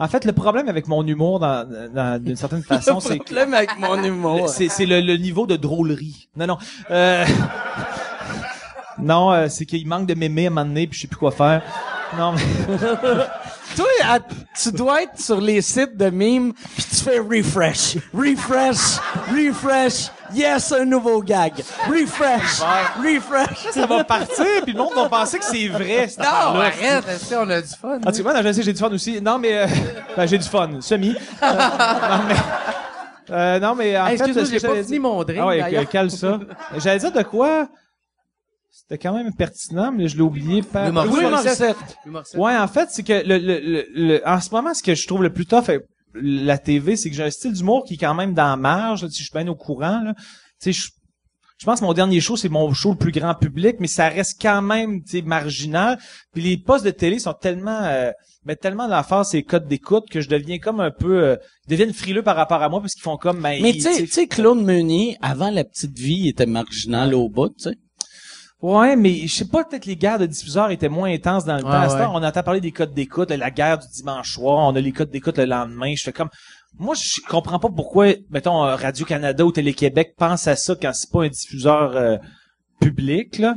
[0.01, 3.55] en fait, le problème avec mon humour, dans, dans- d'une certaine façon, c'est que problème
[3.55, 4.49] avec mon humour.
[4.49, 6.29] c'est, c'est le, le niveau de drôlerie.
[6.37, 6.59] Non, non.
[6.91, 7.25] Euh,
[8.99, 11.17] non, euh, c'est qu'il manque de mémé à un moment donné, puis je sais plus
[11.19, 11.63] quoi faire.
[12.19, 12.77] Non, mais...
[13.77, 14.19] Toi, à-
[14.61, 18.99] tu dois être sur les sites de mimes, puis tu fais refresh, refresh,
[19.31, 20.11] refresh.
[20.35, 21.53] Yes, un nouveau gag.
[21.89, 22.61] Refresh,
[23.03, 23.73] refresh.
[23.73, 26.09] ça va partir, puis le monde va penser que c'est vrai.
[26.09, 26.25] cette Non,
[26.61, 27.99] arrête, qu'on a du fun?
[28.05, 29.21] Ah, tu vois, non, je sais, j'ai du fun aussi.
[29.21, 29.59] Non, mais...
[29.59, 29.67] euh,
[30.17, 31.15] ben, j'ai du fun, semi.
[31.43, 31.47] Euh,
[32.11, 32.35] non, mais...
[33.31, 34.45] Euh, non, mais en Hey, fait...
[34.45, 36.41] j'ai pas fini mon drink, Ah ouais, cale ça.
[36.79, 37.69] J'allais dire de quoi?
[38.73, 40.63] C'était quand même pertinent, mais je l'ai oublié.
[40.63, 40.91] Par...
[40.91, 41.07] Le.
[41.09, 41.77] Louis Morissette.
[42.35, 45.07] Ouais, en fait, c'est que le, le, le, le- en ce moment, ce que je
[45.07, 45.71] trouve le plus tough
[46.15, 49.03] la TV, c'est que j'ai un style d'humour qui est quand même dans la marge.
[49.03, 50.15] là, si je suis bien au courant, là.
[50.63, 50.89] Tu sais, je,
[51.59, 54.09] je pense que mon dernier show, c'est mon show le plus grand public, mais ça
[54.09, 55.99] reste quand même, tu sais, marginal.
[56.33, 58.11] Puis les postes de télé sont tellement, euh,
[58.45, 61.37] mettent tellement de la face et codes d'écoute que je deviens comme un peu, euh,
[61.67, 63.93] ils deviennent frileux par rapport à moi parce qu'ils font comme, ben, Mais ils- tu
[63.93, 67.65] sais, tu sais, Claude Meunier, avant la petite vie, il était marginal au bout, tu
[67.71, 67.77] sais.
[68.63, 71.63] Ouais, mais je sais pas, peut-être les guerres de diffuseurs étaient moins intenses dans le
[71.63, 71.71] temps.
[71.81, 74.81] Ouais, temps, on entend parler des codes d'écoute, la guerre du dimanche soir, on a
[74.81, 75.95] les codes d'écoute le lendemain.
[75.97, 76.29] Je fais comme,
[76.79, 81.11] moi, je comprends pas pourquoi, mettons, euh, Radio-Canada ou Télé-Québec pense à ça quand c'est
[81.11, 82.17] pas un diffuseur euh,
[82.81, 83.57] public, là.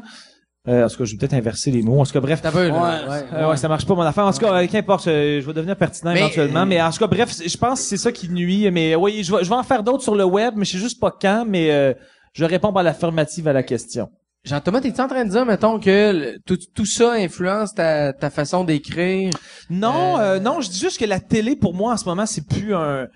[0.69, 1.99] Euh, en tout cas, je vais peut-être inverser les mots.
[1.99, 2.39] En tout cas, bref.
[2.41, 2.73] T'as vu, là?
[2.73, 3.09] Ouais.
[3.09, 3.23] Ouais.
[3.33, 4.25] Euh, ouais, ça marche pas mon affaire.
[4.25, 6.61] En tout cas, euh, qu'importe, je vais devenir pertinent Mais, éventuellement.
[6.61, 8.71] euh, Mais en tout cas, bref, je pense que c'est ça qui nuit.
[8.71, 10.77] Mais oui, je vais, je vais en faire d'autres sur le web, mais je sais
[10.77, 11.43] juste pas quand.
[11.45, 11.93] Mais euh,
[12.31, 14.09] je réponds par l'affirmative à la question.
[14.45, 18.29] Jean-Thomas, t'es-tu en train de dire, mettons, que le- tout, tout ça influence ta, ta
[18.29, 19.29] façon d'écrire?
[19.69, 22.45] Non, euh, non, je dis juste que la télé pour moi en ce moment c'est
[22.45, 23.07] plus un.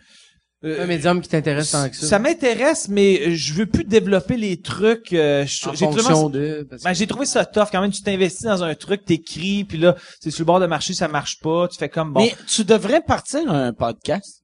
[0.64, 2.08] euh, Un médium qui t'intéresse tant que ça?
[2.08, 5.12] ça m'intéresse, mais je veux plus développer les trucs.
[5.12, 6.66] euh, je- en j'ai fonction vraiment- de...
[6.84, 7.92] ben, j'ai trouvé ça tough quand même.
[7.92, 11.10] Tu t'investis dans un truc, t'écris, puis là, c'est sur le bord de marché, ça
[11.10, 11.68] marche pas.
[11.68, 12.22] Tu fais comme bon.
[12.22, 14.44] Mais tu devrais partir un podcast.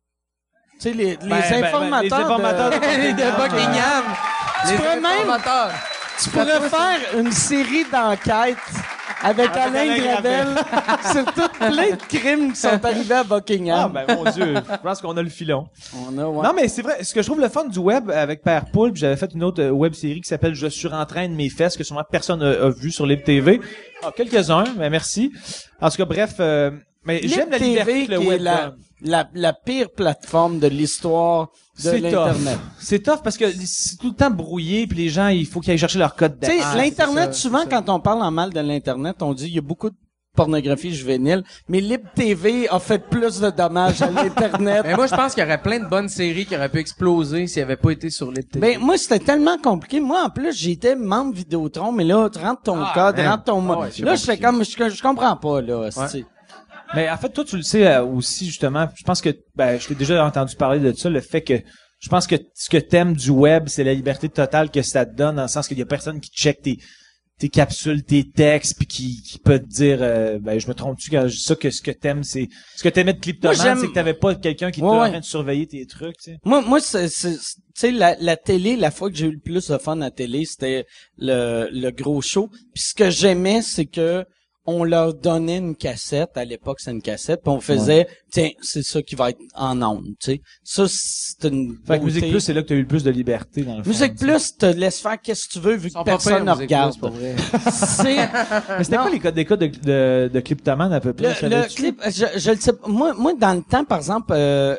[0.81, 4.03] Tu sais, les, les Ben, ben, ben, informateurs, les informateurs de de, de Buckingham!
[4.65, 5.71] Tu Les pourrais même- informateurs.
[6.21, 8.57] Tu pourrais faire une série d'enquêtes
[9.21, 10.47] avec Alain Alain Gravel
[11.11, 13.91] sur tout plein de crimes qui sont arrivés à Ah Buckingham.
[13.91, 15.67] ben mon dieu, je pense qu'on a le filon.
[15.95, 16.43] On a, ouais.
[16.43, 18.91] Non mais c'est vrai, ce que je trouve le fun du web avec Père Poule,
[18.95, 22.03] j'avais fait une autre euh, web série qui s'appelle Je surentraîne mes fesses que sûrement
[22.09, 23.59] personne a, a vu sur Libre TV.
[24.03, 25.31] Ah, quelques-uns, mais merci.
[25.81, 26.71] En tout cas bref, euh,
[27.05, 30.59] mais j'aime la TV liberté que le qui est web la, la, la pire plateforme
[30.59, 32.53] de l'histoire de C'est l'Internet.
[32.53, 32.61] tough.
[32.79, 35.71] C'est tough parce que c'est tout le temps brouillé puis les gens il faut qu'ils
[35.71, 36.77] aillent chercher leur code Tu sais, d'accès.
[36.77, 39.61] l'Internet, ça, souvent, quand on parle en mal de l'Internet, on dit il y a
[39.61, 39.95] beaucoup de
[40.35, 44.81] pornographie juvénile, mais Libre TV a fait plus de dommages à l'Internet.
[44.83, 47.45] Mais moi, je pense qu'il y aurait plein de bonnes séries qui auraient pu exploser
[47.45, 49.99] s'il n'y avait pas été sur les Ben, moi, c'était tellement compliqué.
[49.99, 53.27] Moi, en plus, j'étais membre Vidéotron, mais là, tu rentres ton Ah, code, man.
[53.27, 53.73] rentre ton mot.
[53.73, 55.89] Ah ouais, là, je fais comme, je, je comprends pas, là,
[56.95, 59.87] Mais en fait toi tu le sais euh, aussi justement, je pense que ben je
[59.87, 61.55] t'ai déjà entendu parler de ça le fait que
[61.99, 65.15] je pense que ce que t'aimes du web, c'est la liberté totale que ça te
[65.15, 66.77] donne, dans le sens qu'il y a personne qui check tes,
[67.39, 71.09] tes capsules, tes textes, puis qui, qui peut te dire, euh, ben je me trompe-tu
[71.09, 73.87] quand je dis ça que ce que t'aimes, c'est ce que t'aimais de Cliptoman, c'est
[73.87, 76.37] que t'avais pas quelqu'un qui était Ouais, en train de surveiller tes trucs, tu sais.
[76.43, 77.39] Moi, moi, c'est, c'est- tu
[77.73, 80.11] sais, la, la télé, la fois que j'ai eu le plus de fun à la
[80.11, 80.85] télé, c'était
[81.17, 82.49] le, le gros show.
[82.73, 84.25] Puis ce que j'aimais, c'est que
[84.65, 86.31] on leur donnait une cassette.
[86.35, 87.41] À l'époque, c'est une cassette.
[87.43, 90.41] Puis on faisait, tiens, c'est ça qui va être en ondes, tu sais.
[90.63, 92.05] Ça, c'est une Fait que.
[92.05, 93.83] Musique Plus, c'est là que t'as eu le plus de liberté dans le.
[93.83, 94.25] Musique tu.
[94.25, 96.93] Plus te laisse faire qu'est-ce que tu veux vu que personne ne regarde.
[97.71, 98.15] C'est,
[98.77, 101.35] Mais c'était quoi les codes d'écoute de, de, de Cliptoman à peu près?
[101.41, 102.87] Le, le clip, je, je le sais pas.
[102.87, 104.75] Moi, moi, dans le temps, par exemple, euh,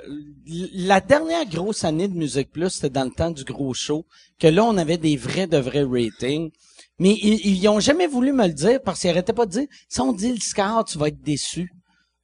[0.47, 4.05] la dernière grosse année de Musique Plus, c'était dans le temps du gros show,
[4.39, 6.51] que là, on avait des vrais de vrais ratings.
[6.99, 9.67] Mais ils, ils ont jamais voulu me le dire parce qu'ils arrêtaient pas de dire,
[9.89, 11.71] si on dit le score, tu vas être déçu.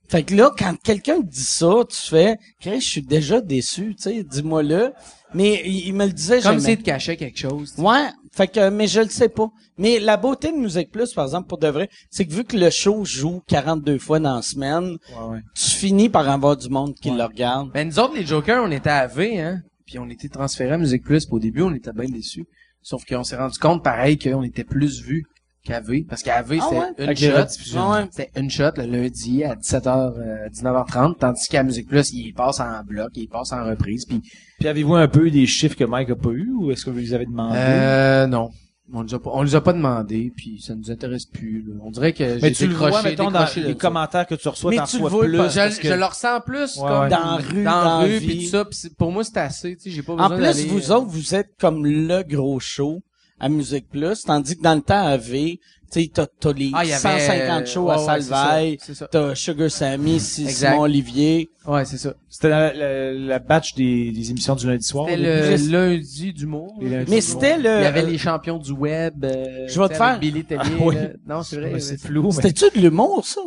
[0.09, 4.03] Fait que là, quand quelqu'un te dit ça, tu fais, je suis déjà déçu, tu
[4.03, 4.93] sais, dis-moi-le.
[5.35, 6.73] Mais il, il me le disait Comme jamais.
[6.73, 7.75] si te cachait quelque chose.
[7.79, 9.49] Ouais, fait que mais je le sais pas.
[9.79, 12.57] Mais la beauté de Musique Plus par exemple pour de vrai, c'est que vu que
[12.57, 15.41] le show joue 42 fois dans la semaine, Ouais, ouais.
[15.55, 17.71] tu finis par avoir du monde qui le regarde.
[17.73, 19.63] Ben, nous autres, les Jokers, on était à V, hein.
[19.87, 21.25] Puis on était transférés à Musique Plus.
[21.27, 22.47] Puis au début, on était bien déçus.
[22.83, 25.25] Sauf qu'on s'est rendu compte, pareil, qu'on était plus vus
[25.65, 26.07] qu'à V.
[26.09, 27.11] Parce qu'à V, Ah c'était ouais?
[27.13, 27.37] une shot.
[27.43, 27.81] rediffusions.
[27.93, 28.09] Ah ouais.
[28.11, 29.89] C'était une shot le lundi à 17h,
[30.19, 31.19] euh, 19h30.
[31.19, 34.07] Tandis qu'à Musique Plus, il passe en bloc, il passe en reprise.
[34.07, 34.23] Puis,
[34.59, 36.99] Puis avez-vous un peu des chiffres que Mike a pas eu ou est-ce que vous
[36.99, 37.59] les avez demandé?
[37.59, 38.51] euh, non.
[38.93, 41.63] On les a pas, on les a pas demandé, puis ça nous intéresse plus.
[41.67, 41.75] là.
[41.83, 44.79] On dirait que Mais tu le vois, mettons, dans les commentaires que tu reçois, Mais
[44.89, 45.33] tu le vois plus.
[45.33, 47.09] Je, parce que- je le ressens plus Ouais, comme ouais.
[47.09, 48.27] Dans la rue, dans dans la la rue vie.
[48.27, 50.37] puis tout ça puis c'est- pour moi c'est assez tu sais j'ai pas En besoin
[50.37, 53.01] plus, d'aller, vous euh, autres, vous êtes comme le gros show
[53.41, 55.59] à Musique Plus, tandis que dans le temps à V,
[55.93, 58.79] tu sais, t'as, t'as les Ah, il y avait, 150 shows ouais, à ouais, Salvaille,
[59.11, 60.21] t'as Sugar Sammy.
[60.21, 61.49] Simon Olivier.
[61.67, 65.07] ouais c'est ça C'était la, la, la batch des, des émissions du lundi soir.
[65.09, 67.69] c'était le Juste- lundi d'humour Les lundis Mais du c'était il le...
[67.83, 70.97] y avait les champions du web euh, Je vais te faire- Billy Tellier Ah oui.
[71.27, 72.31] non c'est vrai Ouais, c'est flou, mais...
[72.33, 73.41] C'était-tu de l'humour, ça?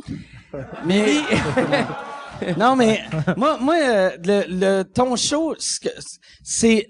[0.86, 1.06] Mais...
[2.57, 2.99] non, mais
[3.38, 5.90] moi, moi euh, le, le, ton show, ce que-
[6.44, 6.88] c'est...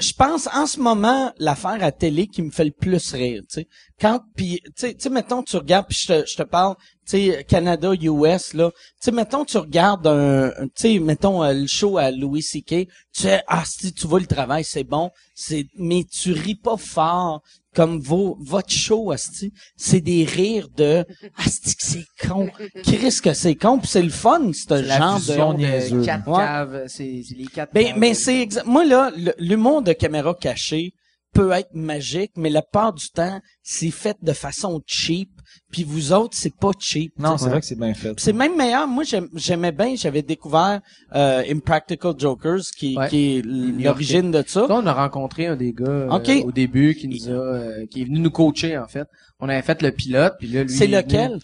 [0.00, 3.54] Je pense, en ce moment, l'affaire à télé qui me fait le plus rire, tu
[3.54, 3.68] sais.
[4.00, 6.76] Quand, puis, tu sais, mettons, tu regardes, puis je te, je te parle,
[7.06, 8.70] tu sais, Canada, US, là.
[8.70, 12.42] Tu sais, mettons, tu regardes un, un- tu sais, mettons, euh, le show à Louis
[12.42, 16.54] C.K., tu sais, ah, si tu vois le travail, c'est bon, c'est, mais tu ris
[16.54, 17.42] pas fort,
[17.78, 19.52] comme vos, votre show, asti.
[19.76, 21.04] C'est des rires de,
[21.36, 22.48] asti que c'est con.
[22.82, 25.60] Qu'est-ce que c'est con, puis c'est le fun, ce genre fusion de...
[26.00, 26.38] de quatre Ouais.
[26.38, 27.98] caves c'est les quatre Ben, caves.
[27.98, 30.92] mais c'est exa- moi là, le- l'humour de caméra cachée
[31.38, 35.30] peut être magique, mais la part du temps, c'est fait de façon cheap.
[35.70, 37.12] Puis vous autres, c'est pas cheap.
[37.18, 38.12] Non, c'est vrai que c'est bien fait.
[38.18, 38.86] C'est même meilleur.
[38.88, 39.04] Moi,
[39.34, 39.94] j'aimais bien.
[39.96, 40.80] J'avais découvert
[41.14, 43.08] euh, Impractical Jokers, qui, Ouais.
[43.08, 44.66] qui est l'origine de ça.
[44.66, 46.30] Ça, on a rencontré un des gars euh, Ok.
[46.44, 49.06] au début qui nous a euh, qui est venu nous coacher en fait
[49.40, 51.38] on avait fait le pilote puis là lui C'est lequel?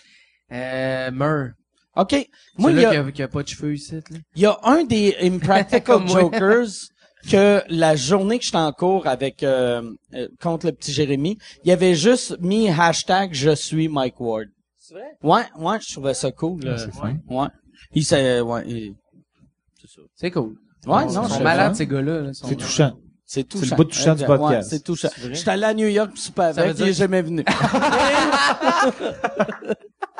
[0.53, 1.51] euh Mur
[1.97, 2.29] Ok.
[2.59, 4.01] Moi, il y a, qui a, qui a pas de cheveux ici là.
[4.35, 6.07] il y a un des Impractical.
[6.09, 6.67] Jokers
[7.31, 9.83] que la journée que j'étais en cours avec euh,
[10.15, 14.49] euh, contre le petit Jérémy, il y avait juste mis hashtag je suis Mike Ward.
[14.79, 15.17] C'est vrai?
[15.23, 16.61] Ouais, ouais, je trouvais ça cool.
[16.67, 16.77] euh,
[17.31, 17.47] Ouais.
[17.95, 18.95] Il s'est, ouais, il-
[19.81, 20.03] c'est ça.
[20.15, 20.57] c'est cool
[20.87, 21.79] Ouais, Ils non, sont je- malades ouais.
[21.79, 22.93] ces gars-là là, ils sont- C'est touchant.
[23.27, 23.65] C'est touchant.
[23.65, 24.27] C'est le bout touchant du Exact.
[24.27, 24.71] podcast.
[24.71, 25.09] Ouais, c'est touchant.
[25.17, 25.35] C'est?
[25.35, 27.43] J'étais allé à New York pis souper Ça avec, veut il est dire- jamais venu.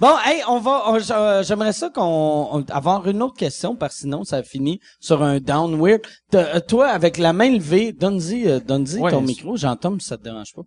[0.00, 4.00] bon, hey, on va, j'a- j'aimerais ça qu'on, on- avoir une autre question parce que
[4.00, 6.02] sinon ça finit sur un down weird.
[6.34, 10.24] Euh, toi, avec la main levée, donne-y, euh, donne-y Ouais, ton micro, j'entends, ça te
[10.24, 10.62] dérange pas.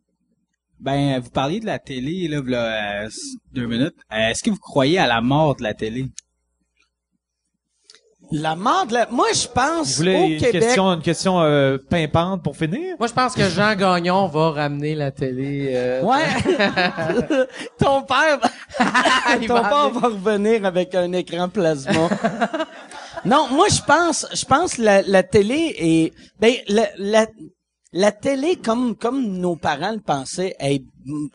[0.79, 3.09] Ben, vous parliez de la télé, là, v'là, euh,
[3.53, 3.95] deux minutes.
[4.11, 6.07] Euh, Est-ce que vous croyez à la mort de la télé?
[8.35, 10.61] La mort de la, moi je Vous pense voulez au une Québec.
[10.63, 12.95] question, une question euh, pimpante pour finir?
[12.97, 16.23] moi je pense que Jean Gagnon va ramener la télé euh, Ouais.
[17.77, 18.39] ton père,
[19.39, 22.09] Il ton va père va revenir avec un écran plasma.
[23.23, 27.27] non, moi je pense, je pense la, la télé est, ben la, la,
[27.93, 30.79] la télé comme comme nos parents le pensaient, elle,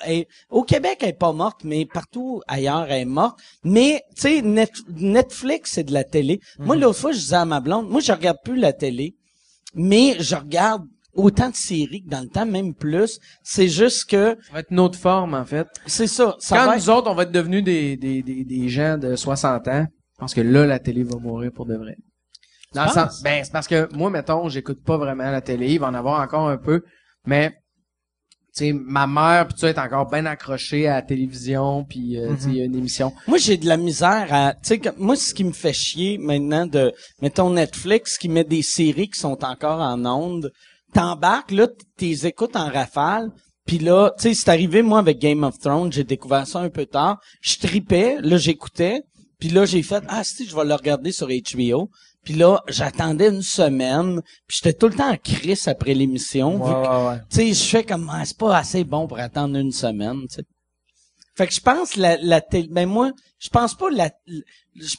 [0.05, 3.39] elle- au Québec elle est pas morte, mais partout ailleurs elle est morte.
[3.65, 6.41] Mais tu sais, Net- Netflix c'est de la télé.
[6.59, 9.15] Moi l'autre fois je disais à ma blonde, moi je regarde plus la télé,
[9.75, 13.19] mais je regarde autant de séries que dans le temps, même plus.
[13.43, 16.37] C'est juste que ça va être une autre forme en fait c'est ça.
[16.39, 19.17] ça quand va nous autres on va être devenus des, des, des, des gens de
[19.17, 21.97] 60 ans je pense que là la télé va mourir pour de vrai
[22.74, 23.23] dans le Tu sens penses?
[23.23, 26.20] ben c'est parce que moi mettons j'écoute pas vraiment la télé il va en avoir
[26.20, 26.82] encore un peu
[27.27, 27.51] mais
[28.57, 32.19] tu sais ma mère puis tu sais, est encore bien accrochée à la télévision puis
[32.19, 34.61] euh, tu sais, il y a une émission Moi, j'ai de la misère à, tu
[34.69, 36.93] sais, moi, ce qui me fait chier maintenant de,
[37.23, 40.51] mettons Netflix qui met des séries qui sont encore en ondes,
[40.93, 43.31] t'embarques, là, t'es écoutes en rafale,
[43.66, 46.70] Puis là, tu sais, c'est arrivé, moi, avec Game of Thrones, j'ai découvert ça un
[46.70, 47.20] peu tard.
[47.43, 49.03] Je tripais, là, j'écoutais.
[49.39, 51.90] Puis là, j'ai fait, ah, si, je vais le regarder sur HBO.
[52.29, 54.21] Puis là, j'attendais une semaine.
[54.47, 56.59] Puis j'étais tout le temps en crise après l'émission.
[56.59, 56.87] vu que,
[57.31, 60.35] Tu sais, je fais comme, ah, c'est pas assez bon pour attendre une semaine, tu
[60.35, 60.45] sais.
[61.35, 64.11] Fait que je pense la, la télé, ben moi, je pense pas la,
[64.77, 64.97] je-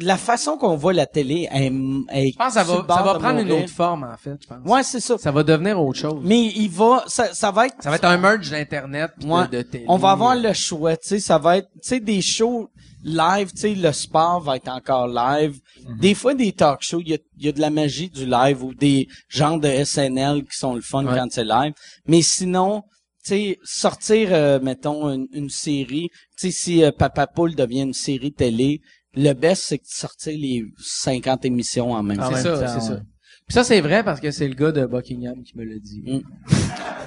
[0.00, 1.72] la façon qu'on voit la télé, elle,
[2.08, 4.46] elle Je pense que ça va, ça va prendre une autre forme, en fait, je
[4.46, 4.58] pense.
[4.66, 5.16] Ouais, c'est ça.
[5.18, 6.20] Ça va devenir autre chose.
[6.24, 9.46] Mais il va, ça, ça va être, Ça va être un merge d'Internet Ouais.
[9.48, 9.84] de, de télé.
[9.88, 12.70] on va avoir le choix, tu sais, ça va être, tu sais, des shows
[13.04, 15.60] live, tu sais, le sport va être encore live.
[16.00, 18.24] Des fois, des talk shows, il y a, il y a de la magie du
[18.26, 21.14] live ou des genres de SNL qui sont le fun Ouais.
[21.14, 21.74] quand c'est live.
[22.06, 22.82] Mais sinon,
[23.24, 26.08] tu sais, sortir, euh, mettons, une, une série,
[26.38, 28.80] tu sais, si euh, Papa Poule devient une série télé,
[29.16, 32.30] le best, c'est de sortir les 50 émissions en même temps.
[32.34, 33.00] C'est ça, c'est ça.
[33.46, 36.02] Puis ça, c'est vrai parce que c'est le gars de Buckingham qui me l'a dit.
[36.06, 36.20] Mm.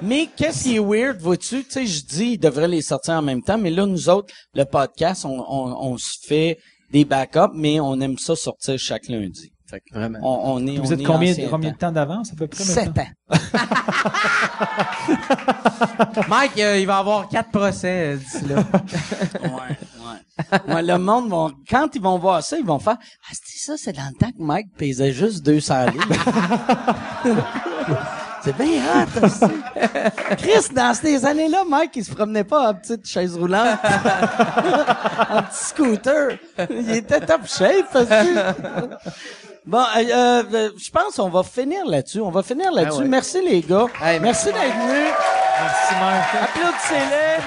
[0.04, 1.64] Mais qu'est-ce qui est weird, vois-tu?
[1.64, 4.32] Tu sais, je dis, ils devraient les sortir en même temps, mais là, nous autres,
[4.54, 6.60] le podcast, on, on, on se fait
[6.92, 9.52] des backups, mais on aime ça sortir chaque lundi.
[9.70, 10.20] Fait que Vraiment.
[10.22, 11.92] on, on est, Vous on êtes est combien, combien de temps.
[11.92, 12.64] d'avance, à peu près?
[12.64, 13.08] Sept ans.
[16.30, 18.64] Mike, euh, il va avoir quatre procès euh, d'ici là.
[19.44, 19.50] Ouais,
[20.70, 20.74] ouais.
[20.74, 23.74] Ouais, le monde vont, quand ils vont voir ça, ils vont faire, ah, c'est ça,
[23.78, 26.06] c'est dans le temps que Mike pesait juste 200 livres.
[28.44, 29.46] c'est bien hot, aussi.
[30.38, 33.80] Chris, dans ces années-là, Mike, il se promenait pas en petite chaise roulante.
[33.84, 36.38] en petit scooter.
[36.70, 38.94] Il était top shape, que...
[39.68, 42.22] Bon, euh, euh, je pense qu'on va finir là-dessus.
[42.22, 43.00] On va finir là-dessus.
[43.00, 43.10] Ah ouais.
[43.10, 43.88] Merci les gars.
[44.02, 45.14] Hey, merci d'être venus.
[45.60, 46.44] Merci, Mike.
[46.44, 47.44] Applaudissez-les.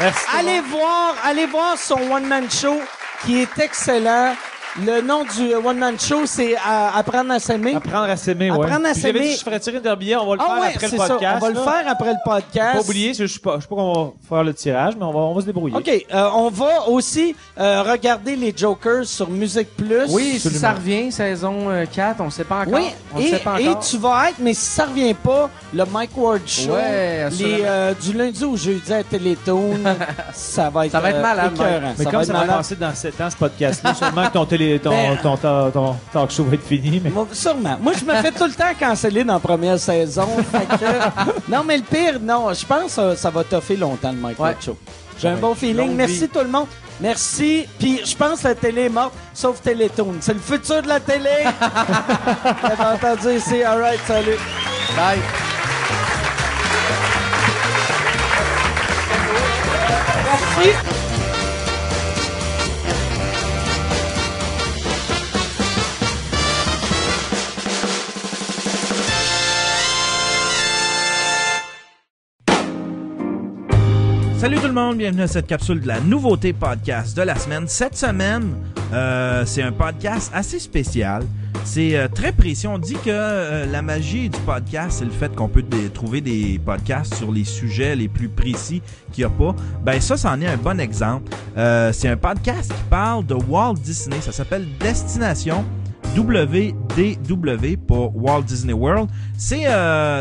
[0.00, 0.24] Merci.
[0.36, 2.80] Allez voir, allez voir son one man show
[3.24, 4.34] qui est excellent.
[4.76, 6.58] Le nom du one man show c'est euh,
[6.94, 7.76] apprendre à s'aimer.
[7.76, 8.64] Apprendre à s'aimer, ouais.
[8.66, 9.36] Apprendre à s'aimer.
[9.36, 11.20] je ferais tirer un billet, on va le Ah faire ouais, après le podcast.
[11.20, 11.36] ça.
[11.36, 12.72] On va le faire après le podcast.
[12.78, 15.12] Pas oublier, je sais pas, je sais pas qu'on va faire le tirage, mais on
[15.12, 15.76] va, on va se débrouiller.
[15.76, 20.06] OK, euh, on va aussi euh, regarder les Jokers sur Musique Plus.
[20.12, 22.74] Oui, si ça revient, saison euh, 4, on sait pas encore.
[22.74, 23.84] Oui, on le et, sait pas et encore.
[23.84, 27.94] tu vas être, mais si ça revient pas, le Mike Ward Show, Ouais, les, euh,
[27.94, 29.78] du lundi au jeudi à Télétoon,
[30.32, 31.52] ça va être, Ça va être euh, malade.
[31.96, 34.32] Mais ça comme va être ça va passer dans 7 ans, ce podcast-là, sûrement que
[34.32, 34.44] ton,
[34.82, 37.76] ton, Ben, ton, ton, ton talk show va être fini, mais Moi, sûrement.
[37.80, 40.26] Moi, je me fais tout le temps canceller dans la première saison.
[40.50, 44.12] fait que- non, mais le pire, non, je pense que ça, ça va toffer longtemps,
[44.12, 44.56] le Mike Ouais.
[44.64, 44.76] Show.
[45.20, 45.94] J'ai un bon feeling.
[45.94, 46.28] Merci vie.
[46.28, 46.66] tout le monde.
[47.00, 47.66] Merci.
[47.78, 50.14] Puis je pense que la télé est morte, sauf Télétoon.
[50.20, 51.30] C'est le futur de la télé.
[52.62, 53.62] Vous entendu ici.
[53.62, 54.38] All right, salut.
[54.96, 55.18] Bye.
[60.24, 61.03] Merci.
[74.44, 77.66] Salut tout le monde, bienvenue à cette capsule de la nouveauté podcast de la semaine.
[77.66, 78.56] Cette semaine,
[78.92, 81.22] euh, c'est un podcast assez spécial.
[81.64, 82.66] C'est euh, très précis.
[82.66, 85.64] On dit que euh, la magie du podcast, c'est le fait qu'on peut
[85.94, 89.56] trouver des podcasts sur les sujets les plus précis qu'il n'y a pas.
[89.82, 91.32] Ben ça, c'en est un bon exemple.
[91.56, 94.20] C'est un podcast qui parle de Walt Disney.
[94.20, 95.64] Ça s'appelle Destination.
[96.14, 99.08] WDW pour Walt Disney World.
[99.38, 99.64] C'est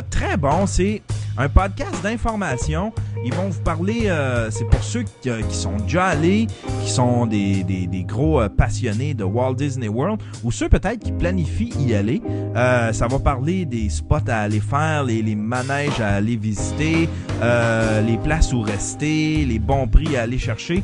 [0.10, 0.66] très bon.
[0.66, 1.02] C'est
[1.38, 2.94] un podcast d'information.
[3.26, 6.48] Ils vont vous parler, euh, c'est pour ceux qui, euh, qui sont déjà allés,
[6.84, 11.12] qui sont des, des, gros euh, passionnés de Walt Disney World, ou ceux peut-être qui
[11.12, 12.22] planifient y aller.
[12.56, 17.10] Euh, ça va parler des spots à aller faire, les, les manèges à aller visiter,
[17.42, 20.84] les places où rester, les bons prix à aller chercher.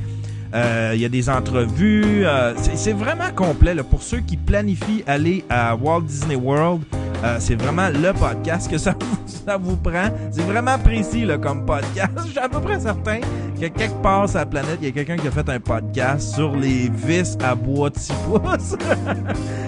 [0.53, 2.25] Euh, Il y a des entrevues.
[2.25, 6.81] euh, c'est- vraiment complet là, pour ceux qui planifient aller à Walt Disney World.
[7.23, 10.09] euh, c'est vraiment le podcast que ça vous, ça vous prend.
[10.31, 12.11] C'est vraiment précis là, comme podcast.
[12.25, 13.19] Je suis à peu près certain
[13.59, 16.33] que quelque part sur la planète, il y a quelqu'un qui a fait un podcast
[16.33, 18.75] sur les vis à bois de 6 pouces.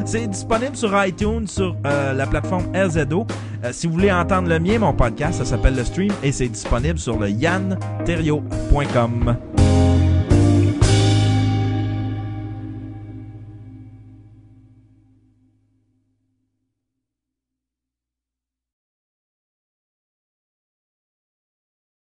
[0.05, 3.27] c'est disponible sur iTunes, sur euh, la plateforme RZO.
[3.65, 6.47] Euh, si vous voulez entendre le mien, mon podcast, ça s'appelle Le Stream et c'est
[6.47, 9.35] disponible sur le yanterio.com.